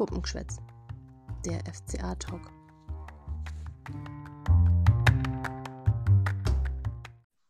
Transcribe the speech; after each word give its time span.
Puppengeschwätz, 0.00 0.56
der 1.44 1.60
FCA-Talk. 1.70 2.40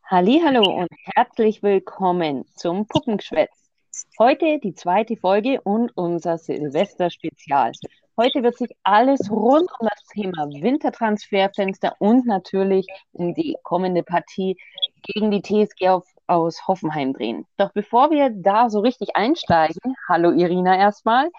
Hallo 0.04 0.80
und 0.80 0.88
herzlich 1.14 1.62
willkommen 1.62 2.44
zum 2.56 2.88
Puppengeschwätz. 2.88 3.70
Heute 4.18 4.58
die 4.58 4.74
zweite 4.74 5.16
Folge 5.16 5.60
und 5.60 5.96
unser 5.96 6.38
Silvester-Spezial. 6.38 7.70
Heute 8.16 8.42
wird 8.42 8.58
sich 8.58 8.74
alles 8.82 9.30
rund 9.30 9.70
um 9.78 9.86
das 9.88 10.04
Thema 10.12 10.48
Wintertransferfenster 10.48 11.94
und 12.00 12.26
natürlich 12.26 12.88
um 13.12 13.32
die 13.32 13.56
kommende 13.62 14.02
Partie 14.02 14.56
gegen 15.02 15.30
die 15.30 15.42
TSG 15.42 15.88
auf, 15.88 16.04
aus 16.26 16.66
Hoffenheim 16.66 17.12
drehen. 17.12 17.46
Doch 17.58 17.70
bevor 17.74 18.10
wir 18.10 18.30
da 18.30 18.70
so 18.70 18.80
richtig 18.80 19.14
einsteigen, 19.14 19.94
hallo 20.08 20.32
Irina 20.32 20.76
erstmal. 20.76 21.30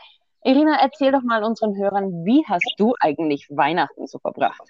Irina, 0.44 0.80
erzähl 0.82 1.12
doch 1.12 1.22
mal 1.22 1.44
unseren 1.44 1.76
Hörern, 1.78 2.26
wie 2.26 2.44
hast 2.48 2.74
du 2.78 2.96
eigentlich 3.00 3.48
Weihnachten 3.50 4.08
so 4.08 4.18
verbracht? 4.20 4.64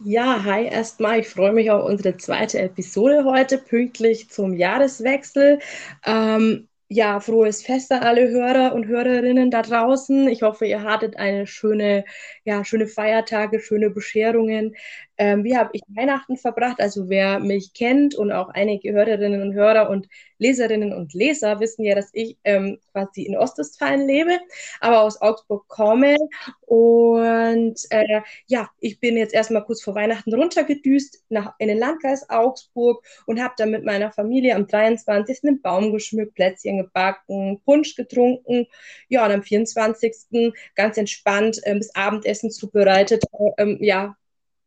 Ja, 0.00 0.42
hi 0.44 0.66
erstmal. 0.66 1.20
Ich 1.20 1.28
freue 1.28 1.52
mich 1.52 1.70
auf 1.70 1.84
unsere 1.84 2.16
zweite 2.16 2.58
Episode 2.58 3.24
heute, 3.24 3.58
pünktlich 3.58 4.28
zum 4.28 4.54
Jahreswechsel. 4.54 5.60
Ähm, 6.04 6.68
ja, 6.88 7.20
frohes 7.20 7.62
Fest 7.64 7.92
an 7.92 8.02
alle 8.02 8.28
Hörer 8.28 8.74
und 8.74 8.86
Hörerinnen 8.86 9.50
da 9.50 9.62
draußen. 9.62 10.28
Ich 10.28 10.42
hoffe, 10.42 10.66
ihr 10.66 10.82
hattet 10.82 11.16
eine 11.16 11.46
schöne, 11.46 12.04
ja, 12.44 12.64
schöne 12.64 12.86
Feiertage, 12.88 13.60
schöne 13.60 13.90
Bescherungen. 13.90 14.74
Ähm, 15.16 15.44
wie 15.44 15.56
habe 15.56 15.70
ich 15.72 15.82
Weihnachten 15.88 16.36
verbracht? 16.36 16.80
Also 16.80 17.08
wer 17.08 17.38
mich 17.38 17.72
kennt 17.72 18.14
und 18.14 18.32
auch 18.32 18.48
einige 18.48 18.92
Hörerinnen 18.92 19.42
und 19.42 19.54
Hörer 19.54 19.88
und 19.90 20.08
Leserinnen 20.38 20.92
und 20.92 21.14
Leser 21.14 21.60
wissen 21.60 21.84
ja, 21.84 21.94
dass 21.94 22.10
ich 22.12 22.36
ähm, 22.44 22.78
quasi 22.92 23.22
in 23.22 23.36
Ostwestfalen 23.36 24.06
lebe, 24.06 24.38
aber 24.80 25.02
aus 25.02 25.20
Augsburg 25.20 25.68
komme. 25.68 26.16
Und 26.60 27.80
äh, 27.90 28.20
ja, 28.46 28.68
ich 28.80 29.00
bin 29.00 29.16
jetzt 29.16 29.34
erstmal 29.34 29.64
kurz 29.64 29.82
vor 29.82 29.94
Weihnachten 29.94 30.34
runtergedüst 30.34 31.24
nach, 31.28 31.54
in 31.58 31.68
den 31.68 31.78
Landkreis 31.78 32.28
Augsburg 32.28 33.04
und 33.26 33.40
habe 33.42 33.54
dann 33.56 33.70
mit 33.70 33.84
meiner 33.84 34.12
Familie 34.12 34.56
am 34.56 34.66
23. 34.66 35.40
den 35.42 35.62
Baum 35.62 35.92
geschmückt, 35.92 36.34
Plätzchen 36.34 36.78
gebacken, 36.78 37.60
Punsch 37.64 37.94
getrunken. 37.94 38.66
Ja, 39.08 39.24
und 39.24 39.32
am 39.32 39.42
24. 39.42 40.52
ganz 40.74 40.96
entspannt 40.96 41.60
äh, 41.64 41.76
das 41.76 41.94
Abendessen 41.94 42.50
zubereitet. 42.50 43.24
Äh, 43.56 43.76
ja, 43.84 44.16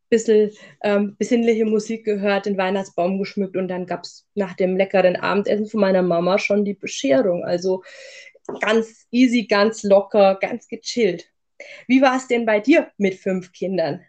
bisschen 0.08 0.50
ähm, 0.82 1.16
besinnliche 1.18 1.64
Musik 1.64 2.04
gehört, 2.04 2.46
den 2.46 2.56
Weihnachtsbaum 2.56 3.18
geschmückt 3.18 3.56
und 3.56 3.68
dann 3.68 3.86
gab 3.86 4.04
es 4.04 4.26
nach 4.34 4.54
dem 4.54 4.76
leckeren 4.76 5.16
Abendessen 5.16 5.66
von 5.66 5.80
meiner 5.80 6.02
Mama 6.02 6.38
schon 6.38 6.64
die 6.64 6.74
Bescherung. 6.74 7.44
Also 7.44 7.82
ganz 8.60 9.06
easy, 9.10 9.46
ganz 9.46 9.82
locker, 9.82 10.38
ganz 10.40 10.68
gechillt. 10.68 11.30
Wie 11.86 12.02
war 12.02 12.16
es 12.16 12.28
denn 12.28 12.46
bei 12.46 12.60
dir 12.60 12.90
mit 12.96 13.14
fünf 13.16 13.52
Kindern? 13.52 14.02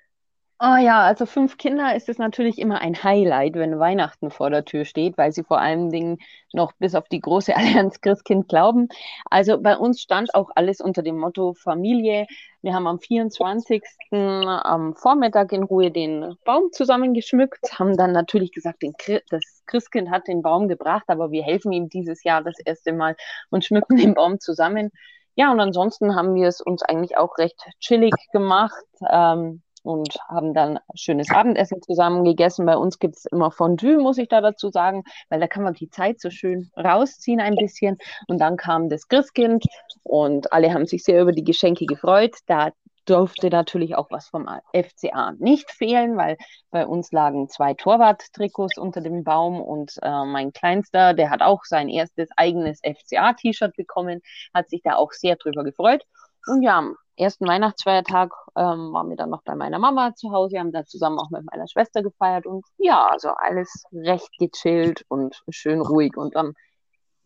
Oh 0.62 0.76
ja, 0.76 1.04
also 1.04 1.26
fünf 1.26 1.56
Kinder 1.58 1.96
ist 1.96 2.10
es 2.10 2.18
natürlich 2.18 2.60
immer 2.60 2.82
ein 2.82 3.02
Highlight, 3.02 3.56
wenn 3.56 3.80
Weihnachten 3.80 4.30
vor 4.30 4.50
der 4.50 4.66
Tür 4.66 4.84
steht, 4.84 5.18
weil 5.18 5.32
sie 5.32 5.46
vor 5.46 5.62
allen 5.62 5.90
Dingen 5.90 6.18
noch 6.52 6.74
bis 6.74 6.96
auf 6.96 7.08
die 7.08 7.22
große 7.22 7.56
Allianz 7.56 8.02
Christkind 8.02 8.50
glauben. 8.50 8.90
Also 9.30 9.62
bei 9.62 9.78
uns 9.78 10.02
stand 10.02 10.36
auch 10.36 10.50
alles 10.56 10.82
unter 10.82 11.02
dem 11.02 11.18
Motto 11.18 11.54
Familie. 11.54 12.28
Wir 12.62 12.74
haben 12.74 12.88
am 12.88 13.00
24. 13.00 13.82
am 14.12 14.96
Vormittag 14.96 15.54
in 15.54 15.64
Ruhe 15.64 15.92
den 15.92 16.36
Baum 16.44 16.74
zusammengeschmückt, 16.74 17.80
haben 17.80 17.96
dann 17.96 18.12
natürlich 18.12 18.52
gesagt, 18.52 18.84
das 19.30 19.64
Christkind 19.66 20.10
hat 20.12 20.28
den 20.28 20.42
Baum 20.42 20.68
gebracht, 20.68 21.06
aber 21.08 21.32
wir 21.32 21.44
helfen 21.44 21.72
ihm 21.72 21.88
dieses 21.88 22.26
Jahr 22.26 22.44
das 22.44 22.60
erste 22.66 22.92
Mal 22.92 23.16
und 23.50 23.64
schmücken 23.64 23.96
den 23.96 24.14
Baum 24.14 24.42
zusammen. 24.42 24.92
Ja, 25.36 25.54
und 25.54 25.62
ansonsten 25.62 26.16
haben 26.18 26.36
wir 26.36 26.50
es 26.50 26.60
uns 26.60 26.84
eigentlich 26.84 27.16
auch 27.16 27.38
recht 27.38 27.64
chillig 27.80 28.14
gemacht. 28.34 28.84
Ähm, 29.10 29.62
und 29.90 30.20
haben 30.28 30.54
dann 30.54 30.80
schönes 30.94 31.32
Abendessen 31.32 31.82
zusammen 31.82 32.24
gegessen. 32.24 32.68
Bei 32.68 32.78
uns 32.78 33.00
gibt 33.00 33.18
es 33.18 33.26
immer 33.26 33.50
Fondue, 33.50 33.98
muss 33.98 34.20
ich 34.20 34.28
da 34.28 34.40
dazu 34.40 34.70
sagen, 34.70 35.04
weil 35.30 35.40
da 35.40 35.48
kann 35.48 35.64
man 35.64 35.74
die 35.74 35.90
Zeit 35.90 36.22
so 36.22 36.30
schön 36.30 36.70
rausziehen 36.78 37.40
ein 37.40 37.56
bisschen. 37.56 37.98
Und 38.28 38.40
dann 38.40 38.56
kam 38.56 38.90
das 38.90 39.08
Christkind 39.08 39.66
und 40.04 40.54
alle 40.54 40.72
haben 40.72 40.86
sich 40.86 41.04
sehr 41.04 41.24
über 41.24 41.32
die 41.32 41.44
Geschenke 41.44 41.88
gefreut. 41.88 42.36
Da 42.46 42.70
durfte 43.06 43.50
natürlich 43.50 43.96
auch 43.96 44.12
was 44.12 44.28
vom 44.28 44.48
FCA 44.74 45.34
nicht 45.40 45.72
fehlen, 45.72 46.16
weil 46.18 46.38
bei 46.70 46.86
uns 46.86 47.12
lagen 47.12 47.50
zwei 47.50 47.74
Torwart-Trikots 47.74 48.78
unter 48.78 49.02
dem 49.02 49.24
Baum 49.24 49.60
und 49.60 49.96
äh, 50.04 50.26
mein 50.26 50.54
Kleinster, 50.54 51.16
der 51.16 51.32
hat 51.32 51.42
auch 51.42 51.64
sein 51.64 51.90
erstes 51.90 52.30
eigenes 52.38 52.80
FCA-T-Shirt 52.84 53.76
bekommen, 53.76 54.22
hat 54.54 54.70
sich 54.70 54.82
da 54.84 54.98
auch 54.98 55.14
sehr 55.14 55.38
drüber 55.38 55.64
gefreut. 55.64 56.04
Und 56.48 56.64
ja, 56.64 56.78
am 56.78 56.96
ersten 57.16 57.48
Weihnachtsfeiertag 57.48 58.32
ähm, 58.56 58.94
waren 58.94 59.10
wir 59.10 59.18
dann 59.18 59.30
noch 59.30 59.44
bei 59.44 59.56
meiner 59.56 59.80
Mama 59.80 60.16
zu 60.16 60.32
Hause, 60.32 60.60
haben 60.60 60.72
da 60.72 60.86
zusammen 60.86 61.20
auch 61.20 61.30
mit 61.30 61.44
meiner 61.52 61.68
Schwester 61.68 62.02
gefeiert 62.02 62.46
und 62.46 62.66
ja, 62.78 63.08
also 63.08 63.30
alles 63.30 63.84
recht 63.92 64.32
gechillt 64.40 65.06
und 65.10 65.42
schön 65.50 65.82
ruhig. 65.82 66.18
Und 66.18 66.36
am 66.36 66.54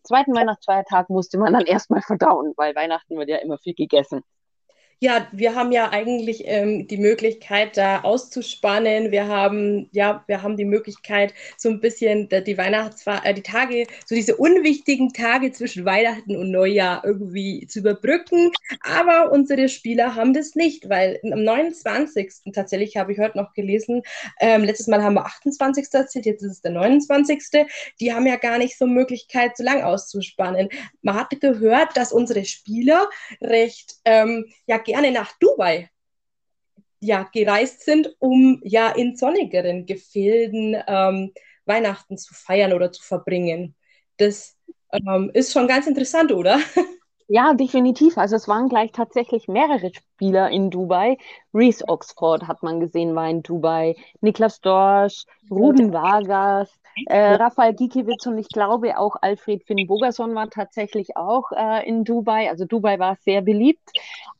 zweiten 0.02 0.34
Weihnachtsfeiertag 0.34 1.10
musste 1.10 1.38
man 1.38 1.52
dann 1.52 1.64
erstmal 1.66 2.02
verdauen, 2.02 2.52
weil 2.56 2.74
Weihnachten 2.74 3.16
wird 3.16 3.28
ja 3.28 3.38
immer 3.38 3.58
viel 3.58 3.74
gegessen. 3.74 4.22
Ja, 5.04 5.28
wir 5.32 5.54
haben 5.54 5.70
ja 5.70 5.90
eigentlich 5.90 6.44
ähm, 6.46 6.88
die 6.88 6.96
Möglichkeit, 6.96 7.76
da 7.76 8.00
auszuspannen. 8.00 9.12
Wir 9.12 9.28
haben, 9.28 9.86
ja, 9.92 10.24
wir 10.26 10.42
haben 10.42 10.56
die 10.56 10.64
Möglichkeit, 10.64 11.34
so 11.58 11.68
ein 11.68 11.80
bisschen 11.80 12.30
die 12.30 12.56
Weihnachtsfeier, 12.56 13.20
äh, 13.26 13.34
die 13.34 13.42
Tage, 13.42 13.86
so 14.06 14.14
diese 14.14 14.34
unwichtigen 14.34 15.12
Tage 15.12 15.52
zwischen 15.52 15.84
Weihnachten 15.84 16.36
und 16.36 16.50
Neujahr 16.50 17.04
irgendwie 17.04 17.66
zu 17.66 17.80
überbrücken. 17.80 18.50
Aber 18.80 19.30
unsere 19.30 19.68
Spieler 19.68 20.14
haben 20.14 20.32
das 20.32 20.54
nicht, 20.54 20.88
weil 20.88 21.20
am 21.30 21.44
29. 21.44 22.52
tatsächlich 22.54 22.96
habe 22.96 23.12
ich 23.12 23.18
heute 23.18 23.36
noch 23.36 23.52
gelesen, 23.52 24.00
ähm, 24.40 24.64
letztes 24.64 24.86
Mal 24.86 25.02
haben 25.02 25.16
wir 25.16 25.26
28. 25.26 25.84
erzählt, 25.92 26.24
jetzt 26.24 26.42
ist 26.42 26.50
es 26.50 26.60
der 26.62 26.70
29. 26.70 27.66
Die 28.00 28.14
haben 28.14 28.26
ja 28.26 28.36
gar 28.36 28.56
nicht 28.56 28.78
so 28.78 28.86
Möglichkeit, 28.86 29.54
so 29.58 29.64
lang 29.64 29.82
auszuspannen. 29.82 30.70
Man 31.02 31.16
hatte 31.16 31.38
gehört, 31.38 31.94
dass 31.94 32.10
unsere 32.10 32.46
Spieler 32.46 33.10
recht, 33.42 33.96
ähm, 34.06 34.46
ja, 34.66 34.78
nach 35.12 35.32
Dubai 35.38 35.90
ja, 37.00 37.28
gereist 37.32 37.84
sind, 37.84 38.14
um 38.18 38.60
ja 38.64 38.88
in 38.90 39.16
sonnigeren 39.16 39.86
Gefilden 39.86 40.76
ähm, 40.86 41.32
Weihnachten 41.66 42.16
zu 42.16 42.34
feiern 42.34 42.72
oder 42.72 42.92
zu 42.92 43.02
verbringen. 43.02 43.74
Das 44.16 44.56
ähm, 44.92 45.30
ist 45.34 45.52
schon 45.52 45.68
ganz 45.68 45.86
interessant, 45.86 46.32
oder? 46.32 46.58
Ja, 47.26 47.54
definitiv. 47.54 48.18
Also 48.18 48.36
es 48.36 48.48
waren 48.48 48.68
gleich 48.68 48.92
tatsächlich 48.92 49.48
mehrere 49.48 49.90
Spieler 49.94 50.50
in 50.50 50.68
Dubai. 50.68 51.16
Reese 51.54 51.82
Oxford 51.88 52.46
hat 52.46 52.62
man 52.62 52.80
gesehen, 52.80 53.14
war 53.14 53.30
in 53.30 53.42
Dubai. 53.42 53.96
Niklas 54.20 54.60
Dorsch, 54.60 55.24
Ruben 55.50 55.94
Vargas, 55.94 56.70
äh, 57.06 57.34
Rafael 57.34 57.74
Gikiewicz 57.74 58.26
und 58.26 58.38
ich 58.38 58.48
glaube 58.48 58.98
auch 58.98 59.16
Alfred 59.20 59.64
Finn 59.64 59.86
Bogerson 59.86 60.34
war 60.34 60.48
tatsächlich 60.50 61.16
auch 61.16 61.50
äh, 61.52 61.86
in 61.88 62.04
Dubai. 62.04 62.50
Also 62.50 62.64
Dubai 62.64 62.98
war 62.98 63.16
sehr 63.16 63.42
beliebt. 63.42 63.90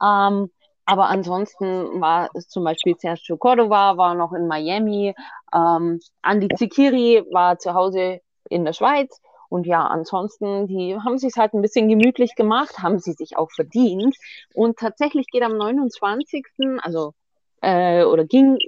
Ähm, 0.02 0.50
aber 0.86 1.08
ansonsten 1.08 2.00
war 2.00 2.28
es 2.34 2.48
zum 2.48 2.64
Beispiel 2.64 2.94
Sergio 2.98 3.36
Cordova, 3.36 3.96
war 3.96 4.14
noch 4.14 4.32
in 4.32 4.46
Miami. 4.46 5.14
Ähm, 5.52 6.00
Andy 6.22 6.48
Zikiri 6.54 7.24
war 7.30 7.58
zu 7.58 7.74
Hause 7.74 8.20
in 8.50 8.64
der 8.64 8.74
Schweiz. 8.74 9.20
Und 9.48 9.66
ja, 9.66 9.86
ansonsten, 9.86 10.66
die 10.66 10.96
haben 10.96 11.16
sich 11.16 11.36
halt 11.36 11.54
ein 11.54 11.62
bisschen 11.62 11.88
gemütlich 11.88 12.34
gemacht, 12.34 12.82
haben 12.82 12.98
sie 12.98 13.12
sich 13.12 13.36
auch 13.36 13.50
verdient. 13.52 14.16
Und 14.52 14.78
tatsächlich 14.78 15.26
geht 15.28 15.42
am 15.42 15.56
29., 15.56 16.44
also 16.82 17.14
äh, 17.62 18.04
oder 18.04 18.24
ging 18.24 18.58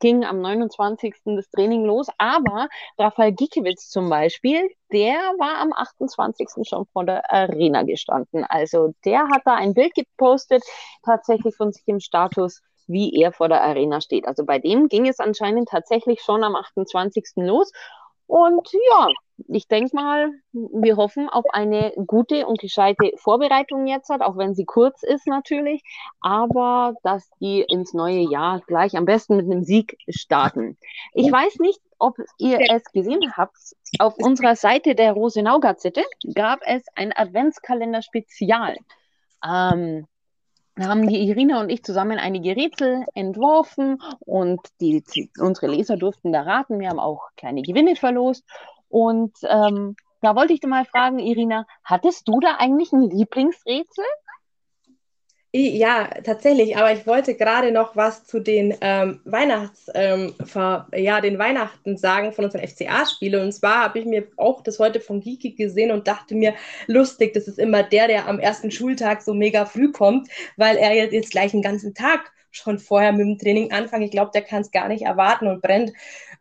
ging 0.00 0.24
am 0.24 0.40
29. 0.40 1.14
das 1.24 1.48
Training 1.50 1.84
los, 1.84 2.08
aber 2.18 2.68
Rafael 2.98 3.32
Gikiewicz 3.32 3.88
zum 3.88 4.08
Beispiel, 4.10 4.70
der 4.92 5.14
war 5.38 5.58
am 5.58 5.72
28. 5.72 6.48
schon 6.68 6.86
vor 6.86 7.04
der 7.04 7.30
Arena 7.32 7.82
gestanden. 7.82 8.44
Also 8.48 8.94
der 9.04 9.28
hat 9.28 9.42
da 9.44 9.54
ein 9.54 9.74
Bild 9.74 9.94
gepostet, 9.94 10.62
tatsächlich 11.04 11.54
von 11.56 11.72
sich 11.72 11.86
im 11.86 12.00
Status, 12.00 12.62
wie 12.86 13.14
er 13.20 13.32
vor 13.32 13.48
der 13.48 13.62
Arena 13.62 14.00
steht. 14.00 14.26
Also 14.26 14.44
bei 14.44 14.58
dem 14.58 14.88
ging 14.88 15.06
es 15.06 15.18
anscheinend 15.18 15.68
tatsächlich 15.68 16.20
schon 16.20 16.44
am 16.44 16.56
28. 16.56 17.24
los. 17.36 17.72
Und 18.26 18.68
ja, 18.72 19.08
ich 19.48 19.68
denke 19.68 19.94
mal, 19.94 20.30
wir 20.52 20.96
hoffen 20.96 21.28
auf 21.28 21.44
eine 21.52 21.92
gute 22.06 22.46
und 22.46 22.58
gescheite 22.58 23.12
Vorbereitung 23.16 23.86
jetzt, 23.86 24.10
auch 24.10 24.36
wenn 24.36 24.54
sie 24.54 24.64
kurz 24.64 25.02
ist 25.02 25.26
natürlich, 25.26 25.82
aber 26.20 26.94
dass 27.02 27.28
die 27.40 27.60
ins 27.60 27.92
neue 27.92 28.30
Jahr 28.30 28.60
gleich 28.66 28.96
am 28.96 29.04
besten 29.04 29.36
mit 29.36 29.46
einem 29.46 29.62
Sieg 29.62 29.98
starten. 30.08 30.78
Ich 31.12 31.30
weiß 31.30 31.58
nicht, 31.58 31.80
ob 31.98 32.16
ihr 32.38 32.60
es 32.70 32.84
gesehen 32.92 33.36
habt. 33.36 33.56
Auf 33.98 34.16
unserer 34.18 34.56
Seite 34.56 34.94
der 34.94 35.12
Rosenau-Gazette 35.12 36.02
gab 36.34 36.60
es 36.64 36.84
ein 36.94 37.12
Adventskalender-Spezial. 37.14 38.76
Ähm, 39.44 40.06
da 40.78 40.88
haben 40.88 41.08
die 41.08 41.26
Irina 41.26 41.60
und 41.60 41.70
ich 41.70 41.82
zusammen 41.82 42.18
einige 42.18 42.54
Rätsel 42.54 43.06
entworfen 43.14 44.02
und 44.20 44.60
die, 44.80 45.02
die, 45.02 45.30
unsere 45.38 45.68
Leser 45.68 45.96
durften 45.96 46.32
da 46.32 46.42
raten. 46.42 46.80
Wir 46.80 46.90
haben 46.90 46.98
auch 46.98 47.30
kleine 47.36 47.62
Gewinne 47.62 47.96
verlost. 47.96 48.44
Und 48.88 49.36
ähm, 49.42 49.96
da 50.22 50.34
wollte 50.34 50.52
ich 50.52 50.60
dir 50.60 50.68
mal 50.68 50.84
fragen, 50.84 51.18
Irina, 51.18 51.66
hattest 51.84 52.26
du 52.28 52.40
da 52.40 52.56
eigentlich 52.58 52.92
ein 52.92 53.10
Lieblingsrätsel? 53.10 54.04
Ja, 55.58 56.08
tatsächlich, 56.22 56.76
aber 56.76 56.92
ich 56.92 57.06
wollte 57.06 57.34
gerade 57.34 57.72
noch 57.72 57.96
was 57.96 58.26
zu 58.26 58.40
den 58.40 58.76
ähm, 58.82 59.20
Weihnachts, 59.24 59.90
ähm, 59.94 60.34
ja, 60.94 61.22
den 61.22 61.38
Weihnachten 61.38 61.96
sagen 61.96 62.32
von 62.32 62.44
unseren 62.44 62.66
FCA-Spielen. 62.66 63.40
Und 63.40 63.52
zwar 63.52 63.84
habe 63.84 63.98
ich 63.98 64.04
mir 64.04 64.26
auch 64.36 64.62
das 64.62 64.78
heute 64.78 65.00
von 65.00 65.20
Geeky 65.20 65.52
gesehen 65.52 65.92
und 65.92 66.08
dachte 66.08 66.34
mir, 66.34 66.54
lustig, 66.88 67.32
das 67.32 67.48
ist 67.48 67.58
immer 67.58 67.82
der, 67.82 68.06
der 68.06 68.28
am 68.28 68.38
ersten 68.38 68.70
Schultag 68.70 69.22
so 69.22 69.32
mega 69.32 69.64
früh 69.64 69.92
kommt, 69.92 70.28
weil 70.58 70.76
er 70.76 71.10
jetzt 71.10 71.30
gleich 71.30 71.52
den 71.52 71.62
ganzen 71.62 71.94
Tag 71.94 72.32
schon 72.56 72.78
vorher 72.78 73.12
mit 73.12 73.26
dem 73.26 73.38
Training 73.38 73.72
anfangen. 73.72 74.04
Ich 74.04 74.10
glaube, 74.10 74.30
der 74.34 74.42
kann 74.42 74.62
es 74.62 74.70
gar 74.70 74.88
nicht 74.88 75.02
erwarten 75.02 75.46
und 75.46 75.62
brennt 75.62 75.92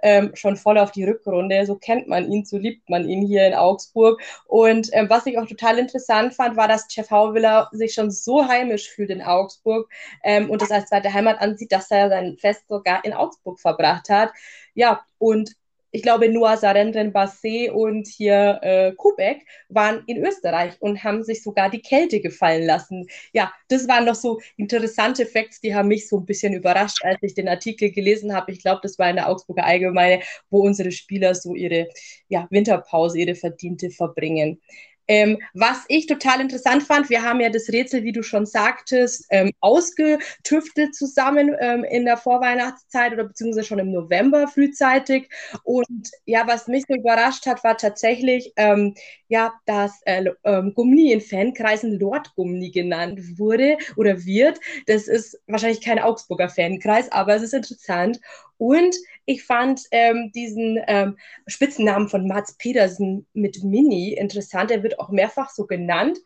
ähm, 0.02 0.32
schon 0.36 0.58
voll 0.58 0.78
auf 0.78 0.92
die 0.92 1.04
Rückrunde. 1.04 1.66
So 1.66 1.76
kennt 1.76 2.08
man 2.08 2.32
ihn, 2.32 2.46
so 2.46 2.58
liebt 2.58 2.90
man 2.90 3.08
ihn 3.08 3.26
hier 3.26 3.48
in 3.48 3.54
Augsburg. 3.54 4.22
Und 4.48 4.90
ähm, 4.94 5.10
was 5.10 5.26
ich 5.26 5.38
auch 5.38 5.48
total 5.48 5.80
interessant 5.80 6.34
fand, 6.34 6.58
war, 6.58 6.68
dass 6.68 6.88
Jeff 6.90 7.12
Hauwiller 7.12 7.70
sich 7.72 7.94
schon 7.94 8.12
so 8.12 8.48
heimisch 8.48 8.90
fühlt 8.90 9.10
in 9.10 9.22
Augsburg 9.22 9.90
ähm, 10.24 10.50
und 10.50 10.62
das 10.62 10.72
als 10.72 10.90
zweite 10.90 11.14
Heimat 11.14 11.42
ansieht, 11.42 11.72
dass 11.72 11.92
er 11.92 12.10
sein 12.10 12.38
Fest 12.38 12.68
sogar 12.68 13.04
in 13.06 13.14
Augsburg 13.14 13.60
verbracht 13.60 14.10
hat. 14.10 14.32
Ja, 14.74 15.06
und 15.18 15.56
ich 15.96 16.02
glaube, 16.02 16.28
Noah 16.28 16.58
Sarendren 16.58 17.14
Basset 17.14 17.72
und 17.72 18.06
hier 18.06 18.60
äh, 18.62 18.92
Kubek 18.98 19.46
waren 19.70 20.04
in 20.08 20.26
Österreich 20.26 20.74
und 20.82 21.06
haben 21.06 21.24
sich 21.24 21.42
sogar 21.42 21.70
die 21.70 21.80
Kälte 21.82 22.20
gefallen 22.20 22.66
lassen. 22.66 23.08
Ja, 23.32 23.54
das 23.70 23.88
waren 23.88 24.04
noch 24.04 24.16
so 24.16 24.42
interessante 24.58 25.26
Facts, 25.26 25.62
die 25.62 25.74
haben 25.74 25.88
mich 25.88 26.10
so 26.10 26.18
ein 26.18 26.26
bisschen 26.26 26.54
überrascht, 26.54 27.00
als 27.06 27.20
ich 27.22 27.34
den 27.34 27.48
Artikel 27.48 27.92
gelesen 27.92 28.36
habe. 28.36 28.52
Ich 28.52 28.60
glaube, 28.62 28.82
das 28.84 29.00
war 29.00 29.10
in 29.10 29.16
der 29.16 29.30
Augsburger 29.30 29.66
Allgemeine, 29.66 30.22
wo 30.50 30.66
unsere 30.66 30.92
Spieler 30.92 31.34
so 31.34 31.56
ihre 31.56 31.88
ja, 32.28 32.46
Winterpause, 32.50 33.18
ihre 33.20 33.36
verdiente 33.36 33.90
verbringen. 33.90 34.60
Ähm, 35.08 35.38
was 35.54 35.86
ich 35.88 36.08
total 36.08 36.42
interessant 36.42 36.84
fand, 36.84 37.10
wir 37.10 37.24
haben 37.24 37.40
ja 37.40 37.50
das 37.50 37.70
Rätsel, 37.70 38.04
wie 38.04 38.12
du 38.12 38.24
schon 38.24 38.46
sagtest, 38.46 39.26
ähm, 39.30 39.52
ausgetüftelt 39.60 40.96
zusammen 40.96 41.56
ähm, 41.60 41.84
in 41.84 42.06
der 42.06 42.18
Vorweihnachtszeit 42.18 43.14
oder 43.14 43.26
beziehungsweise 43.26 43.68
schon 43.68 43.80
im 43.80 43.92
November 43.92 44.48
frühzeitig. 44.48 45.30
Und 45.64 46.10
ja, 46.26 46.48
was 46.48 46.68
mich 46.68 46.86
so 46.88 46.96
überrascht 46.96 47.46
hat, 47.46 47.64
war 47.64 47.78
tatsächlich, 47.78 48.54
ähm, 48.56 48.96
ja, 49.28 49.54
dass 49.66 50.02
äh, 50.06 50.26
ähm, 50.44 50.74
Gummi 50.74 51.12
in 51.12 51.22
Fankreisen 51.22 52.00
Lord 52.00 52.34
Gummi 52.36 52.72
genannt 52.72 53.38
wurde 53.38 53.78
oder 53.96 54.26
wird. 54.26 54.60
Das 54.88 55.08
ist 55.08 55.40
wahrscheinlich 55.48 55.82
kein 55.82 56.00
Augsburger 56.00 56.50
Fankreis, 56.50 57.12
aber 57.12 57.36
es 57.36 57.44
ist 57.44 57.54
interessant. 57.54 58.20
Und 58.58 58.96
ich 59.26 59.44
fand 59.44 59.82
ähm, 59.92 60.32
diesen 60.34 60.80
ähm, 60.88 61.18
Spitzennamen 61.48 62.08
von 62.08 62.28
Mats 62.28 62.54
Pedersen 62.58 63.26
mit 63.34 63.64
Mini 63.64 64.14
interessant. 64.14 64.72
Er 64.72 64.84
wird 64.84 65.00
auch 65.00 65.10
mehrfach 65.10 65.50
so 65.50 65.66
genannt, 65.66 66.18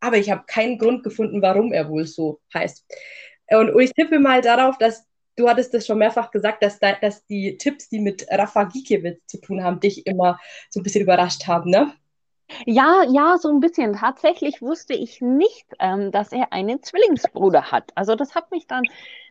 aber 0.00 0.16
ich 0.16 0.30
habe 0.30 0.44
keinen 0.46 0.78
Grund 0.78 1.04
gefunden, 1.04 1.42
warum 1.42 1.72
er 1.72 1.88
wohl 1.88 2.06
so 2.06 2.40
heißt. 2.54 2.84
Und, 3.48 3.70
und 3.70 3.82
ich 3.82 3.92
tippe 3.92 4.18
mal 4.18 4.40
darauf, 4.40 4.78
dass 4.78 5.06
du 5.36 5.48
hattest 5.48 5.74
das 5.74 5.86
schon 5.86 5.98
mehrfach 5.98 6.30
gesagt, 6.30 6.62
dass, 6.62 6.78
da, 6.78 6.92
dass 6.92 7.24
die 7.26 7.56
Tipps, 7.58 7.88
die 7.88 8.00
mit 8.00 8.26
Rafa 8.30 8.64
Gikiewicz 8.64 9.26
zu 9.26 9.40
tun 9.40 9.62
haben, 9.62 9.80
dich 9.80 10.06
immer 10.06 10.40
so 10.70 10.80
ein 10.80 10.82
bisschen 10.82 11.02
überrascht 11.02 11.46
haben, 11.46 11.70
ne? 11.70 11.92
Ja, 12.64 13.04
ja, 13.08 13.36
so 13.38 13.48
ein 13.50 13.60
bisschen. 13.60 13.94
Tatsächlich 13.94 14.62
wusste 14.62 14.94
ich 14.94 15.20
nicht, 15.20 15.66
ähm, 15.80 16.12
dass 16.12 16.32
er 16.32 16.52
einen 16.52 16.82
Zwillingsbruder 16.82 17.70
hat. 17.72 17.90
Also 17.96 18.14
das 18.14 18.34
hat 18.34 18.50
mich 18.50 18.66
dann 18.66 18.84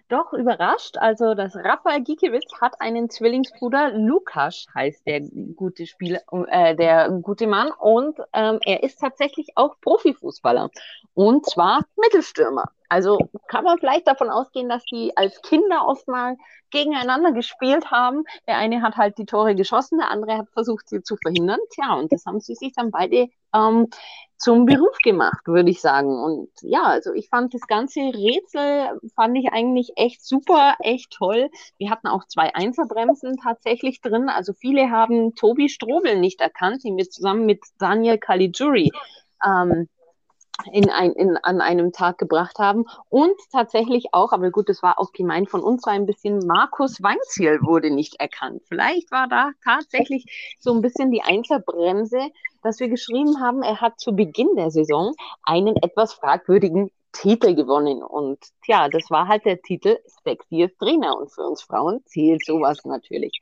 doch 0.09 0.33
überrascht. 0.33 0.97
Also 0.97 1.33
das 1.33 1.55
Rafael 1.55 2.03
Gikiewicz 2.03 2.51
hat 2.61 2.79
einen 2.81 3.09
Zwillingsbruder, 3.09 3.91
Lukas 3.93 4.67
heißt 4.73 5.05
der 5.05 5.21
gute 5.55 5.85
Spieler, 5.87 6.21
äh, 6.49 6.75
der 6.75 7.09
gute 7.09 7.47
Mann 7.47 7.71
und 7.79 8.19
ähm, 8.33 8.59
er 8.65 8.83
ist 8.83 8.99
tatsächlich 8.99 9.49
auch 9.55 9.79
Profifußballer 9.81 10.69
und 11.13 11.45
zwar 11.45 11.85
Mittelstürmer. 11.95 12.71
Also 12.95 13.17
kann 13.49 13.65
man 13.65 13.77
vielleicht 13.77 14.07
davon 14.07 14.29
ausgehen, 14.29 14.69
dass 14.69 14.85
die 14.85 15.11
als 15.17 15.41
Kinder 15.41 15.85
oft 15.85 16.07
mal 16.07 16.37
gegeneinander 16.71 17.33
gespielt 17.33 17.91
haben. 17.91 18.23
Der 18.47 18.55
eine 18.55 18.81
hat 18.81 18.95
halt 18.95 19.17
die 19.17 19.25
Tore 19.25 19.53
geschossen, 19.53 19.97
der 19.97 20.11
andere 20.11 20.37
hat 20.37 20.49
versucht, 20.53 20.87
sie 20.87 21.01
zu 21.01 21.17
verhindern. 21.17 21.59
Tja, 21.71 21.93
und 21.95 22.13
das 22.13 22.25
haben 22.25 22.39
sie 22.39 22.55
sich 22.55 22.71
dann 22.71 22.91
beide 22.91 23.27
ähm, 23.53 23.87
zum 24.37 24.65
Beruf 24.65 24.97
gemacht, 25.03 25.45
würde 25.45 25.71
ich 25.71 25.81
sagen. 25.81 26.07
Und 26.07 26.47
ja, 26.61 26.83
also 26.83 27.11
ich 27.11 27.27
fand 27.27 27.53
das 27.53 27.67
ganze 27.67 27.99
Rätsel, 27.99 28.97
fand 29.13 29.37
ich 29.37 29.51
eigentlich 29.51 29.91
echt 29.97 30.25
super, 30.25 30.75
echt 30.79 31.11
toll. 31.11 31.49
Wir 31.77 31.89
hatten 31.89 32.07
auch 32.07 32.23
zwei 32.29 32.55
Einzelbremsen 32.55 33.35
tatsächlich 33.43 33.99
drin. 33.99 34.29
Also 34.29 34.53
viele 34.53 34.89
haben 34.89 35.35
Tobi 35.35 35.67
Strobel 35.67 36.17
nicht 36.17 36.39
erkannt, 36.39 36.85
den 36.85 36.95
wir 36.95 37.09
zusammen 37.09 37.45
mit 37.45 37.59
Daniel 37.77 38.17
Caligiuri 38.19 38.89
ähm, 39.45 39.89
in 40.71 40.89
ein, 40.89 41.11
in, 41.13 41.37
an 41.37 41.61
einem 41.61 41.91
Tag 41.91 42.17
gebracht 42.17 42.59
haben. 42.59 42.85
Und 43.09 43.35
tatsächlich 43.51 44.07
auch, 44.13 44.31
aber 44.31 44.51
gut, 44.51 44.69
das 44.69 44.81
war 44.83 44.99
auch 44.99 45.11
gemeint 45.11 45.49
von 45.49 45.61
uns, 45.61 45.85
war 45.85 45.93
ein 45.93 46.05
bisschen 46.05 46.39
Markus 46.45 47.01
Weinziel 47.01 47.59
wurde 47.61 47.91
nicht 47.91 48.19
erkannt. 48.19 48.63
Vielleicht 48.67 49.11
war 49.11 49.27
da 49.27 49.51
tatsächlich 49.63 50.25
so 50.59 50.73
ein 50.73 50.81
bisschen 50.81 51.11
die 51.11 51.21
Einzelbremse, 51.21 52.19
dass 52.63 52.79
wir 52.79 52.89
geschrieben 52.89 53.41
haben, 53.41 53.61
er 53.61 53.79
hat 53.79 53.99
zu 53.99 54.15
Beginn 54.15 54.55
der 54.55 54.71
Saison 54.71 55.13
einen 55.43 55.75
etwas 55.77 56.13
fragwürdigen 56.13 56.89
Titel 57.11 57.55
gewonnen. 57.55 58.03
Und 58.03 58.39
tja, 58.63 58.89
das 58.89 59.09
war 59.09 59.27
halt 59.27 59.45
der 59.45 59.61
Titel 59.61 59.99
Sexiest 60.23 60.77
Trainer. 60.79 61.17
Und 61.17 61.31
für 61.31 61.43
uns 61.43 61.61
Frauen 61.61 62.01
zählt 62.05 62.43
sowas 62.45 62.83
natürlich. 62.83 63.39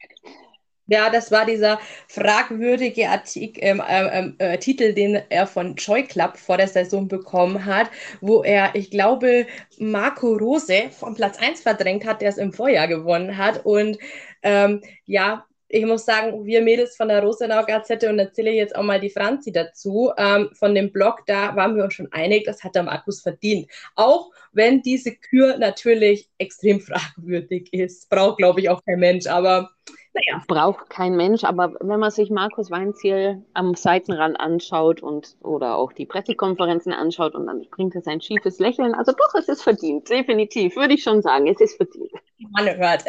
Ja, 0.88 1.09
das 1.09 1.31
war 1.31 1.45
dieser 1.45 1.80
fragwürdige 2.09 3.07
Artikel, 3.07 3.63
ähm, 3.63 3.81
ähm, 3.88 4.35
äh, 4.39 4.57
Titel, 4.57 4.94
den 4.94 5.15
er 5.30 5.47
von 5.47 5.75
Joy 5.75 6.03
Club 6.03 6.35
vor 6.38 6.57
der 6.57 6.68
Saison 6.68 7.07
bekommen 7.07 7.65
hat, 7.65 7.89
wo 8.19 8.44
er, 8.44 8.75
ich 8.75 8.91
glaube, 8.91 9.47
Marco 9.80 10.33
Rose 10.33 10.89
vom 10.91 11.15
Platz 11.15 11.38
1 11.39 11.62
verdrängt 11.62 12.06
hat, 12.06 12.21
der 12.21 12.30
es 12.30 12.38
im 12.38 12.51
Vorjahr 12.51 12.89
gewonnen 12.89 13.38
hat. 13.38 13.65
Und 13.65 13.97
ähm, 14.44 14.81
ja, 15.06 15.45
ich 15.69 15.85
muss 15.85 16.06
sagen, 16.06 16.45
wir 16.45 16.62
Mädels 16.62 16.97
von 16.97 17.07
der 17.07 17.24
Rosenau 17.24 17.65
Gazette 17.65 18.09
und 18.09 18.19
erzähle 18.19 18.51
jetzt 18.51 18.75
auch 18.75 18.83
mal 18.83 19.00
die 19.00 19.09
Franzi 19.09 19.51
dazu, 19.53 20.12
ähm, 20.18 20.50
von 20.53 20.75
dem 20.75 20.91
Blog, 20.91 21.25
da 21.25 21.56
waren 21.56 21.75
wir 21.77 21.85
uns 21.85 21.95
schon 21.95 22.12
einig, 22.12 22.44
das 22.44 22.63
hat 22.63 22.75
der 22.75 22.83
Markus 22.83 23.21
verdient. 23.21 23.71
Auch 23.95 24.31
wenn 24.51 24.81
diese 24.81 25.15
Kür 25.15 25.57
natürlich 25.57 26.30
extrem 26.38 26.80
fragwürdig 26.81 27.74
ist. 27.74 28.09
Braucht, 28.09 28.38
glaube 28.38 28.59
ich, 28.59 28.69
auch 28.69 28.83
kein 28.85 29.00
Mensch, 29.00 29.25
aber 29.27 29.71
naja. 30.13 30.44
Braucht 30.48 30.89
kein 30.89 31.15
Mensch, 31.15 31.44
aber 31.44 31.74
wenn 31.80 32.00
man 32.00 32.12
sich 32.12 32.30
Markus 32.30 32.69
Weinziel 32.69 33.44
am 33.54 33.74
Seitenrand 33.75 34.39
anschaut 34.39 35.01
und 35.01 35.36
oder 35.42 35.78
auch 35.78 35.92
die 35.92 36.06
Pressekonferenzen 36.06 36.94
anschaut 36.94 37.35
und 37.35 37.47
dann 37.47 37.66
bringt 37.71 37.95
er 37.95 38.02
sein 38.02 38.21
schiefes 38.21 38.59
Lächeln, 38.59 38.94
also 38.94 39.11
doch, 39.11 39.33
es 39.40 39.47
ist 39.47 39.64
verdient, 39.64 40.09
definitiv, 40.09 40.76
würde 40.76 40.94
ich 40.94 41.04
schon 41.04 41.21
sagen, 41.21 41.47
es 41.47 41.59
ist 41.59 41.78
verdient. 41.78 42.11
Man 42.52 42.78
hört. 42.78 43.04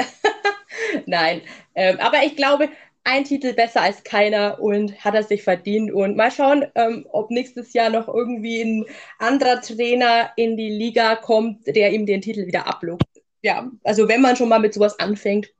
Nein, 1.07 1.43
ähm, 1.75 1.99
aber 2.00 2.23
ich 2.25 2.37
glaube, 2.37 2.69
ein 3.05 3.25
Titel 3.25 3.52
besser 3.52 3.83
als 3.83 4.02
keiner 4.02 4.59
und 4.61 5.05
hat 5.05 5.14
er 5.14 5.23
sich 5.23 5.43
verdient. 5.43 5.93
Und 5.93 6.17
mal 6.17 6.31
schauen, 6.31 6.64
ähm, 6.75 7.07
ob 7.12 7.31
nächstes 7.31 7.75
Jahr 7.75 7.90
noch 7.90 8.09
irgendwie 8.09 8.62
ein 8.62 8.87
anderer 9.19 9.61
Trainer 9.61 10.31
in 10.37 10.57
die 10.57 10.71
Liga 10.71 11.17
kommt, 11.17 11.67
der 11.67 11.93
ihm 11.93 12.07
den 12.07 12.23
Titel 12.23 12.47
wieder 12.47 12.67
abluckt. 12.67 13.05
Ja, 13.43 13.71
also 13.85 14.09
wenn 14.09 14.23
man 14.23 14.37
schon 14.37 14.49
mal 14.49 14.59
mit 14.59 14.73
sowas 14.73 14.99
anfängt. 14.99 15.50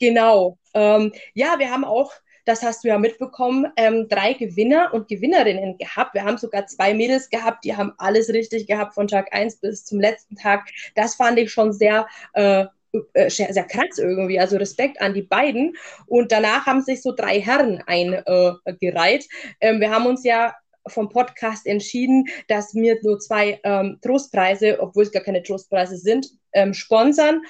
Genau. 0.00 0.58
Ähm, 0.74 1.12
ja, 1.34 1.58
wir 1.58 1.70
haben 1.70 1.84
auch, 1.84 2.12
das 2.44 2.62
hast 2.62 2.84
du 2.84 2.88
ja 2.88 2.98
mitbekommen, 2.98 3.66
ähm, 3.76 4.08
drei 4.08 4.32
Gewinner 4.32 4.92
und 4.92 5.08
Gewinnerinnen 5.08 5.78
gehabt. 5.78 6.14
Wir 6.14 6.24
haben 6.24 6.38
sogar 6.38 6.66
zwei 6.66 6.94
Mädels 6.94 7.30
gehabt, 7.30 7.64
die 7.64 7.76
haben 7.76 7.92
alles 7.98 8.28
richtig 8.30 8.66
gehabt 8.66 8.94
von 8.94 9.08
Tag 9.08 9.32
1 9.32 9.56
bis 9.56 9.84
zum 9.84 10.00
letzten 10.00 10.36
Tag. 10.36 10.68
Das 10.94 11.14
fand 11.14 11.38
ich 11.38 11.52
schon 11.52 11.72
sehr 11.72 12.06
äh, 12.34 12.66
äh, 13.14 13.30
sehr, 13.30 13.64
krass 13.64 13.96
irgendwie. 13.98 14.38
Also 14.38 14.58
Respekt 14.58 15.00
an 15.00 15.14
die 15.14 15.22
beiden. 15.22 15.74
Und 16.06 16.30
danach 16.30 16.66
haben 16.66 16.82
sich 16.82 17.00
so 17.00 17.12
drei 17.12 17.40
Herren 17.40 17.82
eingereiht. 17.86 19.24
Äh, 19.60 19.68
ähm, 19.68 19.80
wir 19.80 19.90
haben 19.90 20.06
uns 20.06 20.24
ja 20.24 20.54
vom 20.86 21.08
Podcast 21.08 21.66
entschieden, 21.66 22.26
dass 22.48 22.74
wir 22.74 22.98
nur 23.02 23.18
zwei 23.18 23.60
ähm, 23.64 23.98
Trostpreise, 24.02 24.78
obwohl 24.80 25.04
es 25.04 25.12
gar 25.12 25.22
keine 25.22 25.42
Trostpreise 25.42 25.96
sind, 25.96 26.28
ähm, 26.52 26.74
sponsern. 26.74 27.42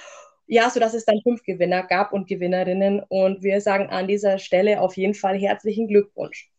Ja, 0.47 0.69
sodass 0.71 0.95
es 0.95 1.05
dann 1.05 1.21
fünf 1.23 1.43
Gewinner 1.45 1.83
gab 1.85 2.13
und 2.13 2.29
Gewinnerinnen. 2.29 3.03
Und 3.09 3.43
wir 3.43 3.61
sagen 3.61 3.89
an 3.91 4.07
dieser 4.07 4.39
Stelle 4.39 4.81
auf 4.81 4.97
jeden 4.97 5.15
Fall 5.15 5.39
herzlichen 5.39 5.89
Glückwunsch. 5.89 6.51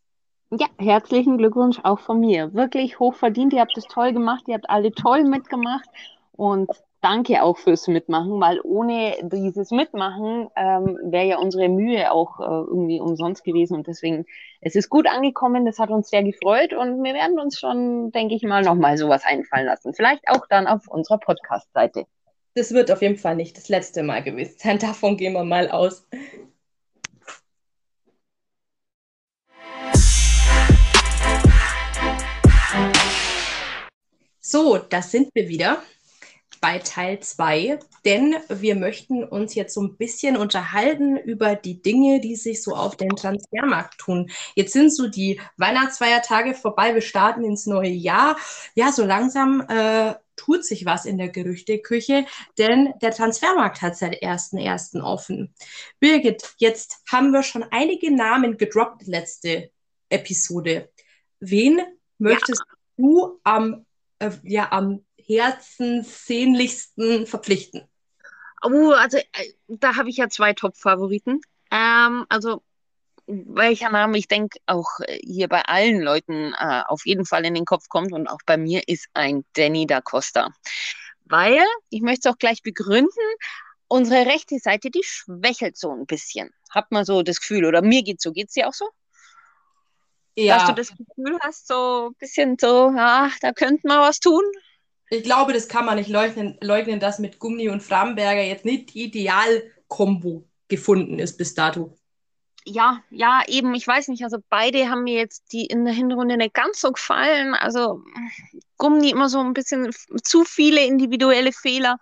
Ja, 0.51 0.67
herzlichen 0.79 1.37
Glückwunsch 1.37 1.79
auch 1.83 1.99
von 1.99 2.19
mir. 2.19 2.53
Wirklich 2.53 2.99
hochverdient. 2.99 3.53
Ihr 3.53 3.61
habt 3.61 3.77
es 3.77 3.85
toll 3.85 4.13
gemacht. 4.13 4.43
Ihr 4.47 4.55
habt 4.55 4.69
alle 4.69 4.91
toll 4.91 5.23
mitgemacht. 5.23 5.87
Und 6.31 6.69
danke 7.03 7.43
auch 7.43 7.57
fürs 7.57 7.87
Mitmachen, 7.87 8.39
weil 8.39 8.59
ohne 8.63 9.15
dieses 9.23 9.71
Mitmachen 9.71 10.47
ähm, 10.55 10.97
wäre 11.03 11.25
ja 11.25 11.37
unsere 11.37 11.67
Mühe 11.67 12.11
auch 12.11 12.39
äh, 12.39 12.43
irgendwie 12.43 13.01
umsonst 13.01 13.43
gewesen. 13.43 13.75
Und 13.75 13.87
deswegen, 13.87 14.25
es 14.61 14.75
ist 14.75 14.89
gut 14.89 15.07
angekommen, 15.07 15.65
das 15.65 15.79
hat 15.79 15.89
uns 15.89 16.09
sehr 16.09 16.23
gefreut 16.23 16.73
und 16.73 17.03
wir 17.03 17.13
werden 17.13 17.39
uns 17.39 17.59
schon, 17.59 18.11
denke 18.11 18.35
ich 18.35 18.43
mal, 18.43 18.63
nochmal 18.63 18.97
sowas 18.97 19.23
einfallen 19.25 19.65
lassen. 19.65 19.93
Vielleicht 19.93 20.27
auch 20.27 20.47
dann 20.49 20.65
auf 20.65 20.87
unserer 20.87 21.19
Podcast-Seite. 21.19 22.05
Das 22.55 22.72
wird 22.72 22.91
auf 22.91 23.01
jeden 23.01 23.17
Fall 23.17 23.36
nicht 23.36 23.57
das 23.57 23.67
letzte 23.69 24.03
Mal 24.03 24.24
gewesen 24.24 24.55
sein. 24.60 24.79
Davon 24.79 25.17
gehen 25.17 25.33
wir 25.33 25.43
mal 25.43 25.69
aus. 25.69 26.05
So, 34.39 34.77
da 34.77 35.01
sind 35.01 35.29
wir 35.33 35.48
wieder. 35.48 35.81
bei 36.62 36.79
Teil 36.79 37.19
2, 37.19 37.79
denn 38.05 38.36
wir 38.50 38.75
möchten 38.75 39.24
uns 39.25 39.55
jetzt 39.55 39.74
so 39.74 39.81
ein 39.81 39.98
bisschen 39.98 40.38
unterhalten 40.38 41.17
über 41.17 41.55
die 41.55 41.81
Dinge, 41.81 42.22
die 42.22 42.36
sich 42.38 42.63
so 42.63 42.75
auf 42.75 42.95
den 42.95 43.10
Transfermarkt 43.17 44.00
tun. 44.00 44.31
Jetzt 44.55 44.74
sind 44.74 44.93
so 44.93 45.10
die 45.10 45.41
Weihnachtsfeiertage 45.57 46.53
vorbei, 46.55 46.93
wir 46.93 47.01
starten 47.01 47.43
ins 47.43 47.65
neue 47.65 47.89
Jahr. 47.89 48.38
Ja, 48.75 48.93
so 48.93 49.03
langsam 49.05 49.65
äh, 49.67 50.15
tut 50.35 50.65
sich 50.65 50.85
was 50.85 51.05
in 51.05 51.17
der 51.17 51.29
Gerüchteküche, 51.29 52.25
denn 52.57 52.93
der 53.01 53.11
Transfermarkt 53.11 53.81
hat 53.81 53.95
seit 53.97 54.21
1.1. 54.21 55.01
offen. 55.01 55.55
Birgit, 55.99 56.53
jetzt 56.57 56.99
haben 57.11 57.31
wir 57.31 57.41
schon 57.43 57.63
einige 57.63 58.15
Namen 58.15 58.57
gedroppt 58.57 59.07
letzte 59.07 59.71
Episode. 60.09 60.91
Wen 61.39 61.81
möchtest 62.17 62.63
ja. 62.67 62.75
du 62.97 63.39
am, 63.43 63.85
äh, 64.19 64.31
ja, 64.43 64.71
am 64.71 65.05
herzenssehnlichsten 65.17 67.25
verpflichten? 67.27 67.87
Oh, 68.63 68.91
also 68.91 69.17
äh, 69.17 69.53
da 69.67 69.95
habe 69.95 70.09
ich 70.09 70.17
ja 70.17 70.29
zwei 70.29 70.53
Top-Favoriten. 70.53 71.41
Ähm, 71.71 72.25
also 72.29 72.61
welcher 73.27 73.89
Name 73.89 74.18
ich 74.18 74.27
denke 74.27 74.60
auch 74.65 75.00
äh, 75.01 75.20
hier 75.24 75.48
bei 75.48 75.62
allen 75.62 76.01
Leuten 76.01 76.53
äh, 76.53 76.82
auf 76.88 77.06
jeden 77.06 77.25
Fall 77.25 77.46
in 77.46 77.53
den 77.53 77.65
Kopf 77.65 77.88
kommt 77.89 78.12
und 78.12 78.27
auch 78.27 78.39
bei 78.46 78.58
mir 78.58 78.82
ist 78.88 79.08
ein 79.13 79.46
Danny 79.53 79.88
da 79.88 80.01
Costa. 80.01 80.50
Weil, 81.25 81.63
ich 81.89 82.01
möchte 82.01 82.27
es 82.27 82.34
auch 82.34 82.38
gleich 82.38 82.62
begründen, 82.63 83.10
unsere 83.88 84.25
rechte 84.25 84.60
Seite, 84.60 84.89
die 84.89 85.03
schwächelt 85.03 85.77
so 85.77 85.92
ein 85.92 86.06
bisschen. 86.06 86.50
Hat 86.70 86.92
man 86.92 87.06
so 87.06 87.24
das 87.24 87.39
Gefühl, 87.39 87.65
oder 87.65 87.82
mir 87.82 88.03
geht 88.03 88.22
so, 88.22 88.32
geht 88.32 88.48
es 88.50 88.53
dir 88.53 88.68
auch 88.68 88.74
so? 88.74 88.89
Ja. 90.36 90.58
Dass 90.58 90.68
du 90.68 90.74
das 90.74 90.89
Gefühl 90.89 91.38
hast, 91.42 91.68
so 91.68 92.10
ein 92.10 92.15
bisschen 92.20 92.58
so, 92.60 92.92
ja, 92.96 93.32
da 93.42 93.53
könnte 93.53 93.88
man 93.88 94.00
was 94.00 94.20
tun? 94.20 94.44
Ich 95.10 95.24
glaube, 95.24 95.53
das 95.53 95.68
kann 95.68 95.86
man 95.86 95.98
nicht 95.98 96.10
leugnen, 96.10 96.58
leugnen 96.62 97.00
dass 97.00 97.20
mit 97.20 97.39
Gummi 97.39 97.70
und 97.70 97.84
Framberger 97.84 98.42
jetzt 98.42 98.65
nicht 98.65 98.94
die 98.94 99.03
Idealkombo 99.03 100.48
gefunden 100.68 101.20
ist 101.20 101.38
bis 101.38 101.53
dato 101.53 101.96
ja, 102.65 103.01
ja, 103.10 103.41
eben, 103.48 103.74
ich 103.75 103.88
weiß 103.88 104.08
nicht, 104.08 104.24
also 104.24 104.38
beide 104.50 104.89
haben 104.89 105.03
mir 105.03 105.15
jetzt 105.15 105.51
die 105.51 105.65
in 105.65 105.86
der 105.86 105.93
Hinrunde 105.93 106.38
nicht 106.38 106.53
ganz 106.53 106.79
so 106.82 106.91
gefallen. 106.91 107.53
Also 107.55 108.03
Gummi 108.77 109.10
immer 109.10 109.29
so 109.29 109.39
ein 109.39 109.53
bisschen 109.53 109.91
zu 110.24 110.43
viele 110.43 110.86
individuelle 110.86 111.51
Fehler. 111.51 111.98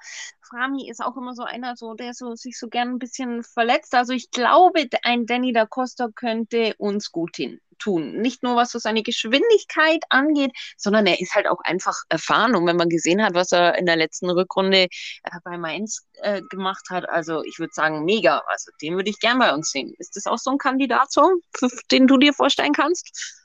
Frami 0.51 0.89
ist 0.89 1.01
auch 1.01 1.15
immer 1.15 1.33
so 1.33 1.43
einer, 1.43 1.75
so, 1.77 1.93
der 1.93 2.13
so, 2.13 2.35
sich 2.35 2.59
so 2.59 2.67
gern 2.67 2.89
ein 2.89 2.99
bisschen 2.99 3.43
verletzt. 3.43 3.95
Also 3.95 4.13
ich 4.13 4.31
glaube, 4.31 4.87
ein 5.03 5.25
Danny 5.25 5.53
da 5.53 5.65
Costa 5.65 6.09
könnte 6.13 6.75
uns 6.77 7.11
gut 7.11 7.37
hin 7.37 7.61
tun. 7.79 8.17
Nicht 8.21 8.43
nur 8.43 8.55
was 8.55 8.71
so 8.71 8.79
seine 8.79 9.01
Geschwindigkeit 9.01 10.03
angeht, 10.09 10.51
sondern 10.77 11.07
er 11.07 11.19
ist 11.19 11.33
halt 11.33 11.47
auch 11.47 11.61
einfach 11.63 12.03
erfahren. 12.09 12.55
Und 12.55 12.67
wenn 12.67 12.75
man 12.75 12.89
gesehen 12.89 13.23
hat, 13.23 13.33
was 13.33 13.51
er 13.51 13.77
in 13.77 13.85
der 13.85 13.95
letzten 13.95 14.29
Rückrunde 14.29 14.83
äh, 14.83 14.89
bei 15.43 15.57
Mainz 15.57 16.05
äh, 16.21 16.41
gemacht 16.49 16.89
hat, 16.89 17.09
also 17.09 17.43
ich 17.43 17.57
würde 17.57 17.73
sagen, 17.73 18.05
mega. 18.05 18.43
Also 18.47 18.71
den 18.81 18.95
würde 18.95 19.09
ich 19.09 19.19
gern 19.19 19.39
bei 19.39 19.53
uns 19.53 19.71
sehen. 19.71 19.93
Ist 19.97 20.15
das 20.15 20.27
auch 20.27 20.37
so 20.37 20.51
ein 20.51 20.57
Kandidat, 20.57 21.11
so, 21.11 21.31
den 21.91 22.07
du 22.07 22.17
dir 22.17 22.33
vorstellen 22.33 22.73
kannst? 22.73 23.39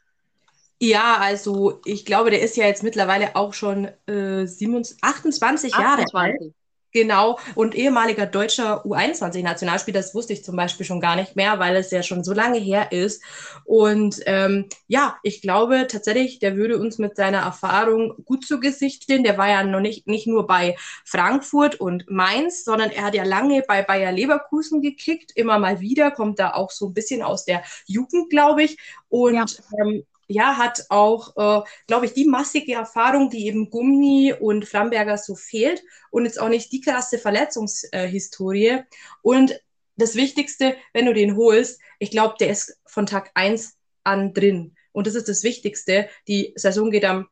Ja, 0.78 1.16
also 1.18 1.80
ich 1.86 2.04
glaube, 2.04 2.30
der 2.30 2.42
ist 2.42 2.56
ja 2.56 2.66
jetzt 2.66 2.82
mittlerweile 2.82 3.34
auch 3.34 3.54
schon 3.54 3.86
äh, 4.06 4.46
27, 4.46 4.98
28 5.02 5.72
Jahre 5.72 6.04
alt. 6.12 6.54
Genau, 6.96 7.38
und 7.54 7.74
ehemaliger 7.74 8.24
deutscher 8.24 8.86
U21-Nationalspieler, 8.86 9.98
das 9.98 10.14
wusste 10.14 10.32
ich 10.32 10.42
zum 10.42 10.56
Beispiel 10.56 10.86
schon 10.86 10.98
gar 10.98 11.14
nicht 11.14 11.36
mehr, 11.36 11.58
weil 11.58 11.76
es 11.76 11.90
ja 11.90 12.02
schon 12.02 12.24
so 12.24 12.32
lange 12.32 12.58
her 12.58 12.90
ist. 12.90 13.22
Und 13.66 14.22
ähm, 14.24 14.70
ja, 14.88 15.18
ich 15.22 15.42
glaube 15.42 15.88
tatsächlich, 15.90 16.38
der 16.38 16.56
würde 16.56 16.78
uns 16.78 16.96
mit 16.96 17.14
seiner 17.14 17.40
Erfahrung 17.40 18.14
gut 18.24 18.46
zu 18.46 18.60
Gesicht 18.60 19.02
stehen. 19.02 19.24
Der 19.24 19.36
war 19.36 19.46
ja 19.46 19.62
noch 19.62 19.80
nicht, 19.80 20.06
nicht 20.06 20.26
nur 20.26 20.46
bei 20.46 20.74
Frankfurt 21.04 21.74
und 21.74 22.08
Mainz, 22.08 22.64
sondern 22.64 22.88
er 22.88 23.04
hat 23.04 23.14
ja 23.14 23.24
lange 23.24 23.62
bei 23.68 23.82
Bayer 23.82 24.10
Leverkusen 24.10 24.80
gekickt, 24.80 25.32
immer 25.36 25.58
mal 25.58 25.80
wieder, 25.80 26.10
kommt 26.10 26.38
da 26.38 26.54
auch 26.54 26.70
so 26.70 26.86
ein 26.86 26.94
bisschen 26.94 27.20
aus 27.20 27.44
der 27.44 27.62
Jugend, 27.84 28.30
glaube 28.30 28.62
ich. 28.62 28.78
Und 29.10 29.34
ja. 29.34 29.44
ähm, 29.82 30.06
ja, 30.28 30.56
hat 30.56 30.84
auch, 30.88 31.36
äh, 31.36 31.64
glaube 31.86 32.06
ich, 32.06 32.12
die 32.12 32.24
massige 32.24 32.74
Erfahrung, 32.74 33.30
die 33.30 33.46
eben 33.46 33.70
Gummi 33.70 34.34
und 34.38 34.66
Framberger 34.66 35.18
so 35.18 35.34
fehlt 35.34 35.82
und 36.10 36.24
jetzt 36.24 36.40
auch 36.40 36.48
nicht 36.48 36.72
die 36.72 36.80
krasse 36.80 37.18
Verletzungshistorie. 37.18 38.66
Äh, 38.66 38.82
und 39.22 39.60
das 39.96 40.14
Wichtigste, 40.14 40.76
wenn 40.92 41.06
du 41.06 41.14
den 41.14 41.36
holst, 41.36 41.80
ich 41.98 42.10
glaube, 42.10 42.34
der 42.38 42.50
ist 42.50 42.78
von 42.86 43.06
Tag 43.06 43.30
1 43.34 43.76
an 44.04 44.34
drin. 44.34 44.74
Und 44.92 45.06
das 45.06 45.14
ist 45.14 45.28
das 45.28 45.42
Wichtigste. 45.42 46.08
Die 46.28 46.52
Saison 46.56 46.90
geht 46.90 47.04
am 47.04 47.28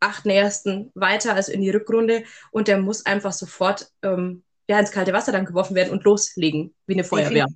8.1. 0.00 0.90
weiter, 0.94 1.34
also 1.34 1.52
in 1.52 1.62
die 1.62 1.70
Rückrunde. 1.70 2.24
Und 2.50 2.68
der 2.68 2.78
muss 2.78 3.06
einfach 3.06 3.32
sofort 3.32 3.90
ähm, 4.02 4.44
ja, 4.68 4.78
ins 4.78 4.90
kalte 4.90 5.12
Wasser 5.12 5.32
dann 5.32 5.46
geworfen 5.46 5.74
werden 5.74 5.92
und 5.92 6.04
loslegen, 6.04 6.74
wie 6.86 6.94
eine 6.94 7.04
Feuerwehr. 7.04 7.46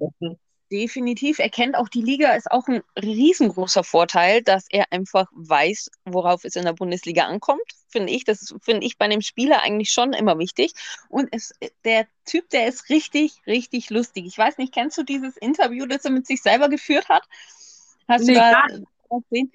Definitiv. 0.70 1.40
Er 1.40 1.50
kennt 1.50 1.74
auch 1.74 1.88
die 1.88 2.02
Liga, 2.02 2.32
ist 2.34 2.50
auch 2.50 2.68
ein 2.68 2.82
riesengroßer 2.96 3.82
Vorteil, 3.82 4.40
dass 4.42 4.66
er 4.70 4.92
einfach 4.92 5.26
weiß, 5.32 5.90
worauf 6.04 6.44
es 6.44 6.54
in 6.54 6.64
der 6.64 6.74
Bundesliga 6.74 7.24
ankommt, 7.24 7.60
finde 7.88 8.12
ich. 8.12 8.24
Das 8.24 8.54
finde 8.62 8.86
ich 8.86 8.96
bei 8.96 9.06
einem 9.06 9.20
Spieler 9.20 9.62
eigentlich 9.62 9.90
schon 9.90 10.12
immer 10.12 10.38
wichtig. 10.38 10.72
Und 11.08 11.28
es, 11.32 11.52
der 11.84 12.06
Typ, 12.24 12.48
der 12.50 12.68
ist 12.68 12.88
richtig, 12.88 13.32
richtig 13.48 13.90
lustig. 13.90 14.26
Ich 14.26 14.38
weiß 14.38 14.58
nicht, 14.58 14.72
kennst 14.72 14.96
du 14.96 15.02
dieses 15.02 15.36
Interview, 15.36 15.86
das 15.86 16.04
er 16.04 16.12
mit 16.12 16.28
sich 16.28 16.40
selber 16.40 16.68
geführt 16.68 17.08
hat? 17.08 17.24
Hast 18.06 18.26
nee, 18.26 18.34
du 18.34 18.38
da, 18.38 18.62
sehen. 19.30 19.50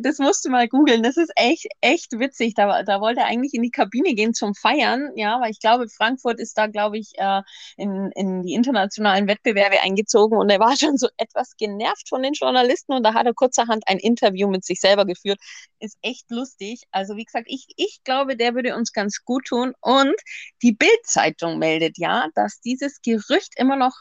Das 0.00 0.18
musst 0.18 0.44
du 0.44 0.50
mal 0.50 0.68
googeln. 0.68 1.02
Das 1.02 1.16
ist 1.16 1.32
echt, 1.36 1.66
echt 1.80 2.12
witzig. 2.18 2.54
Da, 2.54 2.82
da 2.82 3.00
wollte 3.00 3.20
er 3.20 3.26
eigentlich 3.26 3.54
in 3.54 3.62
die 3.62 3.70
Kabine 3.70 4.14
gehen 4.14 4.34
zum 4.34 4.54
Feiern. 4.54 5.10
Ja, 5.16 5.40
weil 5.40 5.50
ich 5.50 5.60
glaube, 5.60 5.88
Frankfurt 5.88 6.38
ist 6.40 6.56
da, 6.56 6.66
glaube 6.66 6.98
ich, 6.98 7.12
äh, 7.18 7.42
in, 7.76 8.10
in 8.14 8.42
die 8.42 8.54
internationalen 8.54 9.26
Wettbewerbe 9.26 9.80
eingezogen 9.80 10.38
und 10.38 10.50
er 10.50 10.60
war 10.60 10.76
schon 10.78 10.96
so 10.96 11.08
etwas 11.16 11.56
genervt 11.56 12.08
von 12.08 12.22
den 12.22 12.34
Journalisten 12.34 12.92
und 12.92 13.02
da 13.02 13.14
hat 13.14 13.26
er 13.26 13.34
kurzerhand 13.34 13.84
ein 13.86 13.98
Interview 13.98 14.48
mit 14.48 14.64
sich 14.64 14.80
selber 14.80 15.04
geführt. 15.04 15.38
Ist 15.78 15.98
echt 16.02 16.30
lustig. 16.30 16.82
Also, 16.90 17.16
wie 17.16 17.24
gesagt, 17.24 17.46
ich, 17.48 17.66
ich 17.76 18.00
glaube, 18.04 18.36
der 18.36 18.54
würde 18.54 18.76
uns 18.76 18.92
ganz 18.92 19.24
gut 19.24 19.46
tun. 19.46 19.72
Und 19.80 20.14
die 20.62 20.72
Bild-Zeitung 20.72 21.58
meldet 21.58 21.98
ja, 21.98 22.28
dass 22.34 22.60
dieses 22.60 23.00
Gerücht 23.02 23.54
immer 23.56 23.76
noch 23.76 23.94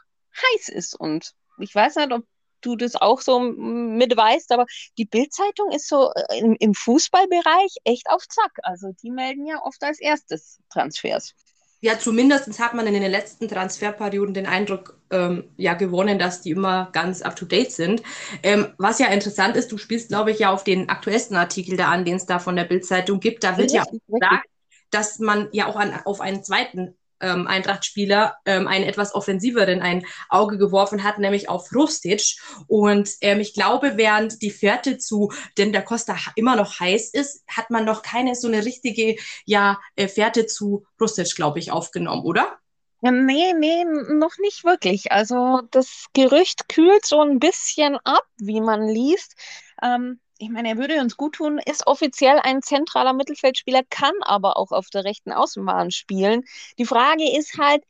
heiß 0.53 0.69
ist 0.69 0.99
und 0.99 1.33
ich 1.57 1.73
weiß 1.75 1.95
nicht, 1.95 2.11
ob 2.11 2.23
du 2.61 2.75
das 2.75 2.95
auch 2.95 3.21
so 3.21 3.39
mit 3.39 4.15
weißt, 4.15 4.51
aber 4.51 4.65
die 4.97 5.05
Bildzeitung 5.05 5.71
ist 5.71 5.87
so 5.87 6.11
äh, 6.13 6.39
im, 6.39 6.55
im 6.59 6.73
Fußballbereich 6.73 7.75
echt 7.83 8.09
auf 8.09 8.27
Zack. 8.27 8.51
Also 8.63 8.89
die 9.01 9.11
melden 9.11 9.45
ja 9.45 9.61
oft 9.63 9.83
als 9.83 9.99
erstes 9.99 10.59
Transfers. 10.69 11.33
Ja, 11.81 11.97
zumindest 11.97 12.59
hat 12.59 12.73
man 12.73 12.87
in 12.87 12.93
den 12.93 13.09
letzten 13.09 13.47
Transferperioden 13.47 14.33
den 14.33 14.45
Eindruck 14.45 14.99
ähm, 15.11 15.45
ja 15.55 15.75
gewonnen, 15.75 16.19
dass 16.19 16.41
die 16.41 16.51
immer 16.51 16.89
ganz 16.91 17.21
up 17.21 17.37
to 17.37 17.45
date 17.45 17.71
sind. 17.71 18.03
Ähm, 18.43 18.73
was 18.77 18.99
ja 18.99 19.07
interessant 19.07 19.55
ist, 19.55 19.71
du 19.71 19.77
spielst, 19.77 20.09
glaube 20.09 20.31
ich, 20.31 20.39
ja 20.39 20.51
auf 20.51 20.65
den 20.65 20.89
aktuellsten 20.89 21.37
Artikel 21.37 21.77
da 21.77 21.89
an, 21.89 22.03
den 22.03 22.17
es 22.17 22.25
da 22.25 22.39
von 22.39 22.57
der 22.57 22.65
Bildzeitung 22.65 23.21
gibt. 23.21 23.45
Da 23.45 23.57
wird 23.57 23.71
ja, 23.71 23.85
ja 23.85 23.97
gesagt, 24.07 24.45
dass 24.91 25.19
man 25.19 25.47
ja 25.53 25.67
auch 25.67 25.77
an, 25.77 25.93
auf 26.03 26.19
einen 26.19 26.43
zweiten 26.43 26.97
ähm, 27.21 27.47
Eintracht-Spieler 27.47 28.37
ähm, 28.45 28.67
einen 28.67 28.85
etwas 28.85 29.13
offensiveren 29.13 29.81
ein 29.81 30.05
Auge 30.29 30.57
geworfen 30.57 31.03
hat, 31.03 31.19
nämlich 31.19 31.49
auf 31.49 31.73
Rustic. 31.73 32.21
Und 32.67 33.09
ähm, 33.21 33.39
ich 33.39 33.53
glaube, 33.53 33.93
während 33.95 34.41
die 34.41 34.51
Fährte 34.51 34.97
zu 34.97 35.31
denn 35.57 35.71
der 35.71 35.83
Costa 35.83 36.15
immer 36.35 36.55
noch 36.55 36.79
heiß 36.79 37.13
ist, 37.13 37.43
hat 37.47 37.69
man 37.69 37.85
noch 37.85 38.01
keine 38.01 38.35
so 38.35 38.47
eine 38.47 38.65
richtige 38.65 39.15
ja, 39.45 39.79
äh, 39.95 40.07
Fährte 40.07 40.45
zu 40.45 40.85
Rustic, 40.99 41.35
glaube 41.35 41.59
ich, 41.59 41.71
aufgenommen, 41.71 42.23
oder? 42.23 42.59
Ja, 43.01 43.11
nee, 43.11 43.53
nee, 43.53 43.85
noch 43.85 44.37
nicht 44.39 44.65
wirklich. 44.65 45.11
Also 45.11 45.61
das 45.71 46.07
Gerücht 46.13 46.67
kühlt 46.67 47.05
so 47.05 47.21
ein 47.21 47.39
bisschen 47.39 47.97
ab, 48.03 48.25
wie 48.37 48.59
man 48.59 48.87
liest. 48.89 49.35
Ähm, 49.81 50.19
ich 50.39 50.49
meine, 50.49 50.69
er 50.69 50.77
würde 50.77 51.01
uns 51.01 51.17
gut 51.17 51.35
tun, 51.35 51.59
ist 51.65 51.85
offiziell 51.85 52.39
ein 52.39 52.61
zentraler 52.61 53.13
Mittelfeldspieler, 53.13 53.83
kann 53.89 54.13
aber 54.21 54.57
auch 54.57 54.71
auf 54.71 54.89
der 54.89 55.03
rechten 55.03 55.33
Außenbahn 55.33 55.91
spielen. 55.91 56.45
Die 56.77 56.85
Frage 56.85 57.37
ist 57.37 57.57
halt, 57.57 57.83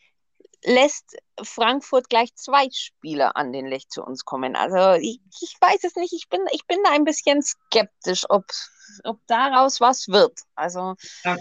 lässt 0.63 1.15
Frankfurt 1.41 2.09
gleich 2.09 2.33
zwei 2.35 2.67
Spieler 2.71 3.37
an 3.37 3.53
den 3.53 3.67
Lech 3.67 3.87
zu 3.87 4.03
uns 4.03 4.25
kommen? 4.25 4.55
Also 4.55 4.99
ich, 4.99 5.21
ich 5.41 5.55
weiß 5.61 5.83
es 5.83 5.95
nicht, 5.95 6.11
ich 6.13 6.27
bin, 6.27 6.41
ich 6.51 6.65
bin 6.65 6.79
da 6.83 6.91
ein 6.91 7.05
bisschen 7.05 7.41
skeptisch, 7.41 8.25
ob, 8.29 8.45
ob 9.03 9.19
daraus 9.27 9.79
was 9.79 10.07
wird. 10.09 10.39
Also 10.55 10.95
ja. 11.23 11.37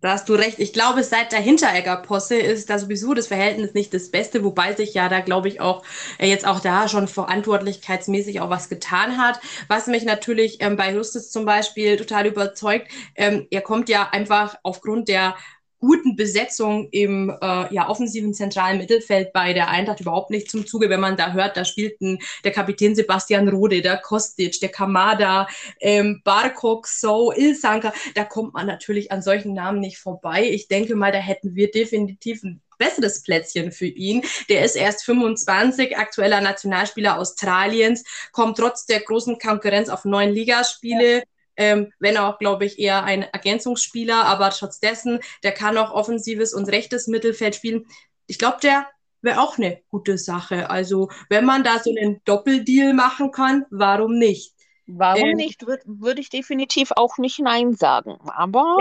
Da 0.00 0.12
hast 0.12 0.28
du 0.30 0.34
recht. 0.34 0.58
Ich 0.58 0.72
glaube, 0.72 1.04
seit 1.04 1.32
der 1.32 1.40
Hinteregger-Posse 1.40 2.36
ist 2.36 2.70
da 2.70 2.78
sowieso 2.78 3.12
das 3.12 3.26
Verhältnis 3.26 3.74
nicht 3.74 3.92
das 3.92 4.10
Beste, 4.10 4.42
wobei 4.44 4.74
sich 4.74 4.94
ja 4.94 5.10
da, 5.10 5.20
glaube 5.20 5.48
ich, 5.48 5.60
auch 5.60 5.84
äh, 6.18 6.26
jetzt 6.26 6.46
auch 6.46 6.60
da 6.60 6.88
schon 6.88 7.06
verantwortlichkeitsmäßig 7.06 8.40
auch 8.40 8.48
was 8.48 8.70
getan 8.70 9.18
hat. 9.18 9.40
Was 9.68 9.88
mich 9.88 10.04
natürlich 10.04 10.62
ähm, 10.62 10.76
bei 10.76 10.94
Justus 10.94 11.30
zum 11.30 11.44
Beispiel 11.44 11.96
total 11.98 12.26
überzeugt, 12.26 12.90
ähm, 13.14 13.46
er 13.50 13.60
kommt 13.60 13.90
ja 13.90 14.08
einfach 14.10 14.56
aufgrund 14.62 15.08
der 15.08 15.34
guten 15.80 16.14
Besetzung 16.14 16.88
im 16.90 17.30
äh, 17.30 17.74
ja, 17.74 17.88
offensiven 17.88 18.34
zentralen 18.34 18.78
Mittelfeld 18.78 19.32
bei 19.32 19.52
der 19.52 19.68
Eintracht 19.68 20.00
überhaupt 20.00 20.30
nicht 20.30 20.50
zum 20.50 20.66
Zuge, 20.66 20.90
wenn 20.90 21.00
man 21.00 21.16
da 21.16 21.32
hört, 21.32 21.56
da 21.56 21.64
spielten 21.64 22.18
der 22.44 22.52
Kapitän 22.52 22.94
Sebastian 22.94 23.48
Rode, 23.48 23.80
der 23.80 23.96
Kostic, 23.96 24.60
der 24.60 24.68
Kamada, 24.68 25.48
ähm, 25.80 26.20
Barkok, 26.22 26.86
So, 26.86 27.32
Ilsanka, 27.32 27.92
da 28.14 28.24
kommt 28.24 28.54
man 28.54 28.66
natürlich 28.66 29.10
an 29.10 29.22
solchen 29.22 29.54
Namen 29.54 29.80
nicht 29.80 29.98
vorbei. 29.98 30.48
Ich 30.48 30.68
denke 30.68 30.94
mal, 30.94 31.12
da 31.12 31.18
hätten 31.18 31.54
wir 31.54 31.70
definitiv 31.70 32.42
ein 32.42 32.60
besseres 32.78 33.22
Plätzchen 33.22 33.72
für 33.72 33.86
ihn. 33.86 34.22
Der 34.48 34.64
ist 34.64 34.74
erst 34.74 35.04
25, 35.04 35.96
aktueller 35.96 36.40
Nationalspieler 36.40 37.18
Australiens, 37.18 38.04
kommt 38.32 38.58
trotz 38.58 38.86
der 38.86 39.00
großen 39.00 39.38
Konkurrenz 39.38 39.88
auf 39.88 40.04
neun 40.04 40.30
Ligaspiele. 40.30 41.18
Ja. 41.18 41.22
Ähm, 41.60 41.92
wenn 41.98 42.16
auch, 42.16 42.38
glaube 42.38 42.64
ich, 42.64 42.78
eher 42.78 43.04
ein 43.04 43.22
Ergänzungsspieler, 43.22 44.24
aber 44.24 44.48
trotz 44.48 44.80
dessen, 44.80 45.20
der 45.42 45.52
kann 45.52 45.76
auch 45.76 45.92
offensives 45.92 46.54
und 46.54 46.70
rechtes 46.70 47.06
Mittelfeld 47.06 47.54
spielen. 47.54 47.86
Ich 48.26 48.38
glaube, 48.38 48.56
der 48.62 48.86
wäre 49.20 49.42
auch 49.42 49.58
eine 49.58 49.82
gute 49.90 50.16
Sache. 50.16 50.70
Also, 50.70 51.10
wenn 51.28 51.44
man 51.44 51.62
da 51.62 51.78
so 51.78 51.90
einen 51.90 52.22
Doppeldeal 52.24 52.94
machen 52.94 53.30
kann, 53.30 53.66
warum 53.68 54.18
nicht? 54.18 54.54
Warum 54.86 55.28
ähm, 55.28 55.36
nicht? 55.36 55.66
Würde 55.66 55.82
würd 55.84 56.18
ich 56.18 56.30
definitiv 56.30 56.92
auch 56.96 57.18
nicht 57.18 57.38
Nein 57.40 57.74
sagen. 57.74 58.18
Aber. 58.24 58.78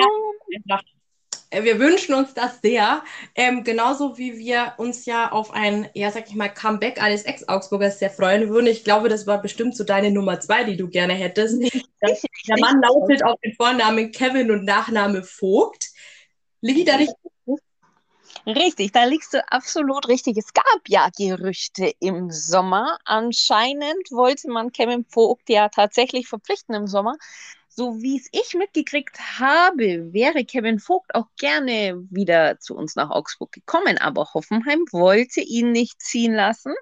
Ja, 0.65 0.79
wir 1.51 1.79
wünschen 1.79 2.13
uns 2.13 2.33
das 2.33 2.61
sehr. 2.61 3.03
Ähm, 3.35 3.63
genauso 3.63 4.17
wie 4.17 4.37
wir 4.37 4.73
uns 4.77 5.05
ja 5.05 5.31
auf 5.31 5.51
ein, 5.51 5.89
ja, 5.93 6.11
sag 6.11 6.27
ich 6.27 6.35
mal, 6.35 6.49
Comeback 6.49 7.01
eines 7.01 7.23
Ex-Augsburgers 7.23 7.99
sehr 7.99 8.11
freuen 8.11 8.49
würden. 8.49 8.67
Ich 8.67 8.83
glaube, 8.83 9.09
das 9.09 9.25
war 9.25 9.41
bestimmt 9.41 9.75
so 9.75 9.83
deine 9.83 10.11
Nummer 10.11 10.39
zwei, 10.39 10.63
die 10.63 10.77
du 10.77 10.87
gerne 10.87 11.13
hättest. 11.13 11.61
Der 11.61 12.59
Mann 12.59 12.81
lautet 12.81 13.23
auf 13.23 13.39
den 13.43 13.53
Vornamen 13.55 14.11
Kevin 14.11 14.51
und 14.51 14.63
Nachname 14.63 15.23
Vogt. 15.23 15.87
Liegt 16.61 16.87
da 16.87 16.97
nicht 16.97 17.13
Richtig, 18.45 18.93
da 18.93 19.03
liegst 19.03 19.33
du 19.33 19.43
absolut 19.51 20.07
richtig. 20.07 20.37
Es 20.37 20.53
gab 20.53 20.81
ja 20.87 21.09
Gerüchte 21.15 21.91
im 21.99 22.31
Sommer. 22.31 22.97
Anscheinend 23.03 24.11
wollte 24.11 24.49
man 24.49 24.71
Kevin 24.71 25.05
Vogt 25.05 25.49
ja 25.49 25.69
tatsächlich 25.69 26.27
verpflichten 26.27 26.73
im 26.73 26.87
Sommer 26.87 27.15
so 27.79 28.01
wie 28.01 28.17
es 28.17 28.27
ich 28.33 28.55
mitgekriegt 28.55 29.17
habe, 29.39 30.11
wäre 30.11 30.43
Kevin 30.43 30.79
Vogt 30.79 31.15
auch 31.15 31.27
gerne 31.37 31.95
wieder 32.09 32.59
zu 32.59 32.75
uns 32.75 32.97
nach 32.97 33.09
Augsburg 33.09 33.53
gekommen, 33.53 33.97
aber 33.97 34.33
Hoffenheim 34.33 34.83
wollte 34.91 35.39
ihn 35.39 35.71
nicht 35.71 36.01
ziehen 36.01 36.33
lassen. 36.33 36.73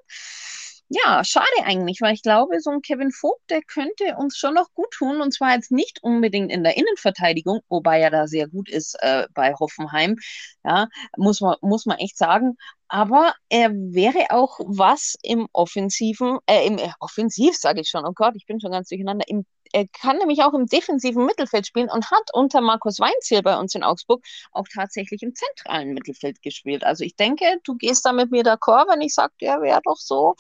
Ja, 0.90 1.24
schade 1.24 1.46
eigentlich, 1.66 2.02
weil 2.02 2.16
ich 2.16 2.24
glaube, 2.24 2.60
so 2.62 2.72
ein 2.72 2.82
Kevin 2.82 3.12
Vogt, 3.12 3.42
der 3.52 3.62
könnte 3.62 4.16
uns 4.18 4.38
schon 4.38 4.56
noch 4.56 4.74
gut 4.74 4.90
tun 4.90 5.22
und 5.22 5.34
zwar 5.34 5.54
jetzt 5.54 5.70
nicht 5.72 6.02
unbedingt 6.02 6.52
in 6.52 6.64
der 6.64 6.78
Innenverteidigung, 6.78 7.60
wobei 7.70 8.00
er 8.00 8.10
da 8.10 8.26
sehr 8.26 8.48
gut 8.48 8.68
ist 8.68 8.96
äh, 9.02 9.28
bei 9.36 9.54
Hoffenheim. 9.54 10.16
Ja, 10.64 10.88
muss 11.16 11.42
man, 11.42 11.58
muss 11.62 11.86
man 11.86 12.00
echt 12.00 12.18
sagen. 12.18 12.58
Aber 12.88 13.34
er 13.50 13.72
wäre 13.72 14.32
auch 14.32 14.60
was 14.66 15.16
im 15.22 15.48
Offensiven, 15.52 16.40
äh, 16.48 16.66
im 16.66 16.80
äh, 16.80 16.90
Offensiv, 17.02 17.56
sage 17.56 17.82
ich 17.82 17.90
schon, 17.90 18.06
oh 18.06 18.14
Gott, 18.16 18.36
ich 18.36 18.46
bin 18.46 18.60
schon 18.62 18.72
ganz 18.72 18.88
durcheinander, 18.90 19.26
im 19.28 19.46
er 19.74 19.88
kann 19.88 20.18
nämlich 20.18 20.42
auch 20.44 20.54
im 20.54 20.66
defensiven 20.66 21.26
Mittelfeld 21.26 21.68
spielen 21.68 21.90
und 21.90 22.12
hat 22.12 22.34
unter 22.34 22.62
Markus 22.62 23.00
Weinziel 23.00 23.42
bei 23.42 23.58
uns 23.58 23.76
in 23.76 23.84
Augsburg 23.84 24.24
auch 24.52 24.66
tatsächlich 24.74 25.22
im 25.24 25.34
zentralen 25.36 25.94
Mittelfeld 25.94 26.42
gespielt. 26.42 26.84
Also 26.84 27.04
ich 27.04 27.16
denke, 27.16 27.46
du 27.64 27.76
gehst 27.76 28.06
da 28.06 28.12
mit 28.12 28.32
mir 28.32 28.44
d'accord, 28.44 28.90
wenn 28.90 29.02
ich 29.02 29.14
sage, 29.14 29.34
der 29.42 29.62
wäre 29.62 29.82
doch 29.84 29.98
so 29.98 30.36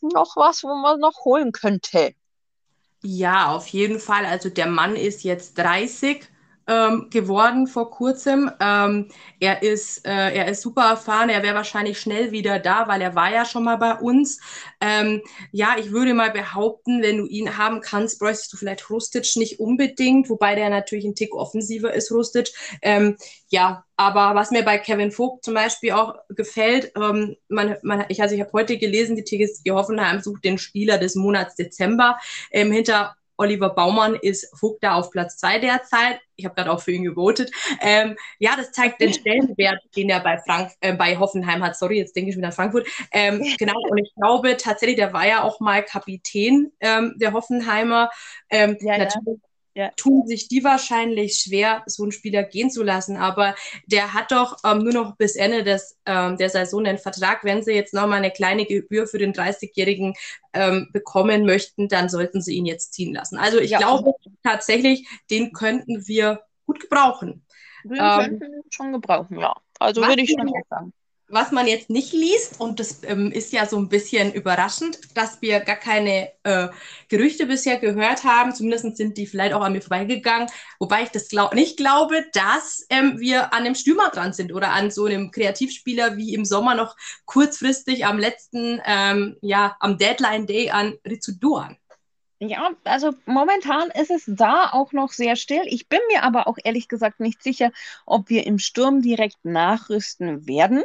noch 0.00 0.36
was, 0.36 0.62
wo 0.62 0.74
man 0.74 1.00
noch 1.00 1.24
holen 1.24 1.52
könnte. 1.52 2.14
Ja, 3.02 3.54
auf 3.54 3.68
jeden 3.68 4.00
Fall. 4.00 4.26
Also 4.26 4.48
der 4.48 4.66
Mann 4.66 4.96
ist 4.96 5.22
jetzt 5.22 5.56
30 5.58 6.26
ähm, 6.68 7.08
geworden 7.10 7.66
vor 7.66 7.90
kurzem. 7.90 8.50
Ähm, 8.60 9.08
er, 9.40 9.62
ist, 9.62 10.06
äh, 10.06 10.34
er 10.34 10.48
ist 10.48 10.62
super 10.62 10.90
erfahren, 10.90 11.30
er 11.30 11.42
wäre 11.42 11.56
wahrscheinlich 11.56 11.98
schnell 11.98 12.30
wieder 12.30 12.58
da, 12.58 12.86
weil 12.86 13.00
er 13.00 13.14
war 13.14 13.32
ja 13.32 13.44
schon 13.44 13.64
mal 13.64 13.76
bei 13.76 13.94
uns. 13.94 14.38
Ähm, 14.80 15.22
ja, 15.50 15.76
ich 15.78 15.90
würde 15.90 16.14
mal 16.14 16.30
behaupten, 16.30 17.02
wenn 17.02 17.18
du 17.18 17.26
ihn 17.26 17.56
haben 17.56 17.80
kannst, 17.80 18.18
bräuchtest 18.20 18.52
du 18.52 18.56
vielleicht 18.56 18.90
Rustic 18.90 19.36
nicht 19.36 19.58
unbedingt, 19.58 20.28
wobei 20.28 20.54
der 20.54 20.70
natürlich 20.70 21.06
ein 21.06 21.14
Tick 21.14 21.34
offensiver 21.34 21.92
ist, 21.92 22.12
Rustic. 22.12 22.50
Ähm, 22.82 23.16
ja, 23.48 23.84
aber 23.96 24.34
was 24.34 24.50
mir 24.50 24.62
bei 24.62 24.78
Kevin 24.78 25.10
Vogt 25.10 25.44
zum 25.44 25.54
Beispiel 25.54 25.92
auch 25.92 26.14
gefällt, 26.28 26.92
ähm, 26.96 27.36
man, 27.48 27.76
man, 27.82 28.04
ich, 28.08 28.22
also 28.22 28.34
ich 28.34 28.40
habe 28.40 28.52
heute 28.52 28.78
gelesen, 28.78 29.16
die 29.16 29.24
TSG 29.24 29.70
Hoffenheim 29.70 30.20
sucht 30.20 30.44
den 30.44 30.58
Spieler 30.58 30.98
des 30.98 31.14
Monats 31.16 31.56
Dezember. 31.56 32.18
Ähm, 32.52 32.70
hinter 32.70 33.16
Oliver 33.38 33.70
Baumann 33.70 34.14
ist 34.16 34.50
Vogt 34.58 34.82
da 34.82 34.94
auf 34.94 35.10
Platz 35.10 35.36
zwei 35.38 35.58
derzeit. 35.58 36.20
Ich 36.36 36.44
habe 36.44 36.54
gerade 36.54 36.70
auch 36.70 36.80
für 36.80 36.92
ihn 36.92 37.04
gewotet. 37.04 37.50
Ähm, 37.80 38.16
ja, 38.38 38.56
das 38.56 38.72
zeigt 38.72 39.00
den 39.00 39.12
Stellenwert, 39.14 39.80
den 39.96 40.10
er 40.10 40.20
bei 40.20 40.38
Frank 40.38 40.72
äh, 40.80 40.92
bei 40.94 41.16
Hoffenheim 41.18 41.62
hat. 41.64 41.76
Sorry, 41.76 41.98
jetzt 41.98 42.14
denke 42.14 42.30
ich 42.30 42.36
wieder 42.36 42.48
an 42.48 42.52
Frankfurt. 42.52 42.86
Ähm, 43.12 43.42
genau, 43.58 43.78
und 43.88 43.98
ich 43.98 44.12
glaube 44.14 44.56
tatsächlich, 44.56 44.96
der 44.96 45.12
war 45.12 45.26
ja 45.26 45.42
auch 45.42 45.60
mal 45.60 45.82
Kapitän 45.82 46.72
ähm, 46.80 47.14
der 47.16 47.32
Hoffenheimer. 47.32 48.10
Ähm, 48.50 48.76
ja, 48.80 48.98
natürlich 48.98 49.24
ja. 49.26 49.48
Tun 49.96 50.26
sich 50.26 50.48
die 50.48 50.64
wahrscheinlich 50.64 51.36
schwer, 51.36 51.82
so 51.86 52.02
einen 52.02 52.12
Spieler 52.12 52.42
gehen 52.42 52.70
zu 52.70 52.82
lassen. 52.82 53.16
Aber 53.16 53.54
der 53.86 54.14
hat 54.14 54.32
doch 54.32 54.56
ähm, 54.64 54.78
nur 54.78 54.92
noch 54.92 55.16
bis 55.16 55.36
Ende 55.36 55.64
des, 55.64 55.98
ähm, 56.06 56.36
der 56.36 56.50
Saison 56.50 56.86
einen 56.86 56.98
Vertrag. 56.98 57.44
Wenn 57.44 57.62
sie 57.62 57.72
jetzt 57.72 57.94
nochmal 57.94 58.18
eine 58.18 58.30
kleine 58.30 58.66
Gebühr 58.66 59.06
für 59.06 59.18
den 59.18 59.32
30-Jährigen 59.32 60.14
ähm, 60.52 60.88
bekommen 60.92 61.44
möchten, 61.44 61.88
dann 61.88 62.08
sollten 62.08 62.42
sie 62.42 62.56
ihn 62.56 62.66
jetzt 62.66 62.92
ziehen 62.92 63.14
lassen. 63.14 63.38
Also 63.38 63.58
ich 63.58 63.70
ja. 63.70 63.78
glaube 63.78 64.12
tatsächlich, 64.42 65.08
den 65.30 65.52
könnten 65.52 66.06
wir 66.06 66.42
gut 66.66 66.80
gebrauchen. 66.80 67.44
Den 67.84 67.98
könnten 67.98 68.40
wir 68.40 68.62
schon 68.70 68.92
gebrauchen, 68.92 69.38
ja. 69.38 69.54
Also 69.78 70.02
würde 70.02 70.22
ich 70.22 70.30
schon 70.30 70.52
sagen 70.68 70.92
was 71.28 71.52
man 71.52 71.66
jetzt 71.66 71.90
nicht 71.90 72.12
liest, 72.12 72.60
und 72.60 72.80
das 72.80 73.02
ähm, 73.04 73.30
ist 73.32 73.52
ja 73.52 73.66
so 73.66 73.76
ein 73.76 73.88
bisschen 73.88 74.32
überraschend, 74.32 74.98
dass 75.14 75.42
wir 75.42 75.60
gar 75.60 75.76
keine 75.76 76.30
äh, 76.42 76.68
Gerüchte 77.08 77.46
bisher 77.46 77.78
gehört 77.78 78.24
haben, 78.24 78.54
zumindest 78.54 78.96
sind 78.96 79.16
die 79.18 79.26
vielleicht 79.26 79.52
auch 79.52 79.62
an 79.62 79.72
mir 79.72 79.82
vorbeigegangen, 79.82 80.48
wobei 80.78 81.02
ich 81.02 81.10
das 81.10 81.28
glaub 81.28 81.54
nicht 81.54 81.76
glaube, 81.76 82.24
dass 82.32 82.86
ähm, 82.90 83.18
wir 83.18 83.52
an 83.52 83.64
einem 83.64 83.74
Stürmer 83.74 84.10
dran 84.10 84.32
sind 84.32 84.52
oder 84.52 84.70
an 84.72 84.90
so 84.90 85.04
einem 85.04 85.30
Kreativspieler 85.30 86.16
wie 86.16 86.34
im 86.34 86.44
Sommer 86.44 86.74
noch 86.74 86.96
kurzfristig 87.26 88.06
am 88.06 88.18
letzten, 88.18 88.80
ähm, 88.86 89.36
ja, 89.42 89.76
am 89.80 89.98
Deadline 89.98 90.46
Day 90.46 90.70
an 90.70 90.94
Ritsu 91.06 91.32
Doan. 91.38 91.76
Ja, 92.40 92.70
also 92.84 93.14
momentan 93.26 93.90
ist 93.90 94.12
es 94.12 94.22
da 94.28 94.70
auch 94.70 94.92
noch 94.92 95.10
sehr 95.10 95.34
still. 95.34 95.62
Ich 95.66 95.88
bin 95.88 95.98
mir 96.06 96.22
aber 96.22 96.46
auch 96.46 96.56
ehrlich 96.62 96.86
gesagt 96.86 97.18
nicht 97.18 97.42
sicher, 97.42 97.72
ob 98.06 98.28
wir 98.28 98.46
im 98.46 98.60
Sturm 98.60 99.02
direkt 99.02 99.44
nachrüsten 99.44 100.46
werden, 100.46 100.84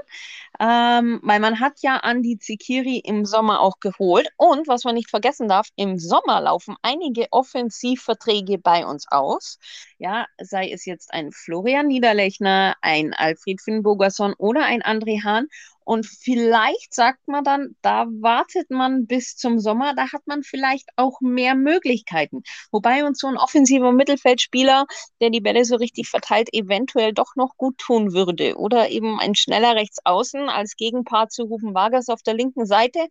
ähm, 0.60 1.20
weil 1.24 1.40
man 1.40 1.60
hat 1.60 1.74
ja 1.82 1.98
Andi 1.98 2.40
Zikiri 2.40 2.98
im 3.00 3.26
Sommer 3.26 3.62
auch 3.62 3.80
geholt. 3.80 4.30
Und 4.38 4.68
was 4.68 4.84
man 4.84 4.96
nicht 4.96 5.12
vergessen 5.12 5.48
darf, 5.48 5.68
im 5.76 6.00
Sommer 6.00 6.42
laufen 6.42 6.76
einige 6.82 7.28
Offensivverträge 7.32 8.58
bei 8.58 8.84
uns 8.88 9.06
aus. 9.12 9.60
Ja, 10.00 10.26
sei 10.42 10.72
es 10.72 10.86
jetzt 10.86 11.14
ein 11.14 11.32
Florian 11.32 11.88
Niederlechner, 11.88 12.76
ein 12.82 13.14
Alfred 13.14 13.62
Finnbogerson 13.62 14.34
oder 14.40 14.66
ein 14.66 14.82
André 14.82 15.24
Hahn. 15.24 15.48
Und 15.86 16.06
vielleicht 16.06 16.94
sagt 16.94 17.28
man 17.28 17.44
dann, 17.44 17.76
da 17.82 18.06
wartet 18.08 18.70
man 18.72 19.08
bis 19.08 19.36
zum 19.36 19.60
Sommer, 19.60 19.94
da 19.96 20.12
hat 20.12 20.26
man 20.26 20.44
vielleicht 20.44 20.90
auch 20.96 21.22
mehr 21.22 21.56
Möglichkeiten. 21.56 22.44
Wobei 22.72 23.06
uns 23.06 23.20
so 23.20 23.28
ein 23.28 23.38
offensiver 23.38 23.92
Mittelfeldspieler, 23.92 24.86
der 25.22 25.30
die 25.30 25.42
Bälle 25.42 25.66
so 25.66 25.76
richtig 25.76 26.10
verteilt, 26.10 26.50
eventuell 26.54 27.14
doch 27.14 27.36
noch 27.36 27.58
gut 27.58 27.78
tun 27.78 28.14
würde. 28.14 28.56
Oder 28.58 28.90
eben 28.90 29.20
ein 29.20 29.36
schneller 29.36 29.76
Rechtsaußen 29.76 30.50
als 30.50 30.76
Gegenpart 30.76 31.32
zu 31.32 31.44
Rufen 31.44 31.74
Vargas 31.74 32.10
auf 32.10 32.22
der 32.24 32.36
linken 32.36 32.66
Seite. 32.66 33.08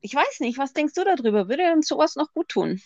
Ich 0.00 0.14
weiß 0.14 0.40
nicht, 0.40 0.58
was 0.58 0.72
denkst 0.72 0.94
du 0.94 1.04
darüber? 1.04 1.48
Würde 1.48 1.72
uns 1.72 1.88
sowas 1.88 2.16
noch 2.16 2.32
gut 2.32 2.48
tun? 2.48 2.80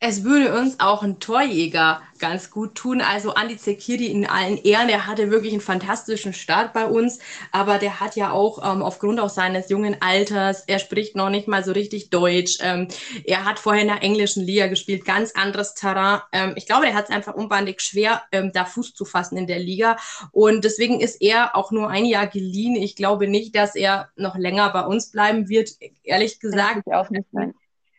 Es 0.00 0.22
würde 0.22 0.56
uns 0.56 0.78
auch 0.78 1.02
ein 1.02 1.18
Torjäger 1.18 2.02
ganz 2.20 2.50
gut 2.50 2.76
tun. 2.76 3.00
Also 3.00 3.34
Andi 3.34 3.56
Zekiri 3.56 4.06
in 4.06 4.26
allen 4.26 4.56
Ehren, 4.56 4.86
der 4.86 5.06
hatte 5.08 5.30
wirklich 5.30 5.52
einen 5.52 5.60
fantastischen 5.60 6.32
Start 6.32 6.72
bei 6.72 6.86
uns, 6.86 7.18
aber 7.50 7.78
der 7.78 7.98
hat 7.98 8.14
ja 8.14 8.30
auch 8.30 8.58
ähm, 8.58 8.82
aufgrund 8.82 9.18
auch 9.18 9.28
seines 9.28 9.70
jungen 9.70 9.96
Alters, 10.00 10.62
er 10.68 10.78
spricht 10.78 11.16
noch 11.16 11.30
nicht 11.30 11.48
mal 11.48 11.64
so 11.64 11.72
richtig 11.72 12.10
Deutsch. 12.10 12.58
Ähm, 12.60 12.86
er 13.24 13.44
hat 13.44 13.58
vorher 13.58 13.82
in 13.82 13.88
der 13.88 14.02
englischen 14.02 14.44
Liga 14.44 14.68
gespielt, 14.68 15.04
ganz 15.04 15.32
anderes 15.32 15.74
Terrain. 15.74 16.20
Ähm, 16.32 16.52
ich 16.54 16.66
glaube, 16.66 16.86
er 16.86 16.94
hat 16.94 17.06
es 17.06 17.10
einfach 17.10 17.34
unbandig 17.34 17.80
schwer, 17.80 18.22
ähm, 18.30 18.52
da 18.52 18.64
Fuß 18.64 18.94
zu 18.94 19.04
fassen 19.04 19.36
in 19.36 19.48
der 19.48 19.58
Liga 19.58 19.96
und 20.30 20.64
deswegen 20.64 21.00
ist 21.00 21.20
er 21.20 21.56
auch 21.56 21.72
nur 21.72 21.90
ein 21.90 22.04
Jahr 22.04 22.28
geliehen. 22.28 22.76
Ich 22.76 22.94
glaube 22.94 23.26
nicht, 23.26 23.56
dass 23.56 23.74
er 23.74 24.10
noch 24.14 24.36
länger 24.36 24.70
bei 24.70 24.82
uns 24.82 25.10
bleiben 25.10 25.48
wird, 25.48 25.70
ehrlich 26.04 26.38
gesagt. 26.38 26.86
Auch 26.92 27.10
nicht 27.10 27.26
sein. 27.32 27.52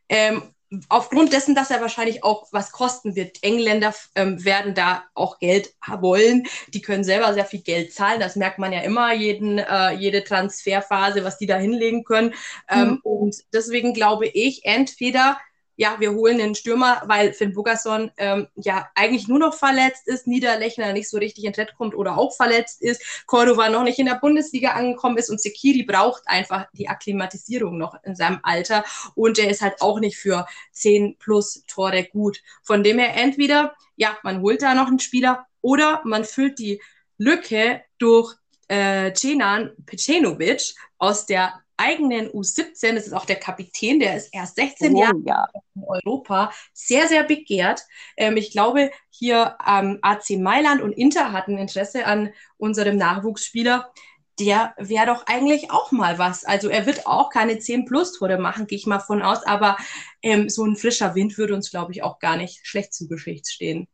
Ähm, 0.07 0.41
aufgrund 0.87 1.33
dessen, 1.33 1.55
dass 1.55 1.71
er 1.71 1.81
wahrscheinlich 1.81 2.23
auch 2.23 2.47
was 2.51 2.71
kosten 2.71 3.15
wird. 3.15 3.41
Engländer 3.41 3.93
ähm, 4.15 4.43
werden 4.45 4.75
da 4.75 5.03
auch 5.13 5.39
Geld 5.39 5.73
wollen. 5.99 6.45
Die 6.73 6.81
können 6.81 7.03
selber 7.03 7.33
sehr 7.33 7.45
viel 7.45 7.61
Geld 7.61 7.93
zahlen. 7.93 8.19
Das 8.19 8.35
merkt 8.35 8.59
man 8.59 8.71
ja 8.71 8.81
immer, 8.81 9.13
jeden, 9.13 9.57
äh, 9.57 9.91
jede 9.93 10.23
Transferphase, 10.23 11.23
was 11.23 11.37
die 11.37 11.47
da 11.47 11.57
hinlegen 11.57 12.03
können. 12.03 12.33
Ähm, 12.69 12.89
mhm. 12.89 12.99
Und 13.03 13.35
deswegen 13.53 13.93
glaube 13.93 14.27
ich, 14.27 14.65
entweder 14.65 15.39
ja, 15.79 15.95
wir 15.97 16.11
holen 16.11 16.41
einen 16.41 16.55
Stürmer, 16.55 17.03
weil 17.05 17.31
Finn 17.31 17.53
Bugerson 17.53 18.11
ähm, 18.17 18.47
ja 18.55 18.89
eigentlich 18.95 19.29
nur 19.29 19.39
noch 19.39 19.53
verletzt 19.53 20.09
ist, 20.09 20.27
Niederlechner 20.27 20.91
nicht 20.91 21.09
so 21.09 21.17
richtig 21.17 21.45
in 21.45 21.53
Tritt 21.53 21.73
kommt 21.77 21.95
oder 21.95 22.17
auch 22.17 22.35
verletzt 22.35 22.81
ist, 22.81 23.23
Cordova 23.27 23.69
noch 23.69 23.83
nicht 23.83 23.97
in 23.97 24.07
der 24.07 24.19
Bundesliga 24.19 24.71
angekommen 24.71 25.15
ist 25.15 25.29
und 25.29 25.39
Sekiri 25.39 25.83
braucht 25.83 26.23
einfach 26.25 26.65
die 26.73 26.89
Akklimatisierung 26.89 27.77
noch 27.77 27.95
in 28.03 28.13
seinem 28.13 28.39
Alter 28.43 28.83
und 29.15 29.37
der 29.37 29.49
ist 29.49 29.61
halt 29.61 29.81
auch 29.81 30.01
nicht 30.01 30.17
für 30.17 30.45
10 30.73 31.15
plus 31.17 31.63
Tore 31.65 32.03
gut. 32.03 32.41
Von 32.61 32.83
dem 32.83 32.99
her 32.99 33.15
entweder, 33.15 33.73
ja, 33.95 34.17
man 34.21 34.41
holt 34.41 34.61
da 34.61 34.75
noch 34.75 34.87
einen 34.87 34.99
Spieler 34.99 35.45
oder 35.61 36.01
man 36.03 36.25
füllt 36.25 36.59
die 36.59 36.81
Lücke 37.17 37.83
durch 37.99 38.35
äh, 38.67 39.13
Cenan 39.13 39.71
Pecenovic 39.85 40.73
aus 40.97 41.25
der 41.25 41.63
eigenen 41.79 42.27
U17, 42.29 42.93
das 42.93 43.07
ist 43.07 43.13
auch 43.13 43.25
der 43.25 43.37
Kapitän, 43.37 43.99
der 43.99 44.17
ist 44.17 44.29
erst 44.33 44.55
16 44.57 44.95
oh, 44.95 45.01
Jahre 45.01 45.21
ja. 45.25 45.47
in 45.75 45.83
Europa, 45.83 46.51
sehr, 46.73 47.07
sehr 47.07 47.23
begehrt. 47.23 47.81
Ähm, 48.17 48.37
ich 48.37 48.51
glaube, 48.51 48.91
hier 49.09 49.57
ähm, 49.65 49.99
AC 50.01 50.31
Mailand 50.31 50.81
und 50.81 50.93
Inter 50.93 51.31
hatten 51.31 51.57
Interesse 51.57 52.05
an 52.05 52.31
unserem 52.57 52.97
Nachwuchsspieler. 52.97 53.91
Der 54.39 54.73
wäre 54.77 55.07
doch 55.07 55.25
eigentlich 55.27 55.69
auch 55.71 55.91
mal 55.91 56.17
was. 56.17 56.45
Also 56.45 56.69
er 56.69 56.85
wird 56.85 57.05
auch 57.05 57.29
keine 57.29 57.59
10 57.59 57.85
Plus 57.85 58.13
Tore 58.13 58.37
machen, 58.37 58.67
gehe 58.67 58.77
ich 58.77 58.85
mal 58.85 58.99
von 58.99 59.21
aus, 59.21 59.43
aber 59.43 59.75
ähm, 60.21 60.49
so 60.49 60.65
ein 60.65 60.77
frischer 60.77 61.15
Wind 61.15 61.37
würde 61.37 61.55
uns, 61.55 61.71
glaube 61.71 61.91
ich, 61.91 62.03
auch 62.03 62.19
gar 62.19 62.37
nicht 62.37 62.65
schlecht 62.65 62.93
zu 62.93 63.07
Geschichte 63.07 63.51
stehen. 63.51 63.87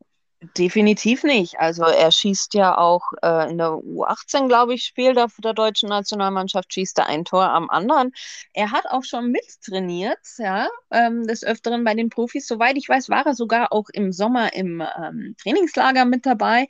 Definitiv 0.58 1.24
nicht. 1.24 1.60
Also 1.60 1.84
er 1.84 2.12
schießt 2.12 2.56
ja 2.56 2.78
auch 2.78 3.14
äh, 3.22 3.50
in 3.50 3.58
der 3.58 3.70
U18, 3.70 4.48
glaube 4.48 4.74
ich, 4.74 4.84
spielt 4.84 5.16
er 5.16 5.30
für 5.30 5.42
der 5.42 5.54
deutschen 5.54 5.88
Nationalmannschaft, 5.88 6.74
schießt 6.74 7.00
er 7.00 7.08
ein 7.08 7.24
Tor 7.24 7.46
am 7.50 7.70
anderen. 7.70 8.12
Er 8.54 8.72
hat 8.72 8.86
auch 8.90 9.04
schon 9.04 9.32
mittrainiert, 9.32 10.20
ja, 10.38 10.68
ähm, 10.92 11.26
des 11.26 11.46
Öfteren 11.46 11.86
bei 11.86 11.94
den 11.94 12.10
Profis. 12.10 12.48
Soweit 12.48 12.76
ich 12.76 12.90
weiß, 12.90 13.10
war 13.10 13.26
er 13.26 13.34
sogar 13.34 13.72
auch 13.72 13.86
im 13.94 14.12
Sommer 14.12 14.54
im 14.54 14.82
ähm, 14.82 15.36
Trainingslager 15.42 16.04
mit 16.04 16.26
dabei, 16.26 16.68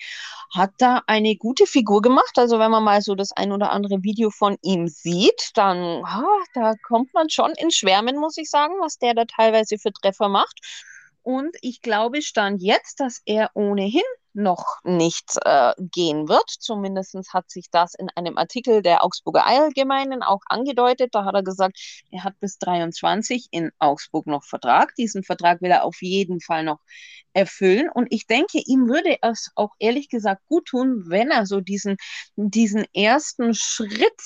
hat 0.54 0.72
da 0.78 1.02
eine 1.08 1.36
gute 1.36 1.66
Figur 1.66 2.04
gemacht. 2.04 2.38
Also 2.38 2.60
wenn 2.60 2.72
man 2.72 2.84
mal 2.84 3.02
so 3.02 3.16
das 3.16 3.32
ein 3.32 3.52
oder 3.52 3.72
andere 3.72 4.04
Video 4.04 4.30
von 4.30 4.58
ihm 4.62 4.88
sieht, 4.88 5.52
dann, 5.56 6.04
ah, 6.06 6.24
da 6.54 6.74
kommt 6.88 7.14
man 7.16 7.30
schon 7.30 7.52
in 7.58 7.72
Schwärmen, 7.72 8.18
muss 8.18 8.38
ich 8.38 8.50
sagen, 8.50 8.76
was 8.80 9.00
der 9.00 9.16
da 9.16 9.26
teilweise 9.26 9.80
für 9.80 9.92
Treffer 9.92 10.30
macht. 10.30 10.60
Und 11.26 11.58
ich 11.62 11.82
glaube, 11.82 12.22
stand 12.22 12.62
jetzt, 12.62 13.00
dass 13.00 13.24
er 13.26 13.50
ohnehin 13.56 14.04
noch 14.36 14.66
nicht 14.84 15.38
äh, 15.44 15.74
gehen 15.78 16.28
wird. 16.28 16.50
Zumindest 16.50 17.16
hat 17.34 17.50
sich 17.50 17.70
das 17.72 17.96
in 17.96 18.10
einem 18.16 18.38
Artikel 18.38 18.82
der 18.82 19.04
Augsburger 19.04 19.46
Allgemeinen 19.46 20.24
auch 20.24 20.42
angedeutet. 20.48 21.16
Da 21.16 21.26
hat 21.26 21.36
er 21.36 21.44
gesagt, 21.44 21.80
er 22.12 22.24
hat 22.24 22.40
bis 22.40 22.58
23 22.58 23.48
in 23.52 23.72
Augsburg 23.80 24.28
noch 24.28 24.44
Vertrag. 24.44 24.94
Diesen 24.96 25.24
Vertrag 25.24 25.62
will 25.62 25.72
er 25.72 25.84
auf 25.84 26.02
jeden 26.02 26.42
Fall 26.42 26.64
noch 26.64 26.80
erfüllen. 27.36 27.90
Und 27.90 28.08
ich 28.12 28.28
denke, 28.28 28.62
ihm 28.66 28.88
würde 28.88 29.18
es 29.22 29.52
auch 29.56 29.72
ehrlich 29.80 30.10
gesagt 30.10 30.42
gut 30.48 30.66
tun, 30.68 31.04
wenn 31.08 31.32
er 31.32 31.46
so 31.46 31.60
diesen, 31.60 31.98
diesen 32.36 32.86
ersten 32.94 33.54
Schritt 33.54 34.22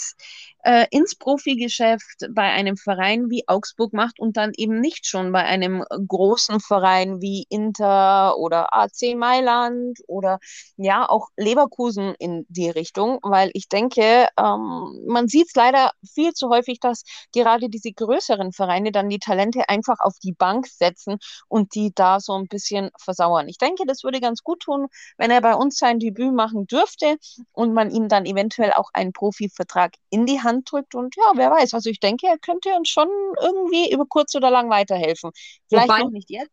äh, 0.63 0.85
ins 0.91 1.15
Profigeschäft 1.15 2.27
bei 2.31 2.43
einem 2.43 2.77
Verein 2.77 3.29
wie 3.29 3.47
Augsburg 3.47 3.93
macht 3.93 4.19
und 4.19 4.37
dann 4.37 4.51
eben 4.55 4.79
nicht 4.79 5.07
schon 5.07 5.31
bei 5.31 5.43
einem 5.43 5.83
großen 5.89 6.59
Verein 6.59 7.21
wie 7.21 7.45
Inter 7.49 8.37
oder 8.37 8.73
AC 8.73 9.15
Mailand 9.15 9.98
oder 10.07 10.39
ja 10.77 11.07
auch 11.09 11.29
Leverkusen 11.37 12.13
in 12.19 12.45
die 12.49 12.69
Richtung, 12.69 13.19
weil 13.21 13.51
ich 13.53 13.69
denke, 13.69 14.27
ähm, 14.37 15.03
man 15.07 15.27
sieht 15.27 15.47
es 15.47 15.55
leider 15.55 15.91
viel 16.13 16.33
zu 16.33 16.49
häufig, 16.49 16.79
dass 16.79 17.03
gerade 17.33 17.69
diese 17.69 17.91
größeren 17.91 18.51
Vereine 18.51 18.91
dann 18.91 19.09
die 19.09 19.19
Talente 19.19 19.67
einfach 19.69 19.99
auf 19.99 20.15
die 20.21 20.33
Bank 20.33 20.67
setzen 20.67 21.17
und 21.47 21.73
die 21.75 21.91
da 21.95 22.19
so 22.19 22.33
ein 22.33 22.47
bisschen 22.47 22.89
versauern. 22.97 23.47
Ich 23.47 23.57
denke, 23.57 23.85
das 23.87 24.03
würde 24.03 24.19
ganz 24.19 24.43
gut 24.43 24.61
tun, 24.61 24.87
wenn 25.17 25.31
er 25.31 25.41
bei 25.41 25.55
uns 25.55 25.77
sein 25.77 25.99
Debüt 25.99 26.33
machen 26.33 26.67
dürfte 26.67 27.17
und 27.53 27.73
man 27.73 27.91
ihm 27.91 28.07
dann 28.07 28.25
eventuell 28.25 28.73
auch 28.73 28.89
einen 28.93 29.13
Profivertrag 29.13 29.93
in 30.09 30.25
die 30.25 30.41
Hand 30.41 30.49
Hand 30.49 30.71
drückt. 30.71 30.95
Und 30.95 31.15
ja, 31.15 31.31
wer 31.35 31.51
weiß. 31.51 31.73
Also 31.73 31.89
ich 31.89 31.99
denke, 31.99 32.27
er 32.27 32.37
könnte 32.37 32.69
uns 32.75 32.89
schon 32.89 33.07
irgendwie 33.41 33.91
über 33.91 34.05
kurz 34.05 34.35
oder 34.35 34.49
lang 34.51 34.69
weiterhelfen. 34.69 35.31
Vielleicht 35.69 35.89
Wobei, 35.89 36.03
noch 36.03 36.11
nicht 36.11 36.29
jetzt. 36.29 36.51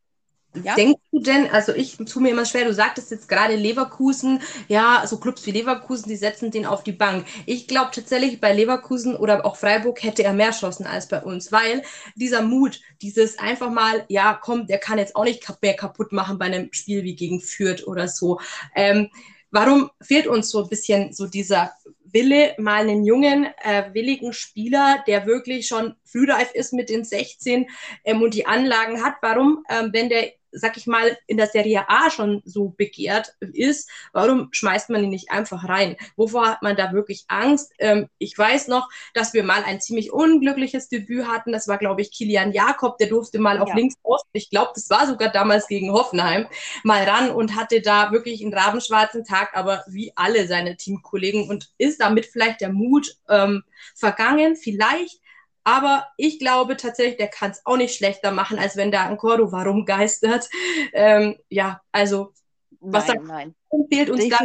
Ja? 0.65 0.75
Denkst 0.75 1.01
du 1.13 1.21
denn, 1.21 1.51
also 1.51 1.73
ich 1.73 1.97
tue 1.97 2.23
mir 2.23 2.31
immer 2.31 2.45
schwer, 2.45 2.65
du 2.65 2.75
sagtest 2.75 3.11
jetzt 3.11 3.29
gerade 3.29 3.57
Leverkusen, 3.57 4.41
ja, 4.69 5.05
so 5.07 5.19
Clubs 5.19 5.47
wie 5.47 5.53
Leverkusen, 5.53 6.09
die 6.09 6.17
setzen 6.17 6.51
den 6.51 6.67
auf 6.67 6.83
die 6.83 6.93
Bank. 6.93 7.27
Ich 7.47 7.67
glaube 7.69 7.91
tatsächlich, 7.93 8.41
bei 8.41 8.53
Leverkusen 8.53 9.17
oder 9.17 9.45
auch 9.45 9.57
Freiburg 9.57 10.03
hätte 10.03 10.25
er 10.25 10.33
mehr 10.33 10.53
Chancen 10.53 10.87
als 10.87 11.09
bei 11.09 11.23
uns, 11.23 11.53
weil 11.53 11.83
dieser 12.15 12.43
Mut, 12.43 12.81
dieses 13.03 13.39
einfach 13.39 13.71
mal, 13.71 14.05
ja, 14.09 14.39
komm, 14.41 14.67
der 14.67 14.79
kann 14.79 14.99
jetzt 14.99 15.17
auch 15.17 15.25
nicht 15.25 15.47
mehr 15.63 15.75
kaputt 15.75 16.13
machen 16.13 16.39
bei 16.39 16.47
einem 16.47 16.73
Spiel 16.73 17.03
wie 17.03 17.17
gegen 17.17 17.41
Fürth 17.41 17.87
oder 17.87 18.09
so. 18.09 18.41
Ähm, 18.75 19.11
warum 19.51 19.91
fehlt 20.01 20.27
uns 20.27 20.51
so 20.51 20.63
ein 20.63 20.69
bisschen 20.69 21.13
so 21.13 21.27
dieser 21.27 21.73
Wille, 22.13 22.55
mal 22.59 22.81
einen 22.81 23.05
jungen, 23.05 23.47
äh, 23.63 23.93
willigen 23.93 24.33
Spieler, 24.33 25.05
der 25.07 25.27
wirklich 25.27 25.67
schon 25.67 25.97
frühreif 26.05 26.53
ist 26.55 26.73
mit 26.73 26.89
den 26.89 27.05
16 27.05 27.67
ähm, 28.05 28.23
und 28.23 28.35
die 28.35 28.47
Anlagen 28.47 29.05
hat. 29.05 29.17
Warum, 29.21 29.65
ähm, 29.69 29.91
wenn 29.93 30.09
der 30.09 30.33
sag 30.53 30.77
ich 30.77 30.87
mal, 30.87 31.17
in 31.27 31.37
der 31.37 31.47
Serie 31.47 31.89
A 31.89 32.11
schon 32.11 32.43
so 32.45 32.71
begehrt 32.71 33.35
ist, 33.41 33.91
warum 34.13 34.49
schmeißt 34.53 34.91
man 34.91 35.05
ihn 35.05 35.11
nicht 35.11 35.31
einfach 35.31 35.69
rein? 35.69 35.97
Wovor 36.17 36.47
hat 36.47 36.63
man 36.63 36.77
da 36.77 36.93
wirklich 36.93 37.25
Angst? 37.29 37.73
Ähm, 37.79 38.09
ich 38.19 38.37
weiß 38.37 38.69
noch, 38.69 38.89
dass 39.15 39.35
wir 39.35 39.45
mal 39.45 39.63
ein 39.65 39.81
ziemlich 39.81 40.13
unglückliches 40.13 40.89
Debüt 40.89 41.27
hatten. 41.27 41.53
Das 41.53 41.69
war, 41.69 41.79
glaube 41.79 42.03
ich, 42.03 42.11
Kilian 42.11 42.53
Jakob, 42.53 42.99
der 42.99 43.09
durfte 43.09 43.39
mal 43.39 43.59
auf 43.59 43.69
ja. 43.71 43.77
links 43.77 43.97
aus. 44.03 44.23
Ich 44.33 44.51
glaube, 44.51 44.73
das 44.75 44.91
war 44.91 45.07
sogar 45.07 45.31
damals 45.31 45.67
gegen 45.67 45.93
Hoffenheim, 45.93 46.47
mal 46.83 47.03
ran 47.05 47.31
und 47.31 47.57
hatte 47.57 47.81
da 47.81 48.13
wirklich 48.13 48.43
einen 48.43 48.55
rabenschwarzen 48.55 49.25
Tag, 49.25 49.51
aber 49.55 49.85
wie 49.89 50.13
alle 50.17 50.47
seine 50.47 50.77
Teamkollegen 50.77 51.49
und 51.49 51.71
ist 51.79 52.01
damit 52.01 52.27
vielleicht 52.27 52.61
der 52.61 52.73
Mut 52.73 53.17
ähm, 53.29 53.63
vergangen? 53.95 54.57
Vielleicht 54.57 55.21
aber 55.67 56.07
ich 56.17 56.39
glaube 56.39 56.77
tatsächlich, 56.77 57.17
der 57.17 57.27
kann 57.27 57.51
es 57.51 57.61
auch 57.67 57.77
nicht 57.77 57.97
schlechter 57.97 58.31
machen, 58.31 58.57
als 58.57 58.77
wenn 58.77 58.93
da 58.93 59.09
ein 59.09 59.17
Cordova 59.17 59.65
rumgeistert. 59.65 60.49
Ähm, 60.93 61.37
ja, 61.49 61.81
also 61.91 62.33
was 62.79 63.09
nein, 63.09 63.25
nein. 63.25 63.55
fehlt 63.91 64.09
uns 64.11 64.29
da 64.29 64.39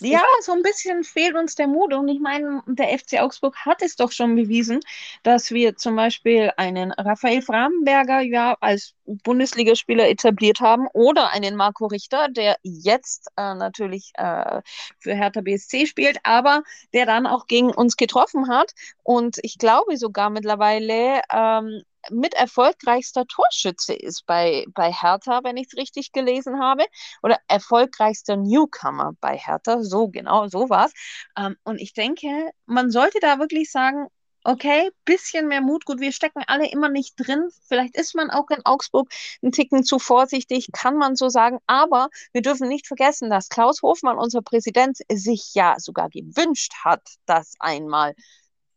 ja, 0.00 0.22
so 0.40 0.52
ein 0.52 0.62
bisschen 0.62 1.04
fehlt 1.04 1.34
uns 1.34 1.54
der 1.54 1.68
Mut. 1.68 1.92
Und 1.92 2.08
ich 2.08 2.20
meine, 2.20 2.62
der 2.66 2.98
FC 2.98 3.20
Augsburg 3.20 3.56
hat 3.64 3.82
es 3.82 3.96
doch 3.96 4.12
schon 4.12 4.34
bewiesen, 4.34 4.80
dass 5.22 5.50
wir 5.50 5.76
zum 5.76 5.96
Beispiel 5.96 6.52
einen 6.56 6.92
Raphael 6.92 7.42
Framberger 7.42 8.20
ja 8.20 8.56
als 8.60 8.95
Bundesligaspieler 9.06 10.08
etabliert 10.08 10.60
haben 10.60 10.86
oder 10.92 11.30
einen 11.30 11.56
Marco 11.56 11.86
Richter, 11.86 12.28
der 12.28 12.56
jetzt 12.62 13.28
äh, 13.36 13.54
natürlich 13.54 14.12
äh, 14.14 14.62
für 14.98 15.14
Hertha 15.14 15.40
BSC 15.40 15.86
spielt, 15.86 16.18
aber 16.24 16.62
der 16.92 17.06
dann 17.06 17.26
auch 17.26 17.46
gegen 17.46 17.70
uns 17.70 17.96
getroffen 17.96 18.48
hat. 18.48 18.72
Und 19.02 19.38
ich 19.42 19.58
glaube 19.58 19.96
sogar 19.96 20.30
mittlerweile 20.30 21.22
ähm, 21.32 21.82
mit 22.10 22.34
erfolgreichster 22.34 23.26
Torschütze 23.26 23.94
ist 23.94 24.26
bei, 24.26 24.64
bei 24.74 24.92
Hertha, 24.92 25.40
wenn 25.44 25.56
ich 25.56 25.68
es 25.68 25.76
richtig 25.76 26.12
gelesen 26.12 26.60
habe, 26.60 26.84
oder 27.22 27.38
erfolgreichster 27.48 28.36
Newcomer 28.36 29.12
bei 29.20 29.36
Hertha, 29.36 29.82
so 29.82 30.08
genau, 30.08 30.48
so 30.48 30.70
war 30.70 30.86
es. 30.86 30.92
Ähm, 31.36 31.56
und 31.64 31.80
ich 31.80 31.92
denke, 31.92 32.50
man 32.66 32.90
sollte 32.90 33.18
da 33.20 33.38
wirklich 33.38 33.70
sagen, 33.70 34.08
okay, 34.46 34.90
bisschen 35.04 35.48
mehr 35.48 35.60
Mut. 35.60 35.84
Gut, 35.84 36.00
wir 36.00 36.12
stecken 36.12 36.42
alle 36.46 36.70
immer 36.70 36.88
nicht 36.88 37.14
drin. 37.16 37.48
Vielleicht 37.68 37.96
ist 37.96 38.14
man 38.14 38.30
auch 38.30 38.48
in 38.50 38.64
Augsburg 38.64 39.10
ein 39.42 39.52
Ticken 39.52 39.82
zu 39.84 39.98
vorsichtig, 39.98 40.68
kann 40.72 40.96
man 40.96 41.16
so 41.16 41.28
sagen. 41.28 41.58
Aber 41.66 42.08
wir 42.32 42.42
dürfen 42.42 42.68
nicht 42.68 42.86
vergessen, 42.86 43.28
dass 43.28 43.48
Klaus 43.48 43.82
Hofmann, 43.82 44.18
unser 44.18 44.42
Präsident, 44.42 44.98
sich 45.12 45.54
ja 45.54 45.74
sogar 45.78 46.10
gewünscht 46.10 46.74
hat, 46.84 47.02
dass 47.26 47.54
einmal 47.58 48.14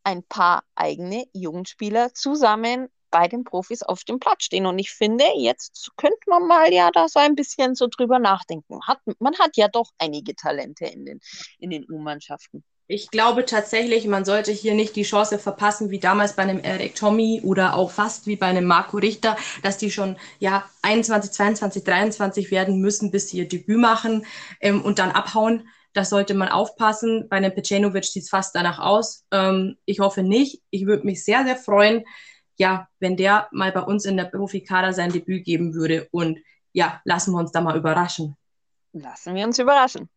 ein 0.04 0.24
paar 0.24 0.64
eigene 0.76 1.26
Jugendspieler 1.34 2.14
zusammen 2.14 2.88
bei 3.12 3.28
den 3.28 3.44
Profis 3.44 3.84
auf 3.84 4.04
dem 4.04 4.20
Platz 4.20 4.46
stehen. 4.46 4.66
Und 4.66 4.80
ich 4.80 4.92
finde, 4.92 5.26
jetzt 5.38 5.92
könnte 5.98 6.18
man 6.28 6.48
mal 6.48 6.74
ja 6.74 6.90
da 6.92 7.08
so 7.08 7.20
ein 7.20 7.36
bisschen 7.36 7.76
so 7.76 7.88
drüber 7.88 8.20
nachdenken. 8.20 8.80
Hat, 8.88 9.00
man 9.20 9.38
hat 9.38 9.56
ja 9.56 9.68
doch 9.68 9.92
einige 10.00 10.36
Talente 10.36 10.86
in 10.86 11.06
den, 11.06 11.20
in 11.60 11.70
den 11.70 11.86
U-Mannschaften. 11.90 12.64
Ich 12.92 13.12
glaube 13.12 13.46
tatsächlich, 13.46 14.08
man 14.08 14.26
sollte 14.26 14.52
hier 14.52 14.74
nicht 14.74 14.96
die 14.96 15.04
Chance 15.04 15.38
verpassen, 15.38 15.92
wie 15.92 16.00
damals 16.00 16.34
bei 16.34 16.42
einem 16.42 16.58
Eric 16.58 16.96
Tommy 16.96 17.40
oder 17.44 17.76
auch 17.76 17.92
fast 17.92 18.26
wie 18.26 18.36
bei 18.36 18.48
einem 18.48 18.66
Marco 18.66 18.98
Richter, 18.98 19.38
dass 19.62 19.78
die 19.78 19.92
schon 19.92 20.18
ja 20.40 20.68
21, 20.82 21.32
22, 21.32 21.84
23 21.84 22.50
werden 22.50 22.82
müssen, 22.82 23.12
bis 23.12 23.30
sie 23.30 23.38
ihr 23.38 23.48
Debüt 23.48 23.78
machen 23.78 24.26
ähm, 24.60 24.82
und 24.82 24.98
dann 24.98 25.12
abhauen. 25.12 25.68
Das 25.94 26.10
sollte 26.10 26.34
man 26.34 26.48
aufpassen. 26.48 27.28
Bei 27.30 27.38
einem 27.38 27.54
Pecenovic 27.54 28.06
sieht 28.06 28.24
es 28.24 28.30
fast 28.30 28.56
danach 28.56 28.80
aus. 28.80 29.24
Ähm, 29.30 29.78
ich 29.86 30.00
hoffe 30.00 30.24
nicht. 30.24 30.64
Ich 30.72 30.88
würde 30.88 31.06
mich 31.06 31.24
sehr, 31.24 31.46
sehr 31.46 31.58
freuen, 31.58 32.06
ja, 32.58 32.88
wenn 32.98 33.16
der 33.16 33.50
mal 33.52 33.72
bei 33.72 33.82
uns 33.82 34.06
in 34.06 34.18
der 34.18 34.26
Profikader 34.26 34.94
sein 34.94 35.12
Debüt 35.12 35.46
geben 35.46 35.76
würde. 35.76 36.08
Und 36.10 36.40
ja, 36.74 37.02
lassen 37.04 37.34
wir 37.34 37.38
uns 37.38 37.52
da 37.52 37.62
mal 37.62 37.78
überraschen. 37.78 38.36
Lassen 38.94 39.36
wir 39.36 39.46
uns 39.46 39.60
überraschen. 39.60 40.10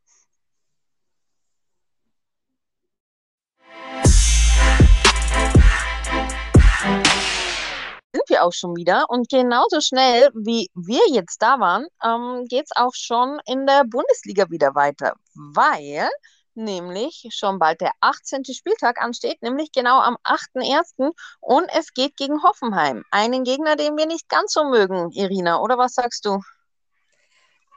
Auch 8.43 8.53
schon 8.53 8.77
wieder. 8.77 9.09
Und 9.09 9.29
genauso 9.29 9.81
schnell, 9.81 10.31
wie 10.35 10.69
wir 10.75 11.01
jetzt 11.11 11.41
da 11.41 11.59
waren, 11.61 11.87
ähm, 12.05 12.47
geht 12.49 12.67
es 12.67 12.77
auch 12.77 12.95
schon 12.95 13.41
in 13.47 13.67
der 13.67 13.85
Bundesliga 13.85 14.51
wieder 14.51 14.75
weiter, 14.75 15.15
weil 15.35 16.09
nämlich 16.55 17.27
schon 17.31 17.59
bald 17.59 17.81
der 17.81 17.93
18. 18.01 18.45
Spieltag 18.45 19.01
ansteht, 19.01 19.43
nämlich 19.43 19.73
genau 19.73 20.01
am 20.01 20.17
8.1. 20.25 21.13
Und 21.41 21.69
es 21.77 21.95
geht 21.95 22.17
gegen 22.17 22.43
Hoffenheim. 22.43 23.05
Einen 23.11 23.45
Gegner, 23.45 23.77
den 23.77 23.97
wir 23.97 24.07
nicht 24.07 24.29
ganz 24.29 24.53
so 24.53 24.65
mögen, 24.65 25.11
Irina, 25.13 25.61
oder 25.61 25.79
was 25.79 25.95
sagst 25.95 26.25
du? 26.25 26.41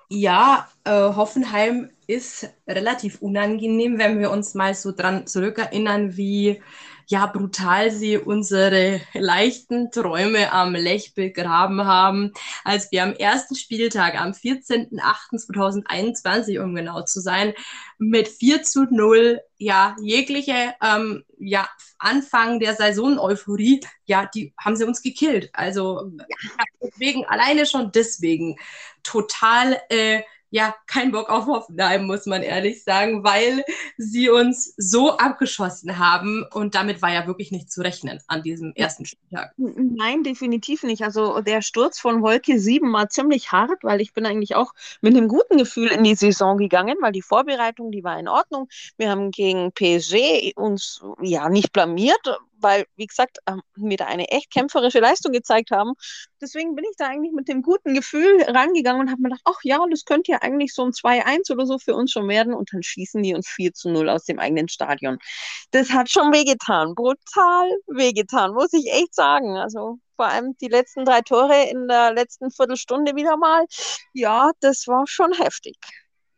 Ja, 0.09 0.69
äh, 0.83 0.91
Hoffenheim 0.91 1.89
ist 2.05 2.47
relativ 2.67 3.21
unangenehm, 3.21 3.97
wenn 3.97 4.19
wir 4.19 4.29
uns 4.29 4.53
mal 4.53 4.75
so 4.75 4.91
dran 4.91 5.25
zurückerinnern, 5.25 6.15
wie 6.15 6.61
ja 7.07 7.25
brutal 7.27 7.91
sie 7.91 8.17
unsere 8.17 8.99
leichten 9.13 9.91
Träume 9.91 10.51
am 10.51 10.73
Lech 10.73 11.13
begraben 11.13 11.85
haben, 11.85 12.33
als 12.63 12.91
wir 12.91 13.03
am 13.03 13.13
ersten 13.13 13.55
Spieltag, 13.55 14.19
am 14.19 14.31
14.08.2021, 14.31 16.59
um 16.59 16.73
genau 16.75 17.03
zu 17.03 17.19
sein, 17.19 17.53
mit 17.97 18.27
4 18.27 18.63
zu 18.63 18.85
0, 18.89 19.39
ja, 19.57 19.95
jegliche, 20.01 20.73
ähm, 20.81 21.23
ja, 21.37 21.69
Anfang 21.97 22.59
der 22.59 22.75
Saison-Euphorie, 22.75 23.79
ja, 24.05 24.29
die 24.33 24.53
haben 24.59 24.75
sie 24.75 24.85
uns 24.85 25.01
gekillt. 25.01 25.49
Also, 25.53 26.11
ja, 26.17 26.25
deswegen, 26.81 27.25
alleine 27.25 27.65
schon 27.65 27.91
deswegen 27.91 28.57
total, 29.03 29.81
äh, 29.89 30.21
ja, 30.49 30.75
kein 30.87 31.11
Bock 31.11 31.29
auf 31.29 31.45
Hoffenheim, 31.47 32.05
muss 32.05 32.25
man 32.25 32.41
ehrlich 32.41 32.83
sagen, 32.83 33.23
weil 33.23 33.63
sie 33.97 34.29
uns 34.29 34.73
so 34.77 35.17
abgeschossen 35.17 35.97
haben 35.97 36.45
und 36.53 36.75
damit 36.75 37.01
war 37.01 37.11
ja 37.11 37.27
wirklich 37.27 37.51
nicht 37.51 37.71
zu 37.71 37.81
rechnen 37.81 38.19
an 38.27 38.43
diesem 38.43 38.73
ersten 38.75 39.05
Spieltag. 39.05 39.53
Nein, 39.57 40.23
definitiv 40.23 40.83
nicht. 40.83 41.03
Also 41.03 41.41
der 41.41 41.61
Sturz 41.61 41.99
von 41.99 42.21
Wolke 42.21 42.59
7 42.59 42.91
war 42.93 43.09
ziemlich 43.09 43.51
hart, 43.51 43.83
weil 43.83 44.01
ich 44.01 44.13
bin 44.13 44.25
eigentlich 44.25 44.55
auch 44.55 44.73
mit 45.01 45.15
einem 45.15 45.27
guten 45.27 45.57
Gefühl 45.57 45.89
in 45.89 46.03
die 46.03 46.15
Saison 46.15 46.57
gegangen, 46.57 46.97
weil 47.01 47.11
die 47.11 47.21
Vorbereitung, 47.21 47.91
die 47.91 48.03
war 48.03 48.19
in 48.19 48.27
Ordnung. 48.27 48.67
Wir 48.97 49.09
haben 49.09 49.31
gegen 49.31 49.71
PSG 49.71 50.53
uns 50.55 51.01
ja 51.21 51.49
nicht 51.49 51.73
blamiert, 51.73 52.39
weil, 52.65 52.85
wie 52.95 53.05
gesagt, 53.05 53.37
ähm, 53.47 53.61
wir 53.75 53.95
da 53.95 54.05
eine 54.05 54.27
echt 54.29 54.51
kämpferische 54.51 54.99
Leistung 54.99 55.31
gezeigt 55.31 55.69
haben. 55.69 55.93
Deswegen 56.41 56.73
bin 56.73 56.83
ich 56.83 56.95
da 56.97 57.05
eigentlich 57.05 57.31
mit 57.31 57.47
dem 57.47 57.61
guten 57.61 57.93
Gefühl 57.93 58.41
rangegangen 58.41 59.01
und 59.01 59.11
habe 59.11 59.21
mir 59.21 59.29
gedacht, 59.29 59.43
ach 59.45 59.59
ja, 59.61 59.85
das 59.91 60.03
könnte 60.03 60.31
ja 60.31 60.39
eigentlich 60.41 60.73
so 60.73 60.83
ein 60.83 60.91
2-1 60.91 61.51
oder 61.51 61.67
so 61.67 61.77
für 61.77 61.93
uns 61.93 62.11
schon 62.11 62.27
werden. 62.27 62.55
Und 62.55 62.73
dann 62.73 62.81
schießen 62.81 63.21
die 63.21 63.35
uns 63.35 63.47
4 63.47 63.73
zu 63.73 63.91
0 63.91 64.09
aus 64.09 64.23
dem 64.23 64.39
eigenen 64.39 64.67
Stadion. 64.67 65.19
Das 65.69 65.91
hat 65.91 66.09
schon 66.09 66.33
wehgetan, 66.33 66.95
brutal 66.95 67.69
wehgetan, 67.85 68.55
muss 68.55 68.73
ich 68.73 68.91
echt 68.91 69.13
sagen. 69.13 69.57
Also 69.57 69.99
vor 70.15 70.25
allem 70.25 70.57
die 70.59 70.67
letzten 70.67 71.05
drei 71.05 71.21
Tore 71.21 71.69
in 71.69 71.87
der 71.87 72.13
letzten 72.13 72.49
Viertelstunde 72.49 73.15
wieder 73.15 73.37
mal. 73.37 73.65
Ja, 74.13 74.51
das 74.59 74.87
war 74.87 75.03
schon 75.05 75.33
heftig. 75.33 75.77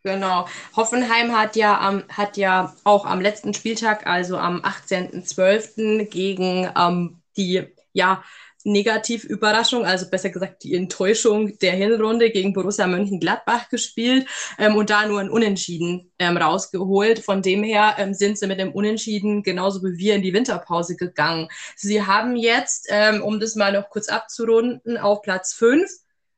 Genau. 0.08 0.48
Hoffenheim 0.74 1.38
hat 1.38 1.58
ja, 1.58 1.82
am, 1.82 2.04
hat 2.08 2.38
ja 2.38 2.74
auch 2.86 3.06
am 3.06 3.20
letzten 3.20 3.54
Spieltag, 3.54 4.08
also 4.08 4.38
am 4.38 4.62
18.12. 4.62 6.06
gegen 6.06 6.72
ähm, 6.78 7.18
die 7.36 7.66
ja, 7.92 8.24
Negativüberraschung, 8.64 9.86
also 9.86 10.10
besser 10.10 10.30
gesagt 10.30 10.64
die 10.64 10.76
Enttäuschung 10.76 11.60
der 11.60 11.74
Hinrunde 11.74 12.30
gegen 12.30 12.54
Borussia 12.54 12.88
Mönchengladbach 12.88 13.68
gespielt 13.68 14.28
ähm, 14.58 14.78
und 14.78 14.90
da 14.90 15.06
nur 15.06 15.20
ein 15.20 15.30
Unentschieden 15.30 16.10
ähm, 16.20 16.38
rausgeholt. 16.38 17.20
Von 17.20 17.42
dem 17.42 17.64
her 17.64 17.96
ähm, 17.98 18.14
sind 18.14 18.40
sie 18.40 18.48
mit 18.48 18.62
dem 18.62 18.72
Unentschieden 18.72 19.44
genauso 19.44 19.84
wie 19.84 19.98
wir 19.98 20.16
in 20.16 20.22
die 20.22 20.34
Winterpause 20.34 20.96
gegangen. 20.96 21.50
Sie 21.76 22.02
haben 22.02 22.38
jetzt, 22.38 22.88
ähm, 22.90 23.22
um 23.22 23.42
das 23.42 23.56
mal 23.56 23.74
noch 23.74 23.90
kurz 23.90 24.08
abzurunden, 24.08 24.98
auf 24.98 25.22
Platz 25.22 25.54
5 25.54 25.90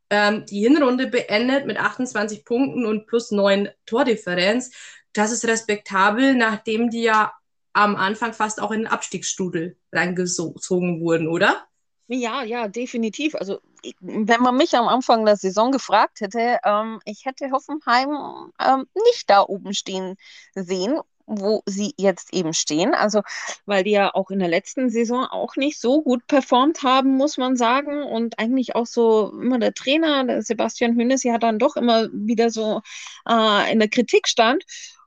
ähm, 0.10 0.46
die 0.46 0.62
Hinrunde 0.62 1.08
beendet 1.08 1.66
mit 1.66 1.78
28 1.78 2.46
Punkten 2.46 2.86
und 2.86 3.08
plus 3.08 3.32
9 3.32 3.70
Tordifferenz. 3.86 4.72
Das 5.14 5.32
ist 5.32 5.46
respektabel, 5.46 6.36
nachdem 6.36 6.90
die 6.90 7.04
ja 7.04 7.34
am 7.74 7.96
Anfang 7.96 8.34
fast 8.34 8.62
auch 8.62 8.72
in 8.72 8.82
den 8.82 8.88
Abstiegsstudel 8.88 9.78
reingezogen 9.92 11.02
wurden, 11.02 11.28
oder? 11.28 11.68
Ja, 12.08 12.42
ja, 12.42 12.68
definitiv. 12.68 13.36
Also 13.36 13.60
wenn 14.00 14.42
man 14.42 14.58
mich 14.58 14.76
am 14.76 14.88
Anfang 14.88 15.26
der 15.26 15.38
Saison 15.38 15.72
gefragt 15.72 16.22
hätte, 16.22 16.58
ähm, 16.64 17.00
ich 17.06 17.26
hätte 17.26 17.52
Hoffenheim 17.52 18.52
ähm, 18.60 18.88
nicht 19.06 19.30
da 19.30 19.44
oben 19.44 19.76
stehen 19.76 20.16
sehen 20.56 21.00
wo 21.30 21.62
sie 21.66 21.94
jetzt 21.98 22.34
eben 22.34 22.54
stehen. 22.54 22.94
Also, 22.94 23.22
weil 23.66 23.84
die 23.84 23.92
ja 23.92 24.14
auch 24.14 24.32
in 24.32 24.40
der 24.40 24.48
letzten 24.48 24.90
Saison 24.90 25.26
auch 25.26 25.56
nicht 25.56 25.80
so 25.80 26.02
gut 26.02 26.26
performt 26.28 26.84
haben, 26.84 27.16
muss 27.18 27.38
man 27.38 27.56
sagen. 27.56 28.04
Und 28.04 28.40
eigentlich 28.40 28.76
auch 28.76 28.88
so 28.88 29.32
immer 29.32 29.60
der 29.60 29.74
Trainer, 29.74 30.26
der 30.26 30.42
Sebastian 30.42 30.96
Hönes, 30.96 31.24
ja 31.24 31.38
dann 31.38 31.60
doch 31.60 31.76
immer 31.76 32.08
wieder 32.12 32.50
so 32.50 32.82
äh, 33.30 33.72
in 33.72 33.80
der 33.80 33.90
Kritik 33.90 34.28
stand. 34.28 34.64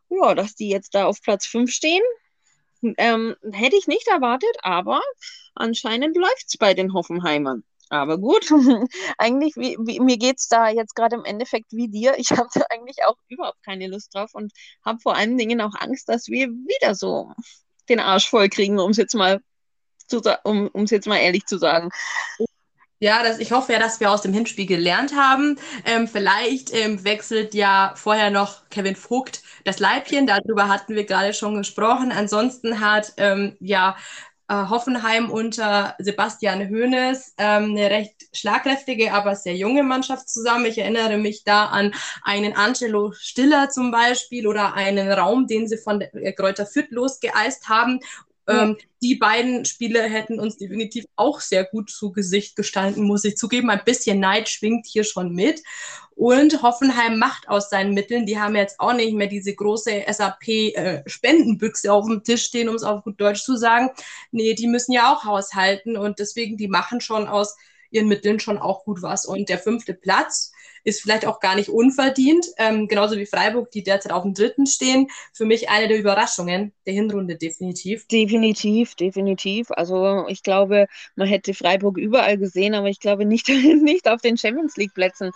Ja, 0.08 0.34
dass 0.34 0.54
die 0.54 0.68
jetzt 0.68 0.94
da 0.94 1.06
auf 1.06 1.22
Platz 1.22 1.46
5 1.46 1.70
stehen, 1.70 2.02
ähm, 2.98 3.36
hätte 3.52 3.76
ich 3.76 3.86
nicht 3.86 4.08
erwartet, 4.08 4.56
aber 4.62 5.00
anscheinend 5.54 6.16
läuft 6.16 6.46
es 6.48 6.56
bei 6.56 6.74
den 6.74 6.92
Hoffenheimern. 6.92 7.64
Aber 7.92 8.16
gut, 8.16 8.50
eigentlich, 9.18 9.54
wie, 9.56 9.76
wie, 9.78 10.00
mir 10.00 10.16
geht 10.16 10.38
es 10.38 10.48
da 10.48 10.70
jetzt 10.70 10.96
gerade 10.96 11.14
im 11.14 11.26
Endeffekt 11.26 11.72
wie 11.72 11.88
dir. 11.88 12.14
Ich 12.16 12.30
habe 12.30 12.48
da 12.54 12.62
eigentlich 12.70 13.04
auch 13.06 13.16
überhaupt 13.28 13.62
keine 13.62 13.86
Lust 13.86 14.14
drauf 14.14 14.30
und 14.32 14.50
habe 14.82 14.98
vor 15.00 15.14
allen 15.14 15.36
Dingen 15.36 15.60
auch 15.60 15.74
Angst, 15.78 16.08
dass 16.08 16.28
wir 16.28 16.48
wieder 16.48 16.94
so 16.94 17.30
den 17.90 18.00
Arsch 18.00 18.30
voll 18.30 18.48
kriegen, 18.48 18.78
um 18.78 18.92
es 18.92 18.96
jetzt 18.96 19.14
mal 19.14 19.42
zu, 20.06 20.22
um 20.44 20.70
es 20.74 20.90
jetzt 20.90 21.06
mal 21.06 21.18
ehrlich 21.18 21.44
zu 21.44 21.58
sagen. 21.58 21.90
Ja, 22.98 23.22
das, 23.22 23.40
ich 23.40 23.52
hoffe 23.52 23.74
ja, 23.74 23.78
dass 23.78 24.00
wir 24.00 24.10
aus 24.10 24.22
dem 24.22 24.32
Hinspiel 24.32 24.64
gelernt 24.64 25.14
haben. 25.14 25.58
Ähm, 25.84 26.08
vielleicht 26.08 26.72
ähm, 26.72 27.04
wechselt 27.04 27.52
ja 27.52 27.92
vorher 27.94 28.30
noch 28.30 28.70
Kevin 28.70 28.96
Vogt 28.96 29.42
das 29.64 29.80
Leibchen. 29.80 30.26
Darüber 30.26 30.68
hatten 30.68 30.94
wir 30.94 31.04
gerade 31.04 31.34
schon 31.34 31.56
gesprochen. 31.56 32.10
Ansonsten 32.10 32.80
hat 32.80 33.12
ähm, 33.18 33.56
ja 33.60 33.96
äh, 34.52 34.68
Hoffenheim 34.68 35.30
unter 35.30 35.94
Sebastian 35.98 36.68
Hoeneß 36.68 37.34
ähm, 37.38 37.70
eine 37.70 37.88
recht 37.88 38.28
schlagkräftige, 38.34 39.14
aber 39.14 39.34
sehr 39.34 39.56
junge 39.56 39.82
Mannschaft 39.82 40.28
zusammen. 40.28 40.66
Ich 40.66 40.76
erinnere 40.76 41.16
mich 41.16 41.44
da 41.44 41.66
an 41.66 41.94
einen 42.22 42.54
Angelo 42.54 43.12
Stiller 43.12 43.70
zum 43.70 43.90
Beispiel 43.90 44.46
oder 44.46 44.74
einen 44.74 45.10
Raum, 45.10 45.46
den 45.46 45.68
sie 45.68 45.78
von 45.78 46.02
äh, 46.02 46.32
Kräuter 46.32 46.66
Fürth 46.66 46.90
losgeeist 46.90 47.70
haben. 47.70 48.00
Ähm, 48.52 48.76
die 49.02 49.16
beiden 49.16 49.64
Spiele 49.64 50.02
hätten 50.02 50.38
uns 50.38 50.56
definitiv 50.56 51.04
auch 51.16 51.40
sehr 51.40 51.64
gut 51.64 51.90
zu 51.90 52.12
Gesicht 52.12 52.56
gestanden, 52.56 53.04
muss 53.04 53.24
ich 53.24 53.36
zugeben. 53.36 53.70
Ein 53.70 53.84
bisschen 53.84 54.20
Neid 54.20 54.48
schwingt 54.48 54.86
hier 54.86 55.04
schon 55.04 55.34
mit. 55.34 55.62
Und 56.14 56.62
Hoffenheim 56.62 57.18
macht 57.18 57.48
aus 57.48 57.70
seinen 57.70 57.94
Mitteln, 57.94 58.26
die 58.26 58.38
haben 58.38 58.54
jetzt 58.54 58.78
auch 58.78 58.92
nicht 58.92 59.14
mehr 59.14 59.26
diese 59.26 59.54
große 59.54 60.04
SAP-Spendenbüchse 60.06 61.88
äh, 61.88 61.90
auf 61.90 62.06
dem 62.06 62.22
Tisch 62.22 62.44
stehen, 62.44 62.68
um 62.68 62.74
es 62.74 62.82
auf 62.82 63.02
gut 63.02 63.20
Deutsch 63.20 63.42
zu 63.42 63.56
sagen. 63.56 63.90
Nee, 64.30 64.54
die 64.54 64.66
müssen 64.68 64.92
ja 64.92 65.12
auch 65.12 65.24
haushalten 65.24 65.96
und 65.96 66.18
deswegen, 66.18 66.56
die 66.56 66.68
machen 66.68 67.00
schon 67.00 67.26
aus 67.26 67.56
ihren 67.90 68.08
Mitteln 68.08 68.40
schon 68.40 68.58
auch 68.58 68.84
gut 68.84 69.02
was. 69.02 69.26
Und 69.26 69.48
der 69.48 69.58
fünfte 69.58 69.94
Platz 69.94 70.52
ist 70.84 71.02
vielleicht 71.02 71.26
auch 71.26 71.40
gar 71.40 71.54
nicht 71.54 71.68
unverdient, 71.68 72.46
ähm, 72.58 72.88
genauso 72.88 73.16
wie 73.16 73.26
Freiburg, 73.26 73.70
die 73.70 73.82
derzeit 73.82 74.12
auf 74.12 74.22
dem 74.22 74.34
dritten 74.34 74.66
stehen. 74.66 75.08
Für 75.32 75.44
mich 75.44 75.68
eine 75.70 75.88
der 75.88 75.98
Überraschungen 75.98 76.72
der 76.86 76.94
Hinrunde 76.94 77.36
definitiv. 77.36 78.06
Definitiv, 78.08 78.94
definitiv. 78.94 79.70
Also 79.70 80.26
ich 80.28 80.42
glaube, 80.42 80.86
man 81.14 81.28
hätte 81.28 81.54
Freiburg 81.54 81.98
überall 81.98 82.38
gesehen, 82.38 82.74
aber 82.74 82.88
ich 82.88 83.00
glaube 83.00 83.24
nicht, 83.24 83.48
nicht 83.82 84.08
auf 84.08 84.20
den 84.20 84.36
Champions 84.36 84.76
League 84.76 84.94
Plätzen. 84.94 85.30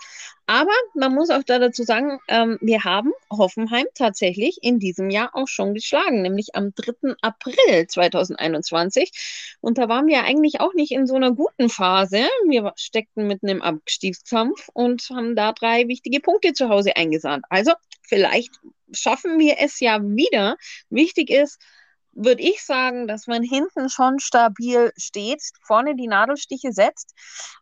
Aber 0.49 0.71
man 0.95 1.13
muss 1.13 1.29
auch 1.29 1.43
da 1.43 1.59
dazu 1.59 1.83
sagen, 1.83 2.19
ähm, 2.29 2.57
wir 2.61 2.85
haben 2.85 3.11
Hoffenheim 3.29 3.85
tatsächlich 3.93 4.59
in 4.61 4.79
diesem 4.79 5.09
Jahr 5.09 5.31
auch 5.33 5.49
schon 5.49 5.73
geschlagen, 5.73 6.21
nämlich 6.21 6.55
am 6.55 6.73
3. 6.73 7.15
April 7.21 7.85
2021. 7.87 9.57
Und 9.59 9.77
da 9.77 9.89
waren 9.89 10.07
wir 10.07 10.23
eigentlich 10.23 10.61
auch 10.61 10.73
nicht 10.73 10.91
in 10.91 11.05
so 11.05 11.15
einer 11.15 11.33
guten 11.33 11.67
Phase. 11.67 12.29
Wir 12.47 12.71
steckten 12.77 13.27
mitten 13.27 13.49
im 13.49 13.61
Abstiegskampf 13.61 14.69
und 14.73 15.09
haben 15.09 15.35
da 15.37 15.53
drei 15.53 15.87
wichtige 15.87 16.19
Punkte 16.19 16.53
zu 16.53 16.69
Hause 16.69 16.95
eingesandt. 16.95 17.45
Also 17.49 17.73
vielleicht 18.01 18.59
schaffen 18.93 19.39
wir 19.39 19.55
es 19.59 19.79
ja 19.79 20.01
wieder. 20.01 20.57
Wichtig 20.89 21.29
ist, 21.29 21.59
würde 22.17 22.41
ich 22.41 22.63
sagen, 22.63 23.07
dass 23.07 23.27
man 23.27 23.43
hinten 23.43 23.89
schon 23.89 24.19
stabil 24.19 24.91
steht, 24.97 25.41
vorne 25.61 25.95
die 25.95 26.07
Nadelstiche 26.07 26.71
setzt 26.71 27.13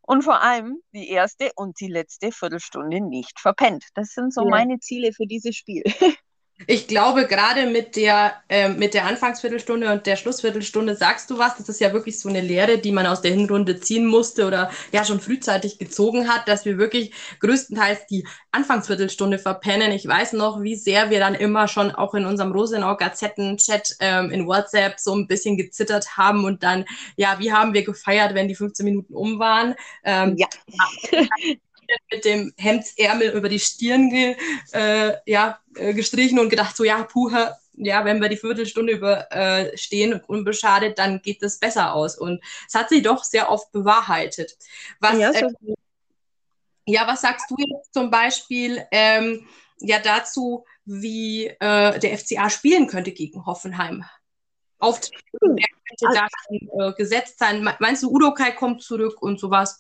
und 0.02 0.24
vor 0.24 0.42
allem 0.42 0.78
die 0.94 1.10
erste 1.10 1.52
und 1.56 1.80
die 1.80 1.90
letzte 1.90 2.32
Viertelstunde 2.32 3.02
nicht 3.02 3.40
verpennt. 3.40 3.86
Das 3.96 4.14
sind 4.14 4.34
so 4.34 4.44
ja. 4.44 4.50
meine 4.50 4.80
Ziele 4.80 5.12
für 5.12 5.28
dieses 5.28 5.56
Spiel. 5.56 5.84
Ich 6.68 6.88
glaube, 6.88 7.28
gerade 7.28 7.66
mit 7.66 7.98
der, 7.98 8.34
äh, 8.48 8.70
mit 8.70 8.94
der 8.94 9.06
Anfangsviertelstunde 9.06 9.92
und 9.92 10.06
der 10.06 10.16
Schlussviertelstunde 10.16 10.96
sagst 10.96 11.30
du 11.30 11.38
was. 11.38 11.58
Das 11.58 11.68
ist 11.68 11.82
ja 11.82 11.92
wirklich 11.92 12.18
so 12.18 12.30
eine 12.30 12.40
Lehre, 12.40 12.78
die 12.78 12.94
man 12.94 13.06
aus 13.06 13.22
der 13.22 13.32
Hinrunde 13.32 13.82
ziehen 13.82 14.06
musste 14.06 14.48
oder 14.48 14.72
ja 14.94 15.04
schon 15.04 15.20
frühzeitig 15.20 15.80
gezogen 15.80 16.30
hat, 16.30 16.48
dass 16.48 16.64
wir 16.64 16.78
wirklich 16.78 17.14
größtenteils 17.42 18.08
die 18.08 18.26
Anfangsviertelstunde 18.52 19.38
verpennen. 19.38 19.92
Ich 19.92 20.08
weiß 20.08 20.32
noch, 20.34 20.62
wie 20.62 20.78
sehr 20.78 21.10
wir 21.10 21.20
dann 21.20 21.36
immer 21.36 21.68
schon 21.68 21.92
auch 21.92 22.14
in 22.14 22.26
unserem 22.26 22.54
Rosenau 22.54 22.96
Gazetten-Chat 22.96 23.98
ähm, 24.00 24.32
in 24.32 24.48
WhatsApp 24.48 24.98
so 25.00 25.14
ein 25.14 25.28
bisschen 25.28 25.58
gezittert 25.58 26.16
haben 26.16 26.46
und 26.46 26.64
dann, 26.64 26.86
ja, 27.18 27.38
wie 27.40 27.52
haben 27.52 27.74
wir 27.74 27.84
gefeiert, 27.84 28.34
wenn 28.34 28.48
die 28.48 28.56
15 28.56 28.86
Minuten 28.86 29.14
um 29.14 29.40
waren. 29.40 29.76
Ähm, 30.06 30.38
ja. 30.38 30.48
mit 32.12 32.26
dem 32.26 32.54
Hemdsärmel 32.58 33.30
über 33.30 33.50
die 33.50 33.60
Stirn 33.60 34.10
ge, 34.10 34.36
äh, 34.72 35.14
ja, 35.26 35.60
äh, 35.76 35.94
gestrichen 35.94 36.40
und 36.40 36.50
gedacht, 36.50 36.76
so 36.76 36.84
ja, 36.84 37.04
puha, 37.04 37.58
ja, 37.78 38.06
wenn 38.06 38.22
wir 38.22 38.30
die 38.30 38.38
Viertelstunde 38.38 38.94
überstehen 38.94 40.14
äh, 40.14 40.22
unbeschadet, 40.28 40.98
dann 40.98 41.22
geht 41.22 41.42
das 41.42 41.60
besser 41.60 41.94
aus. 41.94 42.18
Und 42.18 42.44
es 42.68 42.74
hat 42.74 42.90
sich 42.90 43.04
doch 43.04 43.24
sehr 43.24 43.50
oft 43.50 43.72
bewahrheitet. 43.72 44.58
Was, 45.00 45.18
ja, 45.18 45.34
so. 45.34 45.48
äh, 45.48 45.76
ja, 46.86 47.08
was 47.08 47.22
sagst 47.22 47.50
du 47.50 47.56
jetzt 47.58 47.94
zum 47.94 48.10
Beispiel 48.10 48.86
ähm, 48.92 49.48
ja 49.80 50.00
dazu, 50.00 50.66
wie 50.86 51.48
äh, 51.48 52.00
der 52.00 52.18
FCA 52.18 52.50
spielen 52.50 52.88
könnte 52.88 53.12
gegen 53.12 53.46
Hoffenheim? 53.46 54.06
Auftritt, 54.78 55.24
hm. 55.42 55.56
könnte 55.56 56.28
da 56.78 56.88
äh, 56.88 56.94
gesetzt 56.94 57.40
sein. 57.40 57.68
Meinst 57.80 58.04
du, 58.04 58.12
Udo 58.12 58.34
Kai 58.34 58.52
kommt 58.52 58.84
zurück 58.84 59.22
und 59.22 59.40
sowas? 59.40 59.80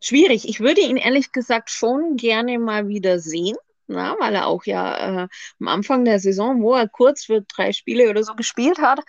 Schwierig. 0.00 0.48
Ich 0.48 0.60
würde 0.60 0.80
ihn 0.80 0.96
ehrlich 0.96 1.32
gesagt 1.32 1.70
schon 1.70 2.16
gerne 2.16 2.58
mal 2.58 2.88
wieder 2.88 3.18
sehen. 3.18 3.56
Na, 3.92 4.14
weil 4.20 4.36
er 4.36 4.46
auch 4.46 4.66
ja 4.66 5.24
äh, 5.24 5.28
am 5.58 5.68
Anfang 5.68 6.04
der 6.04 6.20
Saison, 6.20 6.62
wo 6.62 6.74
er 6.74 6.88
kurz 6.88 7.24
für 7.24 7.42
drei 7.42 7.72
Spiele 7.72 8.08
oder 8.08 8.22
so 8.22 8.34
gespielt 8.34 8.78
hat, 8.78 9.00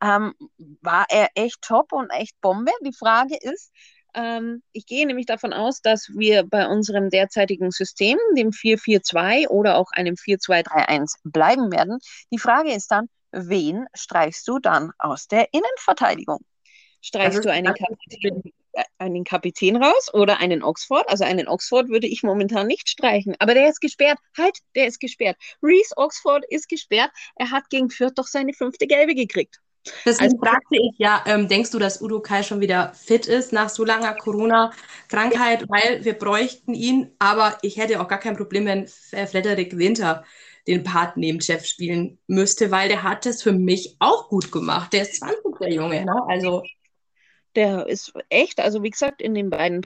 ähm, 0.00 0.32
war 0.80 1.06
er 1.08 1.30
echt 1.34 1.60
top 1.60 1.92
und 1.92 2.08
echt 2.10 2.40
Bombe. 2.40 2.70
Die 2.84 2.92
Frage 2.92 3.36
ist, 3.36 3.72
ähm, 4.14 4.62
ich 4.72 4.86
gehe 4.86 5.06
nämlich 5.06 5.26
davon 5.26 5.52
aus, 5.52 5.82
dass 5.82 6.08
wir 6.14 6.44
bei 6.44 6.68
unserem 6.68 7.10
derzeitigen 7.10 7.72
System, 7.72 8.16
dem 8.36 8.52
4-4-2 8.52 9.48
oder 9.48 9.76
auch 9.76 9.90
einem 9.92 10.14
4-2-3-1 10.14 11.16
bleiben 11.24 11.72
werden. 11.72 11.98
Die 12.32 12.38
Frage 12.38 12.72
ist 12.72 12.92
dann, 12.92 13.08
wen 13.32 13.86
streichst 13.94 14.46
du 14.48 14.60
dann 14.60 14.92
aus 14.98 15.26
der 15.26 15.52
Innenverteidigung? 15.52 16.40
Streichst 17.00 17.44
du 17.44 17.52
einen 17.52 17.74
Kapitän, 17.74 18.52
einen 18.98 19.24
Kapitän 19.24 19.76
raus 19.76 20.12
oder 20.12 20.40
einen 20.40 20.62
Oxford? 20.62 21.08
Also 21.08 21.24
einen 21.24 21.48
Oxford 21.48 21.88
würde 21.88 22.06
ich 22.06 22.22
momentan 22.22 22.66
nicht 22.66 22.88
streichen, 22.88 23.34
aber 23.38 23.54
der 23.54 23.68
ist 23.68 23.80
gesperrt. 23.80 24.18
Halt, 24.36 24.58
der 24.74 24.86
ist 24.86 25.00
gesperrt. 25.00 25.36
Reese 25.62 25.94
Oxford 25.96 26.44
ist 26.48 26.68
gesperrt. 26.68 27.10
Er 27.36 27.50
hat 27.50 27.70
gegen 27.70 27.90
Fürth 27.90 28.14
doch 28.16 28.26
seine 28.26 28.52
fünfte 28.52 28.86
Gelbe 28.86 29.14
gekriegt. 29.14 29.60
Deswegen 30.04 30.32
also, 30.32 30.38
fragte 30.38 30.76
ich 30.76 30.98
ja, 30.98 31.22
ähm, 31.26 31.48
denkst 31.48 31.70
du, 31.70 31.78
dass 31.78 32.02
Udo 32.02 32.20
Kai 32.20 32.42
schon 32.42 32.60
wieder 32.60 32.92
fit 32.94 33.26
ist 33.26 33.52
nach 33.52 33.68
so 33.68 33.84
langer 33.84 34.14
Corona-Krankheit? 34.14 35.64
Weil 35.68 36.04
wir 36.04 36.14
bräuchten 36.14 36.74
ihn, 36.74 37.10
aber 37.18 37.58
ich 37.62 37.76
hätte 37.76 38.00
auch 38.00 38.08
gar 38.08 38.18
kein 38.18 38.36
Problem, 38.36 38.66
wenn 38.66 38.86
Frederik 38.86 39.76
Winter 39.76 40.24
den 40.66 40.82
Part 40.82 41.16
neben 41.16 41.40
Chef 41.40 41.64
spielen 41.64 42.18
müsste, 42.26 42.70
weil 42.70 42.88
der 42.88 43.02
hat 43.02 43.24
es 43.24 43.42
für 43.42 43.52
mich 43.52 43.96
auch 44.00 44.28
gut 44.28 44.52
gemacht. 44.52 44.92
Der 44.92 45.02
ist 45.02 45.16
20, 45.16 45.38
der 45.60 45.72
Junge, 45.72 46.04
ne? 46.04 46.14
Also 46.28 46.62
der 47.58 47.88
ist 47.88 48.12
echt, 48.28 48.60
also 48.60 48.84
wie 48.84 48.90
gesagt, 48.90 49.20
in 49.20 49.34
den 49.34 49.50
beiden 49.50 49.84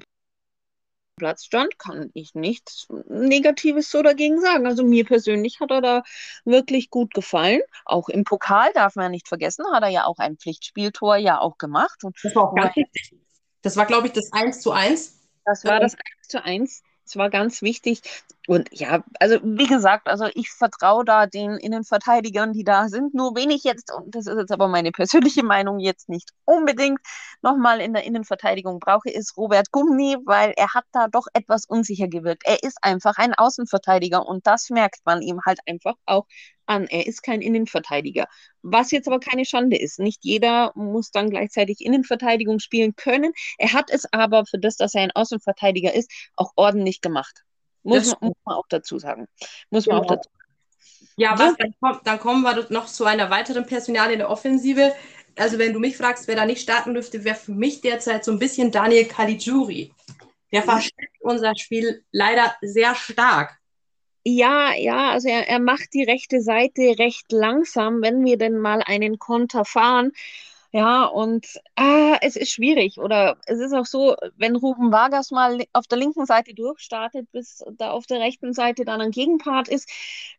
Platz 1.16 1.46
stand, 1.46 1.78
kann 1.78 2.10
ich 2.12 2.34
nichts 2.34 2.86
Negatives 3.08 3.90
so 3.90 4.02
dagegen 4.02 4.40
sagen. 4.40 4.66
Also 4.66 4.84
mir 4.84 5.06
persönlich 5.06 5.60
hat 5.60 5.70
er 5.70 5.80
da 5.80 6.02
wirklich 6.44 6.90
gut 6.90 7.14
gefallen. 7.14 7.62
Auch 7.86 8.10
im 8.10 8.24
Pokal 8.24 8.72
darf 8.74 8.94
man 8.94 9.10
nicht 9.10 9.26
vergessen, 9.26 9.64
hat 9.72 9.82
er 9.82 9.88
ja 9.88 10.04
auch 10.04 10.18
ein 10.18 10.36
Pflichtspieltor 10.36 11.16
ja 11.16 11.40
auch 11.40 11.56
gemacht. 11.56 12.04
Und 12.04 12.14
das 12.22 12.34
war 12.34 12.50
auch 12.50 12.54
ganz 12.54 12.76
wichtig. 12.76 13.18
Das 13.62 13.76
war, 13.76 13.86
glaube 13.86 14.08
ich, 14.08 14.12
das 14.12 14.30
1 14.32 14.60
zu 14.60 14.72
1. 14.72 15.18
Das 15.46 15.64
war 15.64 15.80
das 15.80 15.94
1 15.94 16.28
zu 16.28 16.44
1. 16.44 16.82
Es 17.06 17.16
war 17.16 17.30
ganz 17.30 17.62
wichtig. 17.62 18.02
Und 18.48 18.68
ja, 18.72 19.04
also 19.20 19.38
wie 19.44 19.68
gesagt, 19.68 20.08
also 20.08 20.26
ich 20.34 20.50
vertraue 20.50 21.04
da 21.04 21.26
den 21.26 21.52
Innenverteidigern, 21.58 22.52
die 22.52 22.64
da 22.64 22.88
sind. 22.88 23.14
Nur 23.14 23.36
wenig 23.36 23.62
jetzt, 23.62 23.92
und 23.92 24.14
das 24.16 24.26
ist 24.26 24.36
jetzt 24.36 24.50
aber 24.50 24.66
meine 24.66 24.90
persönliche 24.90 25.44
Meinung, 25.44 25.78
jetzt 25.78 26.08
nicht 26.08 26.30
unbedingt 26.44 26.98
nochmal 27.40 27.80
in 27.80 27.92
der 27.92 28.02
Innenverteidigung 28.04 28.80
brauche, 28.80 29.10
ist 29.10 29.36
Robert 29.36 29.70
Gummi, 29.70 30.16
weil 30.24 30.54
er 30.56 30.74
hat 30.74 30.84
da 30.90 31.06
doch 31.06 31.26
etwas 31.34 31.66
unsicher 31.66 32.08
gewirkt. 32.08 32.42
Er 32.44 32.62
ist 32.64 32.78
einfach 32.82 33.16
ein 33.16 33.32
Außenverteidiger 33.34 34.26
und 34.26 34.44
das 34.46 34.70
merkt 34.70 35.00
man 35.04 35.22
ihm 35.22 35.40
halt 35.46 35.60
einfach 35.66 35.94
auch 36.06 36.26
an. 36.66 36.86
Er 36.88 37.06
ist 37.06 37.22
kein 37.22 37.42
Innenverteidiger. 37.42 38.26
Was 38.62 38.90
jetzt 38.90 39.06
aber 39.06 39.20
keine 39.20 39.44
Schande 39.44 39.76
ist. 39.78 40.00
Nicht 40.00 40.24
jeder 40.24 40.72
muss 40.74 41.12
dann 41.12 41.30
gleichzeitig 41.30 41.80
Innenverteidigung 41.80 42.58
spielen 42.58 42.96
können. 42.96 43.32
Er 43.58 43.72
hat 43.72 43.88
es 43.90 44.04
aber 44.12 44.46
für 44.46 44.58
das, 44.58 44.76
dass 44.76 44.94
er 44.94 45.02
ein 45.02 45.12
Außenverteidiger 45.12 45.94
ist, 45.94 46.10
auch 46.36 46.52
ordentlich 46.56 47.00
gemacht. 47.00 47.44
Muss, 47.82 48.06
man, 48.06 48.28
muss 48.28 48.36
man, 48.44 48.56
auch 48.56 48.66
dazu 48.68 48.98
sagen. 48.98 49.26
Muss 49.70 49.84
genau. 49.84 49.96
man 49.96 50.04
auch 50.04 50.08
genau. 50.08 50.22
dazu 50.22 50.30
Ja, 51.16 51.38
was, 51.38 51.56
dann, 51.56 51.74
kommt, 51.80 52.06
dann 52.06 52.18
kommen 52.18 52.42
wir 52.42 52.66
noch 52.70 52.86
zu 52.86 53.04
einer 53.04 53.30
weiteren 53.30 53.66
Personal 53.66 54.10
in 54.12 54.18
der 54.18 54.30
Offensive. 54.30 54.94
Also, 55.36 55.58
wenn 55.58 55.72
du 55.72 55.80
mich 55.80 55.96
fragst, 55.96 56.28
wer 56.28 56.36
da 56.36 56.44
nicht 56.44 56.62
starten 56.62 56.94
dürfte, 56.94 57.24
wäre 57.24 57.36
für 57.36 57.52
mich 57.52 57.80
derzeit 57.80 58.24
so 58.24 58.32
ein 58.32 58.38
bisschen 58.38 58.70
Daniel 58.70 59.06
Caligiuri. 59.06 59.92
Der 60.52 60.62
versteckt 60.62 61.16
unser 61.20 61.56
Spiel 61.56 62.04
leider 62.12 62.54
sehr 62.60 62.94
stark. 62.94 63.58
Ja, 64.24 64.72
ja, 64.74 65.10
also 65.10 65.28
er, 65.28 65.48
er 65.48 65.58
macht 65.58 65.94
die 65.94 66.04
rechte 66.04 66.42
Seite 66.42 66.98
recht 66.98 67.32
langsam, 67.32 68.02
wenn 68.02 68.24
wir 68.24 68.38
denn 68.38 68.58
mal 68.58 68.82
einen 68.82 69.18
Konter 69.18 69.64
fahren. 69.64 70.12
Ja, 70.74 71.04
und 71.04 71.46
ah, 71.76 72.16
es 72.22 72.34
ist 72.34 72.50
schwierig. 72.50 72.96
Oder 72.98 73.36
es 73.46 73.58
ist 73.60 73.74
auch 73.74 73.84
so, 73.84 74.16
wenn 74.36 74.56
Ruben 74.56 74.90
Vargas 74.90 75.30
mal 75.30 75.62
auf 75.74 75.86
der 75.86 75.98
linken 75.98 76.24
Seite 76.24 76.54
durchstartet, 76.54 77.30
bis 77.30 77.62
da 77.76 77.90
auf 77.90 78.06
der 78.06 78.20
rechten 78.20 78.54
Seite 78.54 78.86
dann 78.86 79.02
ein 79.02 79.10
Gegenpart 79.10 79.68
ist, 79.68 79.90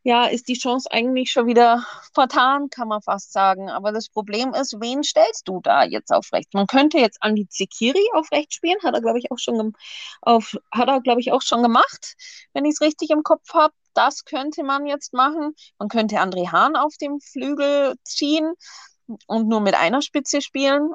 ja, 0.01 0.25
ist 0.25 0.47
die 0.47 0.57
Chance 0.57 0.89
eigentlich 0.91 1.31
schon 1.31 1.45
wieder 1.45 1.85
vertan, 2.15 2.69
kann 2.71 2.87
man 2.87 3.03
fast 3.03 3.31
sagen. 3.31 3.69
Aber 3.69 3.91
das 3.91 4.09
Problem 4.09 4.55
ist, 4.55 4.75
wen 4.81 5.03
stellst 5.03 5.47
du 5.47 5.61
da 5.61 5.83
jetzt 5.83 6.11
auf 6.11 6.33
rechts? 6.33 6.53
Man 6.53 6.65
könnte 6.65 6.97
jetzt 6.97 7.21
Andi 7.21 7.47
Zekiri 7.47 8.03
auf 8.13 8.31
rechts 8.31 8.55
spielen, 8.55 8.81
hat 8.83 8.95
er, 8.95 9.01
glaube 9.01 9.19
ich, 9.19 9.31
auch 9.31 9.37
schon 9.37 9.73
auf, 10.21 10.57
hat 10.71 10.87
er, 10.87 11.01
glaube 11.01 11.21
ich, 11.21 11.31
auch 11.31 11.43
schon 11.43 11.61
gemacht, 11.61 12.15
wenn 12.53 12.65
ich 12.65 12.71
es 12.73 12.81
richtig 12.81 13.11
im 13.11 13.21
Kopf 13.21 13.53
habe. 13.53 13.73
Das 13.93 14.25
könnte 14.25 14.63
man 14.63 14.87
jetzt 14.87 15.13
machen. 15.13 15.53
Man 15.77 15.87
könnte 15.87 16.15
André 16.15 16.51
Hahn 16.51 16.75
auf 16.75 16.95
dem 16.99 17.19
Flügel 17.19 17.93
ziehen 18.03 18.55
und 19.27 19.47
nur 19.47 19.61
mit 19.61 19.75
einer 19.75 20.01
Spitze 20.01 20.41
spielen. 20.41 20.91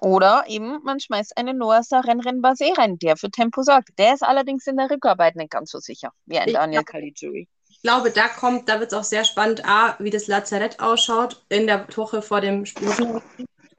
Oder 0.00 0.44
eben 0.48 0.82
man 0.82 0.98
schmeißt 0.98 1.36
einen 1.36 1.56
Noah 1.56 1.82
Sarenren 1.82 2.42
Basé 2.42 2.76
rein, 2.76 2.98
der 2.98 3.16
für 3.16 3.30
Tempo 3.30 3.62
sorgt. 3.62 3.90
Der 3.98 4.14
ist 4.14 4.22
allerdings 4.22 4.66
in 4.66 4.76
der 4.76 4.90
Rückarbeit 4.90 5.36
nicht 5.36 5.50
ganz 5.50 5.70
so 5.70 5.78
sicher 5.78 6.10
wie 6.26 6.38
ein 6.38 6.48
ich 6.48 6.54
Daniel 6.54 6.82
Caligiuri. 6.82 7.48
Ich 7.68 7.80
glaube, 7.80 8.10
da 8.10 8.28
kommt, 8.28 8.68
da 8.68 8.80
wird 8.80 8.92
es 8.92 8.98
auch 8.98 9.04
sehr 9.04 9.24
spannend, 9.24 9.64
A, 9.66 9.96
wie 10.00 10.10
das 10.10 10.26
Lazarett 10.26 10.80
ausschaut 10.80 11.44
in 11.48 11.66
der 11.66 11.86
Woche 11.96 12.22
vor 12.22 12.40
dem 12.40 12.66
Spiel. 12.66 13.22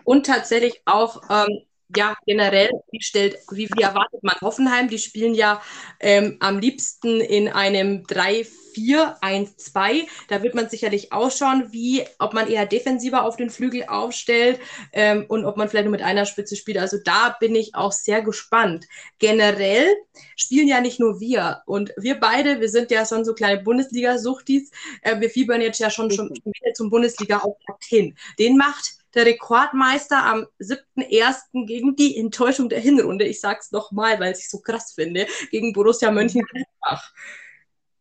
Und 0.04 0.26
tatsächlich 0.26 0.82
auch, 0.86 1.22
ähm, 1.30 1.66
ja, 1.96 2.16
generell, 2.26 2.70
wie, 2.92 3.02
stellt, 3.02 3.38
wie, 3.52 3.70
wie 3.76 3.82
erwartet 3.82 4.24
man 4.24 4.36
Hoffenheim? 4.42 4.90
Die 4.90 5.00
spielen 5.00 5.34
ja 5.34 5.62
ähm, 6.00 6.38
am 6.40 6.60
liebsten 6.60 7.22
in 7.22 7.48
einem 7.50 8.06
3 8.08 8.46
4, 8.76 9.18
1, 9.22 9.56
2. 9.58 10.06
Da 10.28 10.44
wird 10.44 10.54
man 10.54 10.70
sicherlich 10.70 11.14
ausschauen, 11.14 11.72
wie, 11.72 12.04
ob 12.20 12.34
man 12.34 12.50
eher 12.50 12.66
defensiver 12.66 13.24
auf 13.24 13.38
den 13.38 13.50
Flügel 13.50 13.86
aufstellt 13.88 14.60
ähm, 14.92 15.26
und 15.30 15.46
ob 15.46 15.56
man 15.56 15.70
vielleicht 15.70 15.86
nur 15.86 15.94
mit 15.94 16.02
einer 16.02 16.26
Spitze 16.26 16.58
spielt. 16.58 16.78
Also 16.78 16.98
da 17.04 17.36
bin 17.40 17.56
ich 17.56 17.74
auch 17.74 17.94
sehr 17.94 18.22
gespannt. 18.22 18.86
Generell 19.18 19.96
spielen 20.36 20.68
ja 20.68 20.82
nicht 20.82 21.00
nur 21.00 21.22
wir 21.22 21.62
und 21.66 21.94
wir 21.98 22.20
beide, 22.20 22.60
wir 22.60 22.70
sind 22.70 22.92
ja 22.92 23.06
schon 23.06 23.24
so 23.24 23.34
kleine 23.34 23.64
Bundesliga-Suchtis. 23.64 24.70
Äh, 25.02 25.22
wir 25.22 25.30
fiebern 25.30 25.62
jetzt 25.62 25.80
ja 25.80 25.90
schon, 25.90 26.12
schon, 26.12 26.28
schon 26.28 26.54
wieder 26.54 26.74
zum 26.74 26.90
Bundesliga-Auftakt 26.90 27.86
hin. 27.86 28.18
Den 28.38 28.58
macht 28.58 28.96
der 29.16 29.26
Rekordmeister 29.26 30.24
am 30.24 30.48
7.1. 30.60 31.66
gegen 31.66 31.96
die 31.96 32.18
Enttäuschung 32.18 32.70
der 32.70 32.80
Hinrunde. 32.80 33.26
Ich 33.26 33.40
sag's 33.40 33.72
nochmal, 33.72 34.20
weil 34.20 34.34
ich 34.34 34.40
es 34.40 34.50
so 34.50 34.60
krass 34.60 34.94
finde, 34.94 35.28
gegen 35.52 35.74
Borussia 35.74 36.12
Mönchengladbach. 36.12 37.14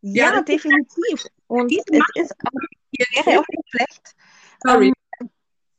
Ja, 0.01 0.35
ja 0.35 0.43
definitiv. 0.43 1.25
Und 1.47 1.73
es 1.73 1.85
ist 2.15 2.33
auch, 2.45 3.27
wäre 3.27 3.41
auch 3.41 3.47
nicht 3.49 3.71
schlecht. 3.71 4.15
Sorry. 4.63 4.87
Ähm, 4.89 5.31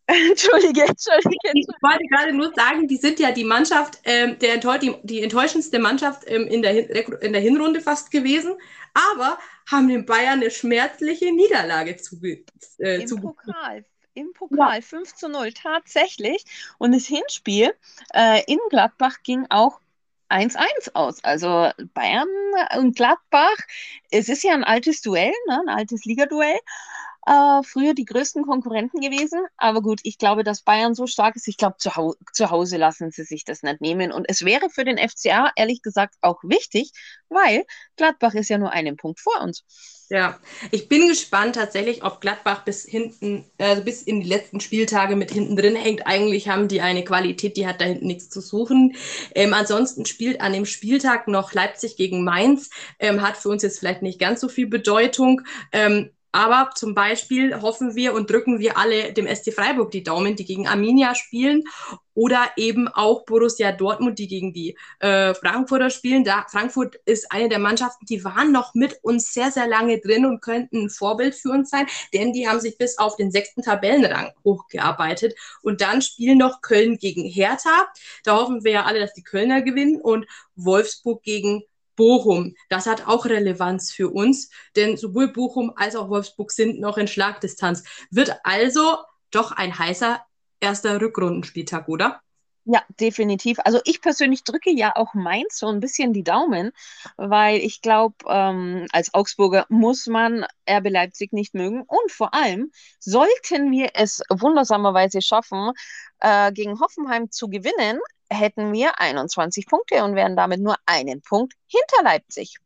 Entschuldige, 0.30 0.84
Entschuldige, 0.84 1.52
Ich 1.54 1.68
wollte 1.82 2.06
gerade 2.10 2.32
nur 2.32 2.54
sagen, 2.54 2.88
die 2.88 2.98
sind 2.98 3.20
ja 3.20 3.32
die 3.32 3.44
Mannschaft, 3.44 4.00
ähm, 4.04 4.38
der 4.38 4.58
die, 4.78 4.96
die, 5.02 5.24
enttäuschendste 5.24 5.80
Mannschaft 5.80 6.24
ähm, 6.28 6.48
in, 6.48 6.62
der, 6.62 7.22
in 7.24 7.34
der 7.34 7.42
Hinrunde 7.42 7.82
fast 7.82 8.12
gewesen, 8.12 8.56
aber 8.94 9.40
haben 9.70 9.88
den 9.88 10.06
Bayern 10.06 10.42
eine 10.42 10.52
schmerzliche 10.52 11.34
Niederlage 11.34 11.98
zuge 11.98 12.46
äh, 12.78 13.02
Im 13.02 13.22
Pokal. 13.22 13.84
Im 14.16 14.34
Pokal 14.34 14.76
ja. 14.76 14.82
5 14.82 15.14
zu 15.14 15.30
0, 15.30 15.54
tatsächlich. 15.54 16.44
Und 16.78 16.94
das 16.94 17.06
Hinspiel 17.06 17.74
äh, 18.14 18.44
in 18.52 18.60
Gladbach 18.70 19.18
ging 19.24 19.46
auch 19.50 19.80
1-1 20.30 20.92
aus. 20.94 21.24
Also 21.24 21.70
Bayern 21.94 22.28
und 22.78 22.96
Gladbach, 22.96 23.58
es 24.10 24.30
ist 24.30 24.44
ja 24.44 24.54
ein 24.54 24.64
altes 24.64 25.02
Duell, 25.02 25.34
ne? 25.48 25.62
ein 25.68 25.70
altes 25.70 26.06
Ligaduell 26.06 26.60
äh, 27.26 27.64
früher 27.64 27.94
die 27.94 28.06
größten 28.06 28.44
Konkurrenten 28.44 29.02
gewesen. 29.02 29.40
Aber 29.58 29.82
gut, 29.82 30.00
ich 30.04 30.18
glaube, 30.18 30.44
dass 30.44 30.62
Bayern 30.62 30.96
so 30.96 31.08
stark 31.08 31.36
ist. 31.36 31.48
Ich 31.48 31.58
glaube, 31.58 31.78
zu, 31.78 31.96
Hau 31.96 32.16
zu 32.34 32.50
Hause 32.50 32.78
lassen 32.78 33.12
sie 33.12 33.24
sich 33.24 33.46
das 33.46 33.64
nicht 33.64 33.82
nehmen. 33.82 34.12
Und 34.12 34.26
es 34.30 34.46
wäre 34.46 34.70
für 34.70 34.86
den 34.86 34.98
FCA 34.98 35.52
ehrlich 35.56 35.82
gesagt 35.82 36.16
auch 36.22 36.40
wichtig, 36.44 36.92
weil 37.30 37.66
Gladbach 37.98 38.34
ist 38.36 38.50
ja 38.50 38.58
nur 38.58 38.72
einen 38.72 38.98
Punkt 38.98 39.20
vor 39.20 39.42
uns. 39.42 39.64
Ja, 40.10 40.40
ich 40.70 40.88
bin 40.88 41.08
gespannt 41.08 41.56
tatsächlich, 41.56 42.04
ob 42.04 42.22
Gladbach 42.22 42.64
bis 42.64 42.84
hinten, 42.84 43.44
also 43.58 43.82
bis 43.84 44.04
in 44.04 44.22
die 44.22 44.30
letzten 44.30 44.60
Spieltage 44.60 45.16
mit 45.16 45.32
hinten 45.32 45.56
drin 45.56 45.76
hängt. 45.76 46.06
Eigentlich 46.06 46.48
haben 46.48 46.68
die 46.68 46.82
eine 46.82 47.04
Qualität, 47.04 47.58
die 47.58 47.66
hat 47.66 47.82
da 47.82 47.86
hinten 47.86 48.06
nichts 48.06 48.30
zu 48.30 48.40
suchen. 48.40 48.96
Ähm, 49.34 49.56
ansonsten 49.56 50.06
spielt 50.06 50.42
an 50.42 50.54
dem 50.54 50.68
Spieltag 50.68 51.28
noch 51.28 51.54
Leipzig 51.54 51.98
gegen 51.98 52.24
Mainz, 52.24 52.70
ähm, 53.00 53.24
hat 53.24 53.36
für 53.38 53.50
uns 53.50 53.64
jetzt 53.64 53.80
vielleicht 53.80 54.04
nicht 54.04 54.20
ganz 54.20 54.42
so 54.42 54.48
viel 54.48 54.68
Bedeutung. 54.68 55.42
Ähm, 55.72 56.12
aber 56.36 56.72
zum 56.76 56.94
Beispiel 56.94 57.62
hoffen 57.62 57.96
wir 57.96 58.14
und 58.14 58.30
drücken 58.30 58.60
wir 58.60 58.78
alle 58.78 59.14
dem 59.14 59.26
SC 59.26 59.54
Freiburg 59.54 59.92
die 59.92 60.04
Daumen, 60.04 60.36
die 60.36 60.44
gegen 60.44 60.68
Arminia 60.68 61.16
spielen 61.16 61.64
oder 62.14 62.50
eben 62.58 62.90
auch 62.90 63.24
Borussia 63.24 63.72
Dortmund, 63.72 64.20
die 64.20 64.28
gegen 64.28 64.52
die 64.52 64.78
äh, 65.00 65.34
Frankfurter 65.34 65.90
spielen. 65.90 66.26
Da 66.26 66.46
Frankfurt 66.52 66.96
ist 67.06 67.32
eine 67.32 67.48
der 67.48 67.60
Mannschaften, 67.60 68.06
die 68.06 68.26
waren 68.26 68.52
noch 68.52 68.74
mit 68.74 69.00
uns 69.02 69.34
sehr, 69.34 69.50
sehr 69.50 69.66
lange 69.66 70.02
drin 70.02 70.26
und 70.26 70.42
könnten 70.42 70.84
ein 70.84 70.90
Vorbild 70.90 71.36
für 71.36 71.52
uns 71.52 71.70
sein, 71.70 71.88
denn 72.14 72.34
die 72.34 72.50
haben 72.50 72.60
sich 72.60 72.78
bis 72.78 72.98
auf 72.98 73.16
den 73.16 73.32
sechsten 73.32 73.62
Tabellenrang 73.62 74.32
hochgearbeitet. 74.44 75.36
Und 75.62 75.80
dann 75.80 76.02
spielen 76.02 76.40
noch 76.40 76.62
Köln 76.62 76.98
gegen 76.98 77.24
Hertha. 77.24 77.88
Da 78.26 78.36
hoffen 78.36 78.66
wir 78.66 78.74
ja 78.74 78.84
alle, 78.84 79.00
dass 79.00 79.14
die 79.14 79.24
Kölner 79.24 79.62
gewinnen 79.62 80.02
und 80.02 80.26
Wolfsburg 80.58 81.24
gegen 81.24 81.64
Bochum. 81.96 82.56
Das 82.70 82.86
hat 82.86 83.08
auch 83.08 83.26
Relevanz 83.26 83.92
für 83.92 84.10
uns, 84.10 84.50
denn 84.76 84.98
sowohl 84.98 85.32
Bochum 85.32 85.74
als 85.76 85.96
auch 85.96 86.10
Wolfsburg 86.10 86.52
sind 86.52 86.80
noch 86.80 86.98
in 86.98 87.08
Schlagdistanz. 87.08 87.84
Wird 88.12 88.36
also 88.44 88.98
doch 89.32 89.52
ein 89.52 89.78
heißer 89.78 90.22
erster 90.60 91.02
Rückrundenspieltag, 91.02 91.88
oder? 91.90 92.22
Ja, 92.68 92.82
definitiv. 93.00 93.60
Also 93.64 93.80
ich 93.86 94.02
persönlich 94.02 94.44
drücke 94.44 94.72
ja 94.72 94.96
auch 94.96 95.14
Mainz 95.14 95.60
so 95.60 95.68
ein 95.68 95.80
bisschen 95.80 96.14
die 96.14 96.24
Daumen, 96.24 96.72
weil 97.16 97.60
ich 97.60 97.82
glaube, 97.84 98.16
ähm, 98.28 98.88
als 98.92 99.14
Augsburger 99.14 99.68
muss 99.70 100.08
man 100.08 100.46
RB 100.68 100.90
Leipzig 100.90 101.32
nicht 101.32 101.54
mögen. 101.54 101.84
Und 101.84 102.12
vor 102.12 102.34
allem 102.34 102.72
sollten 103.00 103.72
wir 103.72 103.92
es 103.94 104.24
wundersamerweise 104.32 105.22
schaffen, 105.22 105.74
äh, 106.22 106.52
gegen 106.54 106.80
Hoffenheim 106.80 107.30
zu 107.30 107.50
gewinnen, 107.50 108.00
hätten 108.30 108.74
wir 108.74 109.00
21 109.00 109.68
Punkte 109.68 110.04
und 110.04 110.16
wären 110.16 110.36
damit 110.36 110.62
nur 110.62 110.76
einen 110.86 111.22
Punkt 111.22 111.54
hinter 111.68 112.04
Leipzig. 112.04 112.58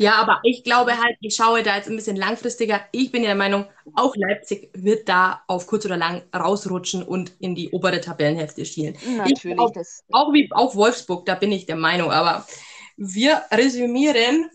Ja, 0.00 0.14
aber 0.14 0.40
ich 0.44 0.64
glaube 0.64 0.96
halt, 0.96 1.18
ich 1.20 1.34
schaue 1.34 1.62
da 1.62 1.76
jetzt 1.76 1.90
ein 1.90 1.96
bisschen 1.96 2.16
langfristiger. 2.16 2.80
Ich 2.90 3.12
bin 3.12 3.22
ja 3.22 3.28
der 3.28 3.36
Meinung, 3.36 3.66
auch 3.94 4.16
Leipzig 4.16 4.70
wird 4.72 5.10
da 5.10 5.42
auf 5.46 5.66
kurz 5.66 5.84
oder 5.84 5.98
lang 5.98 6.22
rausrutschen 6.34 7.02
und 7.02 7.34
in 7.38 7.54
die 7.54 7.68
obere 7.70 8.00
Tabellenhälfte 8.00 8.64
schielen. 8.64 8.96
Natürlich. 9.18 9.58
Auch, 9.58 9.74
auch, 10.10 10.32
wie 10.32 10.48
auch 10.52 10.74
Wolfsburg, 10.74 11.26
da 11.26 11.34
bin 11.34 11.52
ich 11.52 11.66
der 11.66 11.76
Meinung. 11.76 12.10
Aber 12.10 12.46
wir 12.96 13.42
resümieren 13.50 14.48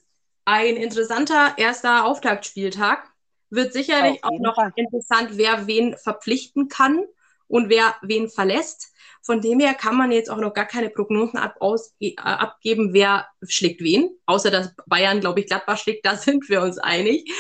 ein 0.46 0.78
interessanter 0.78 1.54
erster 1.58 2.06
Auftaktspieltag. 2.06 3.08
Wird 3.52 3.72
sicherlich 3.72 4.24
auch 4.24 4.40
noch 4.40 4.56
Fall. 4.56 4.74
interessant, 4.76 5.30
wer 5.34 5.68
wen 5.68 5.96
verpflichten 5.96 6.70
kann 6.70 7.06
und 7.48 7.70
wer 7.70 7.96
wen 8.02 8.30
verlässt. 8.30 8.92
Von 9.22 9.42
dem 9.42 9.60
her 9.60 9.74
kann 9.74 9.98
man 9.98 10.12
jetzt 10.12 10.30
auch 10.30 10.38
noch 10.38 10.54
gar 10.54 10.66
keine 10.66 10.90
Prognosen 10.90 11.40
ab, 11.40 11.56
aus, 11.60 11.96
äh, 12.00 12.16
abgeben, 12.18 12.94
wer 12.94 13.28
schlägt 13.48 13.82
wen. 13.82 14.10
Außer 14.28 14.52
dass 14.52 14.76
Bayern, 14.86 15.20
glaube 15.20 15.40
ich, 15.40 15.48
Gladbach 15.48 15.80
schlägt, 15.80 16.06
da 16.06 16.16
sind 16.16 16.48
wir 16.48 16.62
uns 16.62 16.78
einig. 16.78 17.24
Ich 17.26 17.34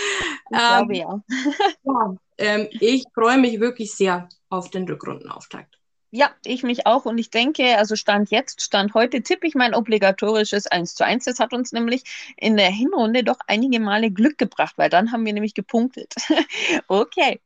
ähm, 0.51 0.87
glaube 0.87 0.97
ja. 0.97 1.23
ja 1.83 2.17
ähm, 2.37 2.67
ich 2.71 3.03
freue 3.13 3.37
mich 3.37 3.59
wirklich 3.59 3.93
sehr 3.93 4.29
auf 4.49 4.69
den 4.69 4.87
Rückrundenauftakt. 4.87 5.79
Ja, 6.11 6.31
ich 6.45 6.63
mich 6.63 6.87
auch. 6.87 7.05
Und 7.05 7.17
ich 7.17 7.29
denke, 7.29 7.77
also 7.77 7.97
Stand 7.97 8.31
jetzt, 8.31 8.61
Stand 8.61 8.93
heute, 8.93 9.21
tippe 9.21 9.47
ich 9.47 9.53
mein 9.53 9.75
obligatorisches 9.75 10.65
1 10.65 10.95
zu 10.95 11.03
1. 11.05 11.25
Das 11.25 11.39
hat 11.39 11.51
uns 11.51 11.73
nämlich 11.73 12.03
in 12.37 12.55
der 12.55 12.69
Hinrunde 12.69 13.23
doch 13.23 13.39
einige 13.47 13.81
Male 13.81 14.11
Glück 14.11 14.37
gebracht, 14.37 14.75
weil 14.77 14.89
dann 14.89 15.11
haben 15.11 15.25
wir 15.25 15.33
nämlich 15.33 15.55
gepunktet. 15.55 16.13
okay. 16.87 17.41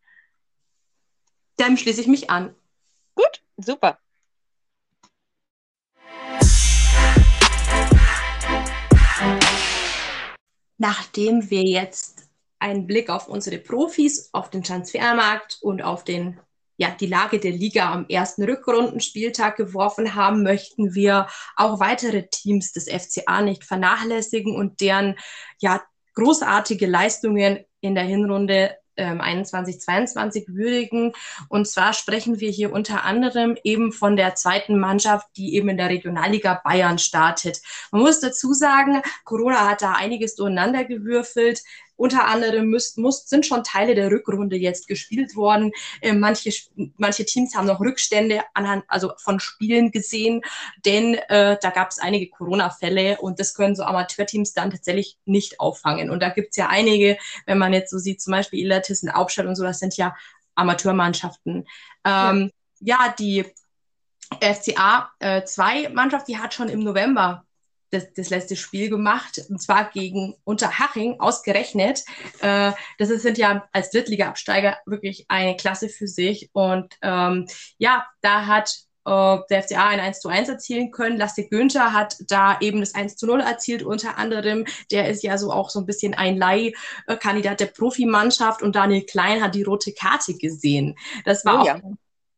Dann 1.59 1.77
schließe 1.77 2.01
ich 2.01 2.07
mich 2.07 2.29
an. 2.29 2.55
Gut, 3.15 3.43
super. 3.57 3.99
nachdem 10.79 11.49
wir 11.51 11.63
jetzt 11.63 12.29
einen 12.57 12.87
Blick 12.87 13.09
auf 13.09 13.27
unsere 13.27 13.59
Profis, 13.59 14.29
auf 14.33 14.49
den 14.49 14.63
Transfermarkt 14.63 15.59
und 15.61 15.81
auf 15.81 16.03
den, 16.03 16.39
ja, 16.77 16.89
die 16.89 17.05
Lage 17.05 17.39
der 17.39 17.51
Liga 17.51 17.91
am 17.91 18.07
ersten 18.07 18.43
Rückrundenspieltag 18.43 19.57
geworfen 19.57 20.15
haben, 20.15 20.41
möchten 20.41 20.95
wir 20.95 21.27
auch 21.55 21.79
weitere 21.79 22.27
Teams 22.29 22.71
des 22.71 22.89
FCA 22.89 23.41
nicht 23.41 23.63
vernachlässigen 23.65 24.55
und 24.55 24.81
deren 24.81 25.15
ja, 25.59 25.81
großartige 26.15 26.87
Leistungen 26.87 27.59
in 27.81 27.95
der 27.95 28.05
Hinrunde 28.05 28.75
21, 28.99 29.75
ähm, 29.75 29.79
22 29.81 30.47
würdigen. 30.49 31.13
Und 31.47 31.67
zwar 31.67 31.93
sprechen 31.93 32.39
wir 32.39 32.51
hier 32.51 32.71
unter 32.73 33.03
anderem 33.03 33.57
eben 33.63 33.91
von 33.91 34.15
der 34.15 34.35
zweiten 34.35 34.79
Mannschaft, 34.79 35.27
die 35.37 35.55
eben 35.55 35.69
in 35.69 35.77
der 35.77 35.89
Regionalliga 35.89 36.61
Bayern 36.63 36.99
startet. 36.99 37.61
Man 37.91 38.01
muss 38.01 38.19
dazu 38.19 38.53
sagen, 38.53 39.01
Corona 39.23 39.69
hat 39.69 39.81
da 39.81 39.93
einiges 39.93 40.35
durcheinander 40.35 40.85
gewürfelt. 40.85 41.63
Unter 41.99 42.27
anderem 42.27 42.67
müsst, 42.67 42.97
muss, 42.97 43.27
sind 43.27 43.45
schon 43.45 43.65
Teile 43.65 43.93
der 43.93 44.09
Rückrunde 44.09 44.55
jetzt 44.55 44.87
gespielt 44.87 45.35
worden. 45.35 45.73
Äh, 45.99 46.13
manche, 46.13 46.49
manche 46.95 47.25
Teams 47.25 47.55
haben 47.55 47.67
noch 47.67 47.81
Rückstände 47.81 48.41
anhand, 48.53 48.85
also 48.87 49.11
von 49.17 49.41
Spielen 49.41 49.91
gesehen, 49.91 50.41
denn 50.85 51.15
äh, 51.15 51.57
da 51.61 51.69
gab 51.71 51.89
es 51.89 51.99
einige 51.99 52.29
Corona-Fälle 52.29 53.17
und 53.17 53.41
das 53.41 53.53
können 53.53 53.75
so 53.75 53.83
Amateurteams 53.83 54.53
dann 54.53 54.71
tatsächlich 54.71 55.17
nicht 55.25 55.59
auffangen. 55.59 56.09
Und 56.09 56.21
da 56.21 56.29
gibt 56.29 56.51
es 56.51 56.55
ja 56.55 56.67
einige, 56.67 57.17
wenn 57.45 57.57
man 57.57 57.73
jetzt 57.73 57.91
so 57.91 57.97
sieht, 57.97 58.21
zum 58.21 58.31
Beispiel 58.31 58.59
Illertissen, 58.59 59.09
Aufstadt 59.09 59.47
und 59.47 59.55
so, 59.55 59.63
das 59.63 59.79
sind 59.79 59.97
ja 59.97 60.15
Amateurmannschaften. 60.55 61.67
Ähm, 62.05 62.51
ja. 62.79 62.97
ja, 63.07 63.15
die 63.19 63.45
FCA 64.39 65.11
2 65.19 65.83
äh, 65.83 65.89
Mannschaft, 65.89 66.29
die 66.29 66.37
hat 66.37 66.53
schon 66.53 66.69
im 66.69 66.79
November 66.79 67.43
das, 67.91 68.13
das 68.13 68.29
letzte 68.29 68.55
Spiel 68.55 68.89
gemacht, 68.89 69.41
und 69.49 69.61
zwar 69.61 69.89
gegen 69.91 70.35
Unterhaching 70.43 71.19
ausgerechnet. 71.19 72.03
Äh, 72.41 72.71
das 72.97 73.09
sind 73.09 73.37
ja 73.37 73.67
als 73.71 73.91
Drittliga-Absteiger 73.91 74.77
wirklich 74.85 75.25
eine 75.27 75.55
Klasse 75.55 75.89
für 75.89 76.07
sich. 76.07 76.49
Und 76.53 76.95
ähm, 77.01 77.47
ja, 77.77 78.05
da 78.21 78.45
hat 78.45 78.71
äh, 79.05 79.37
der 79.49 79.63
FCA 79.63 79.87
ein 79.87 79.99
1 79.99 80.19
zu 80.19 80.29
1 80.29 80.49
erzielen 80.49 80.91
können. 80.91 81.17
Lasse 81.17 81.47
Günther 81.47 81.93
hat 81.93 82.15
da 82.27 82.59
eben 82.59 82.79
das 82.79 82.95
1 82.95 83.15
zu 83.15 83.25
0 83.25 83.41
erzielt, 83.41 83.83
unter 83.83 84.17
anderem. 84.17 84.65
Der 84.91 85.09
ist 85.09 85.23
ja 85.23 85.37
so 85.37 85.51
auch 85.51 85.69
so 85.69 85.79
ein 85.79 85.85
bisschen 85.85 86.13
ein 86.13 86.37
Leihkandidat 86.37 87.59
der 87.59 87.67
Profimannschaft 87.67 88.61
und 88.61 88.75
Daniel 88.75 89.05
Klein 89.05 89.41
hat 89.41 89.55
die 89.55 89.63
rote 89.63 89.93
Karte 89.93 90.35
gesehen. 90.35 90.95
Das 91.25 91.45
war 91.45 91.55
oh, 91.55 91.59
auch 91.59 91.65
ja 91.65 91.81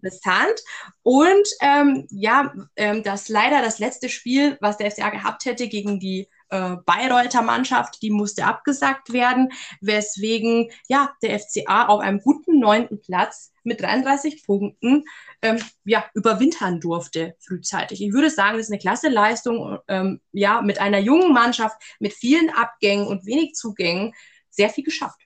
interessant. 0.01 0.61
Und 1.03 1.47
ähm, 1.61 2.07
ja, 2.09 2.53
ähm, 2.75 3.03
das 3.03 3.29
leider 3.29 3.61
das 3.61 3.79
letzte 3.79 4.09
Spiel, 4.09 4.57
was 4.61 4.77
der 4.77 4.91
FCA 4.91 5.09
gehabt 5.09 5.45
hätte 5.45 5.67
gegen 5.67 5.99
die 5.99 6.27
äh, 6.49 6.75
Bayreuther 6.85 7.41
Mannschaft, 7.41 8.01
die 8.01 8.11
musste 8.11 8.45
abgesagt 8.45 9.13
werden, 9.13 9.51
weswegen 9.79 10.69
ja 10.87 11.13
der 11.21 11.39
FCA 11.39 11.87
auf 11.87 12.01
einem 12.01 12.19
guten 12.19 12.59
neunten 12.59 13.01
Platz 13.01 13.51
mit 13.63 13.81
33 13.81 14.43
Punkten 14.43 15.05
ähm, 15.41 15.59
ja, 15.85 16.05
überwintern 16.13 16.79
durfte 16.79 17.35
frühzeitig. 17.39 18.01
Ich 18.01 18.13
würde 18.13 18.29
sagen, 18.29 18.57
das 18.57 18.67
ist 18.67 18.71
eine 18.71 18.81
klasse 18.81 19.09
Leistung, 19.09 19.79
ähm, 19.87 20.19
ja, 20.31 20.61
mit 20.61 20.79
einer 20.79 20.99
jungen 20.99 21.33
Mannschaft, 21.33 21.81
mit 21.99 22.13
vielen 22.13 22.49
Abgängen 22.49 23.07
und 23.07 23.25
wenig 23.25 23.53
Zugängen 23.53 24.13
sehr 24.49 24.69
viel 24.69 24.83
geschafft. 24.83 25.21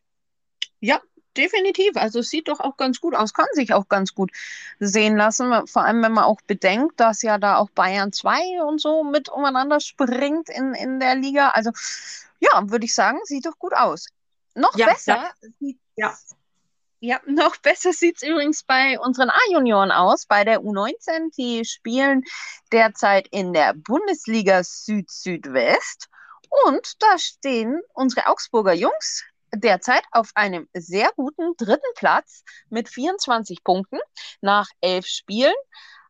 Ja, 0.79 1.01
definitiv. 1.37 1.95
Also 1.95 2.19
es 2.19 2.29
sieht 2.29 2.47
doch 2.47 2.59
auch 2.59 2.77
ganz 2.77 2.99
gut 2.99 3.15
aus, 3.15 3.33
kann 3.33 3.47
sich 3.53 3.73
auch 3.73 3.87
ganz 3.87 4.13
gut 4.13 4.31
sehen 4.79 5.15
lassen. 5.17 5.67
Vor 5.67 5.83
allem, 5.83 6.01
wenn 6.03 6.13
man 6.13 6.23
auch 6.23 6.41
bedenkt, 6.41 6.99
dass 6.99 7.21
ja 7.21 7.37
da 7.37 7.57
auch 7.57 7.69
Bayern 7.69 8.11
2 8.11 8.63
und 8.63 8.81
so 8.81 9.03
mit 9.03 9.29
umeinander 9.29 9.79
springt 9.79 10.49
in, 10.49 10.73
in 10.73 10.99
der 10.99 11.15
Liga. 11.15 11.49
Also 11.49 11.71
ja, 12.39 12.69
würde 12.69 12.85
ich 12.85 12.93
sagen, 12.93 13.19
sieht 13.23 13.45
doch 13.45 13.57
gut 13.57 13.73
aus. 13.73 14.07
Noch 14.55 14.77
ja, 14.77 14.87
besser 14.87 15.31
sieht 15.59 15.77
ja. 15.95 16.13
Ja, 16.99 17.19
noch 17.27 17.57
besser 17.57 17.93
sieht 17.93 18.17
es 18.17 18.23
übrigens 18.23 18.63
bei 18.63 18.99
unseren 18.99 19.29
A-Junioren 19.29 19.91
aus, 19.91 20.25
bei 20.25 20.43
der 20.43 20.61
U19. 20.61 21.35
Die 21.37 21.65
spielen 21.65 22.23
derzeit 22.71 23.27
in 23.29 23.53
der 23.53 23.73
Bundesliga 23.73 24.63
Süd-Südwest. 24.63 26.09
Und 26.65 27.01
da 27.01 27.17
stehen 27.17 27.81
unsere 27.93 28.27
Augsburger 28.27 28.73
Jungs 28.73 29.23
derzeit 29.55 30.03
auf 30.11 30.31
einem 30.35 30.67
sehr 30.73 31.09
guten 31.15 31.55
dritten 31.57 31.93
Platz 31.95 32.43
mit 32.69 32.89
24 32.89 33.63
Punkten 33.63 33.99
nach 34.41 34.67
elf 34.81 35.05
Spielen, 35.07 35.53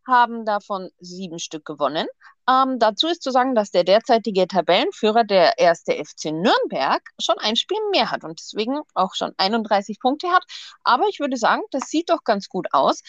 haben 0.08 0.46
davon 0.46 0.90
sieben 1.00 1.40
Stück 1.40 1.66
gewonnen, 1.66 2.08
Ähm, 2.48 2.78
dazu 2.78 3.08
ist 3.08 3.24
zu 3.24 3.32
sagen, 3.32 3.56
dass 3.56 3.72
der 3.72 3.84
derzeitige 3.84 4.48
Tabellenführer, 4.48 5.24
der 5.24 5.58
erste 5.58 5.94
FC 5.94 6.26
Nürnberg, 6.26 7.02
schon 7.20 7.40
ein 7.40 7.56
Spiel 7.56 7.80
mehr 7.92 8.12
hat 8.12 8.24
und 8.24 8.40
deswegen 8.40 8.82
auch 8.94 9.16
schon 9.16 9.34
31 9.38 10.00
Punkte 10.00 10.28
hat. 10.30 10.44
Aber 10.84 11.08
ich 11.10 11.20
würde 11.20 11.38
sagen, 11.38 11.64
das 11.72 11.90
sieht 11.90 12.12
doch 12.12 12.24
ganz 12.24 12.48
gut 12.48 12.68
aus. 12.72 13.02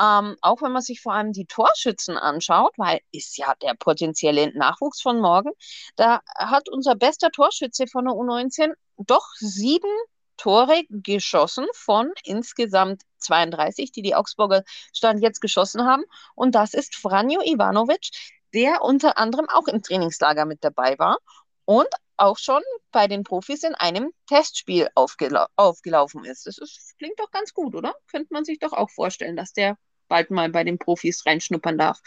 Ähm, 0.00 0.36
auch 0.40 0.62
wenn 0.62 0.72
man 0.72 0.82
sich 0.82 1.00
vor 1.00 1.12
allem 1.12 1.32
die 1.32 1.46
Torschützen 1.46 2.16
anschaut, 2.16 2.72
weil 2.76 3.00
ist 3.12 3.36
ja 3.38 3.54
der 3.62 3.74
potenzielle 3.74 4.56
Nachwuchs 4.56 5.00
von 5.00 5.20
morgen, 5.20 5.50
da 5.96 6.20
hat 6.36 6.68
unser 6.68 6.96
bester 6.96 7.30
Torschütze 7.30 7.86
von 7.86 8.06
der 8.06 8.14
U19 8.14 8.72
doch 8.98 9.26
sieben 9.36 9.90
Tore 10.36 10.82
geschossen 10.90 11.66
von 11.74 12.10
insgesamt 12.24 13.02
32, 13.18 13.92
die 13.92 14.02
die 14.02 14.14
Augsburger 14.14 14.64
Stand 14.92 15.22
jetzt 15.22 15.40
geschossen 15.40 15.86
haben. 15.86 16.04
Und 16.34 16.54
das 16.54 16.74
ist 16.74 16.96
Franjo 16.96 17.40
Ivanovic, 17.40 18.10
der 18.52 18.82
unter 18.82 19.16
anderem 19.18 19.48
auch 19.48 19.68
im 19.68 19.82
Trainingslager 19.82 20.44
mit 20.44 20.62
dabei 20.62 20.98
war 20.98 21.18
und 21.64 21.88
auch 22.16 22.38
schon 22.38 22.62
bei 22.92 23.08
den 23.08 23.24
Profis 23.24 23.62
in 23.64 23.74
einem 23.74 24.10
Testspiel 24.28 24.88
aufgela 24.94 25.48
aufgelaufen 25.56 26.24
ist. 26.24 26.46
Das 26.46 26.58
ist, 26.58 26.96
klingt 26.98 27.18
doch 27.18 27.30
ganz 27.30 27.52
gut, 27.54 27.74
oder? 27.74 27.94
Könnte 28.10 28.32
man 28.32 28.44
sich 28.44 28.58
doch 28.58 28.72
auch 28.72 28.90
vorstellen, 28.90 29.36
dass 29.36 29.52
der 29.52 29.76
bald 30.08 30.30
mal 30.30 30.48
bei 30.50 30.64
den 30.64 30.78
Profis 30.78 31.26
reinschnuppern 31.26 31.78
darf 31.78 32.00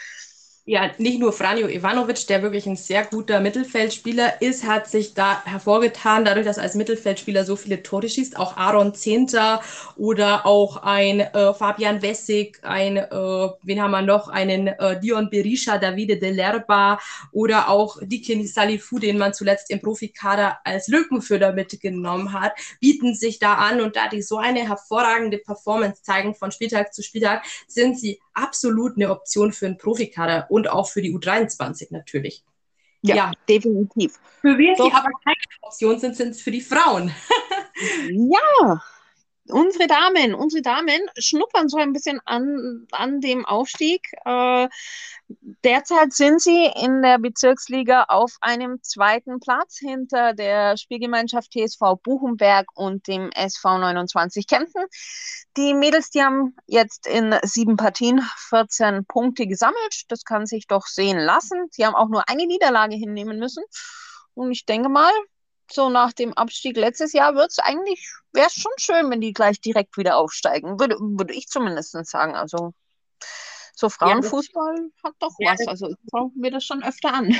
ja, 0.68 0.90
nicht 0.98 1.18
nur 1.18 1.32
Franjo 1.32 1.66
Ivanovic, 1.66 2.26
der 2.26 2.42
wirklich 2.42 2.66
ein 2.66 2.76
sehr 2.76 3.02
guter 3.06 3.40
Mittelfeldspieler 3.40 4.42
ist, 4.42 4.66
hat 4.66 4.86
sich 4.86 5.14
da 5.14 5.42
hervorgetan, 5.46 6.26
dadurch, 6.26 6.44
dass 6.44 6.58
er 6.58 6.64
als 6.64 6.74
Mittelfeldspieler 6.74 7.46
so 7.46 7.56
viele 7.56 7.82
Tore 7.82 8.06
schießt. 8.06 8.36
Auch 8.36 8.58
Aaron 8.58 8.94
Zehnter 8.94 9.62
oder 9.96 10.44
auch 10.44 10.76
ein 10.82 11.20
äh, 11.20 11.54
Fabian 11.54 12.02
Wessig, 12.02 12.58
ein, 12.64 12.98
äh, 12.98 13.08
wen 13.10 13.80
haben 13.80 13.92
wir 13.92 14.02
noch, 14.02 14.28
einen 14.28 14.66
äh, 14.66 15.00
Dion 15.00 15.30
Berisha, 15.30 15.78
Davide 15.78 16.18
de 16.18 16.32
Lerba 16.32 16.98
oder 17.32 17.70
auch 17.70 17.96
Dikin 18.02 18.46
Salifu, 18.46 18.98
den 18.98 19.16
man 19.16 19.32
zuletzt 19.32 19.70
im 19.70 19.80
Profikader 19.80 20.58
als 20.64 20.86
Lückenfüller 20.88 21.52
mitgenommen 21.52 22.34
hat, 22.34 22.52
bieten 22.78 23.14
sich 23.14 23.38
da 23.38 23.54
an. 23.54 23.80
Und 23.80 23.96
da 23.96 24.08
die 24.08 24.20
so 24.20 24.36
eine 24.36 24.68
hervorragende 24.68 25.38
Performance 25.38 26.02
zeigen 26.02 26.34
von 26.34 26.52
Spieltag 26.52 26.92
zu 26.92 27.02
Spieltag, 27.02 27.42
sind 27.66 27.98
sie 27.98 28.20
absolut 28.34 28.96
eine 28.96 29.10
Option 29.10 29.52
für 29.52 29.66
einen 29.66 29.78
Profikader 29.78 30.46
auch 30.66 30.88
für 30.88 31.02
die 31.02 31.14
U23 31.14 31.88
natürlich. 31.90 32.42
Ja, 33.02 33.14
ja. 33.14 33.32
definitiv. 33.48 34.18
Für 34.40 34.58
wen 34.58 34.74
sie 34.74 34.82
aber 34.82 35.10
keine 35.24 35.36
Option 35.60 36.00
sind, 36.00 36.16
sind 36.16 36.30
es 36.30 36.42
für 36.42 36.50
die 36.50 36.60
Frauen. 36.60 37.14
ja, 38.10 38.82
unsere 39.50 39.86
Damen, 39.86 40.34
unsere 40.34 40.62
Damen 40.62 41.00
schnuppern 41.18 41.68
so 41.68 41.78
ein 41.78 41.92
bisschen 41.92 42.20
an, 42.24 42.86
an 42.92 43.20
dem 43.20 43.44
Aufstieg. 43.44 44.10
Äh, 44.24 44.68
derzeit 45.64 46.12
sind 46.12 46.40
sie 46.40 46.66
in 46.66 47.02
der 47.02 47.18
Bezirksliga 47.18 48.04
auf 48.04 48.36
einem 48.40 48.82
zweiten 48.82 49.40
Platz 49.40 49.78
hinter 49.78 50.34
der 50.34 50.76
Spielgemeinschaft 50.76 51.52
TSV 51.52 51.96
Buchenberg 52.02 52.66
und 52.74 53.06
dem 53.06 53.30
SV 53.32 53.78
29 53.78 54.46
Kempten. 54.46 54.84
Die 55.56 55.74
Mädels, 55.74 56.10
die 56.10 56.22
haben 56.22 56.56
jetzt 56.66 57.06
in 57.06 57.34
sieben 57.42 57.76
Partien 57.76 58.22
14 58.48 59.04
Punkte 59.04 59.46
gesammelt. 59.46 60.04
Das 60.08 60.24
kann 60.24 60.46
sich 60.46 60.66
doch 60.66 60.86
sehen 60.86 61.18
lassen. 61.18 61.68
Sie 61.70 61.84
haben 61.84 61.94
auch 61.94 62.08
nur 62.08 62.28
eine 62.28 62.46
Niederlage 62.46 62.96
hinnehmen 62.96 63.38
müssen. 63.38 63.64
Und 64.34 64.52
ich 64.52 64.66
denke 64.66 64.88
mal, 64.88 65.12
so 65.72 65.88
nach 65.88 66.12
dem 66.12 66.32
Abstieg 66.34 66.76
letztes 66.76 67.12
Jahr 67.12 67.34
wird 67.34 67.50
es 67.50 67.58
eigentlich, 67.58 68.12
wäre 68.32 68.46
es 68.46 68.54
schon 68.54 68.72
schön, 68.78 69.10
wenn 69.10 69.20
die 69.20 69.32
gleich 69.32 69.60
direkt 69.60 69.96
wieder 69.96 70.16
aufsteigen. 70.16 70.80
Würde, 70.80 70.96
würde 70.98 71.34
ich 71.34 71.48
zumindest 71.48 71.92
sagen. 72.06 72.34
Also 72.34 72.72
so 73.74 73.88
Frauenfußball 73.88 74.76
ja, 74.76 75.08
hat 75.08 75.14
doch 75.20 75.34
ja, 75.38 75.52
was. 75.52 75.68
Also 75.68 75.94
schauen 76.10 76.32
wir 76.36 76.50
das 76.50 76.64
schon 76.64 76.82
öfter 76.82 77.14
an. 77.14 77.36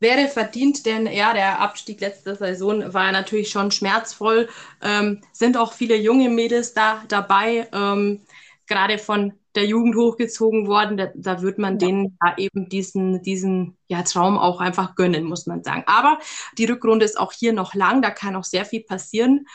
Wäre 0.00 0.28
verdient, 0.28 0.84
denn 0.86 1.06
ja, 1.06 1.32
der 1.32 1.60
Abstieg 1.60 2.00
letzte 2.00 2.34
Saison 2.34 2.92
war 2.92 3.12
natürlich 3.12 3.50
schon 3.50 3.70
schmerzvoll. 3.70 4.48
Ähm, 4.82 5.22
sind 5.32 5.56
auch 5.56 5.72
viele 5.72 5.96
junge 5.96 6.28
Mädels 6.28 6.74
da 6.74 7.04
dabei. 7.08 7.68
Ähm, 7.72 8.20
gerade 8.66 8.98
von 8.98 9.34
der 9.54 9.66
Jugend 9.66 9.96
hochgezogen 9.96 10.66
worden. 10.66 10.96
Da, 10.96 11.10
da 11.14 11.42
wird 11.42 11.58
man 11.58 11.74
ja. 11.74 11.86
denen 11.86 12.18
da 12.20 12.36
eben 12.36 12.68
diesen, 12.68 13.22
diesen 13.22 13.76
ja, 13.88 14.02
Traum 14.02 14.38
auch 14.38 14.60
einfach 14.60 14.94
gönnen, 14.94 15.24
muss 15.24 15.46
man 15.46 15.62
sagen. 15.62 15.84
Aber 15.86 16.18
die 16.58 16.64
Rückrunde 16.64 17.04
ist 17.04 17.18
auch 17.18 17.32
hier 17.32 17.52
noch 17.52 17.74
lang, 17.74 18.02
da 18.02 18.10
kann 18.10 18.36
auch 18.36 18.44
sehr 18.44 18.64
viel 18.64 18.82
passieren. 18.82 19.46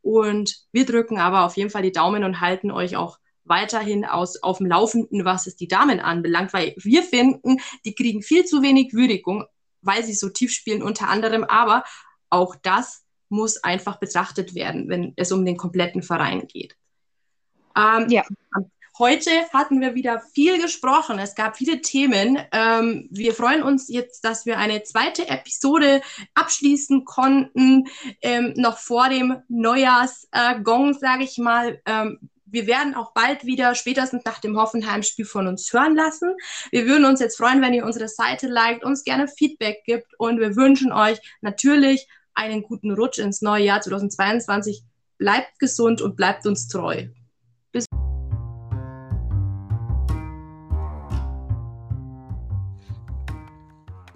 Und 0.00 0.64
wir 0.72 0.86
drücken 0.86 1.18
aber 1.18 1.44
auf 1.44 1.56
jeden 1.56 1.70
Fall 1.70 1.82
die 1.82 1.92
Daumen 1.92 2.24
und 2.24 2.40
halten 2.40 2.70
euch 2.70 2.96
auch 2.96 3.18
weiterhin 3.44 4.04
aus, 4.04 4.42
auf 4.42 4.58
dem 4.58 4.66
Laufenden, 4.66 5.24
was 5.24 5.46
es 5.46 5.56
die 5.56 5.68
Damen 5.68 6.00
anbelangt, 6.00 6.52
weil 6.52 6.74
wir 6.76 7.02
finden, 7.02 7.58
die 7.84 7.94
kriegen 7.94 8.22
viel 8.22 8.44
zu 8.44 8.62
wenig 8.62 8.92
Würdigung, 8.92 9.44
weil 9.80 10.04
sie 10.04 10.14
so 10.14 10.28
tief 10.28 10.52
spielen 10.52 10.82
unter 10.82 11.08
anderem. 11.08 11.44
Aber 11.44 11.84
auch 12.30 12.54
das 12.56 13.04
muss 13.28 13.62
einfach 13.62 13.98
betrachtet 13.98 14.54
werden, 14.54 14.88
wenn 14.88 15.12
es 15.16 15.32
um 15.32 15.44
den 15.44 15.56
kompletten 15.56 16.02
Verein 16.02 16.46
geht. 16.46 16.77
Ähm, 17.78 18.08
ja. 18.10 18.22
Heute 18.98 19.30
hatten 19.52 19.80
wir 19.80 19.94
wieder 19.94 20.20
viel 20.34 20.60
gesprochen. 20.60 21.20
Es 21.20 21.36
gab 21.36 21.56
viele 21.56 21.80
Themen. 21.80 22.36
Ähm, 22.50 23.06
wir 23.12 23.32
freuen 23.32 23.62
uns 23.62 23.88
jetzt, 23.88 24.24
dass 24.24 24.44
wir 24.44 24.58
eine 24.58 24.82
zweite 24.82 25.28
Episode 25.28 26.00
abschließen 26.34 27.04
konnten, 27.04 27.84
ähm, 28.22 28.54
noch 28.56 28.78
vor 28.78 29.08
dem 29.08 29.40
Neujahrsgong, 29.48 30.90
äh, 30.90 30.98
sage 30.98 31.22
ich 31.22 31.38
mal. 31.38 31.80
Ähm, 31.86 32.18
wir 32.44 32.66
werden 32.66 32.94
auch 32.94 33.12
bald 33.12 33.44
wieder, 33.44 33.76
spätestens 33.76 34.24
nach 34.24 34.40
dem 34.40 34.56
Hoffenheim-Spiel, 34.56 35.26
von 35.26 35.46
uns 35.46 35.72
hören 35.72 35.94
lassen. 35.94 36.34
Wir 36.72 36.86
würden 36.86 37.04
uns 37.04 37.20
jetzt 37.20 37.36
freuen, 37.36 37.62
wenn 37.62 37.74
ihr 37.74 37.84
unsere 37.84 38.08
Seite 38.08 38.48
liked, 38.48 38.84
uns 38.84 39.04
gerne 39.04 39.28
Feedback 39.28 39.84
gibt 39.84 40.18
und 40.18 40.40
wir 40.40 40.56
wünschen 40.56 40.90
euch 40.90 41.20
natürlich 41.40 42.08
einen 42.34 42.62
guten 42.62 42.90
Rutsch 42.90 43.18
ins 43.18 43.42
neue 43.42 43.64
Jahr 43.64 43.80
2022. 43.80 44.82
Bleibt 45.18 45.60
gesund 45.60 46.02
und 46.02 46.16
bleibt 46.16 46.46
uns 46.46 46.66
treu. 46.66 47.06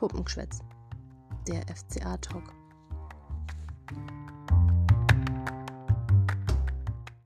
Puppengeschwätz. 0.02 0.58
Der 1.46 1.62
FCA-Talk. 1.68 2.52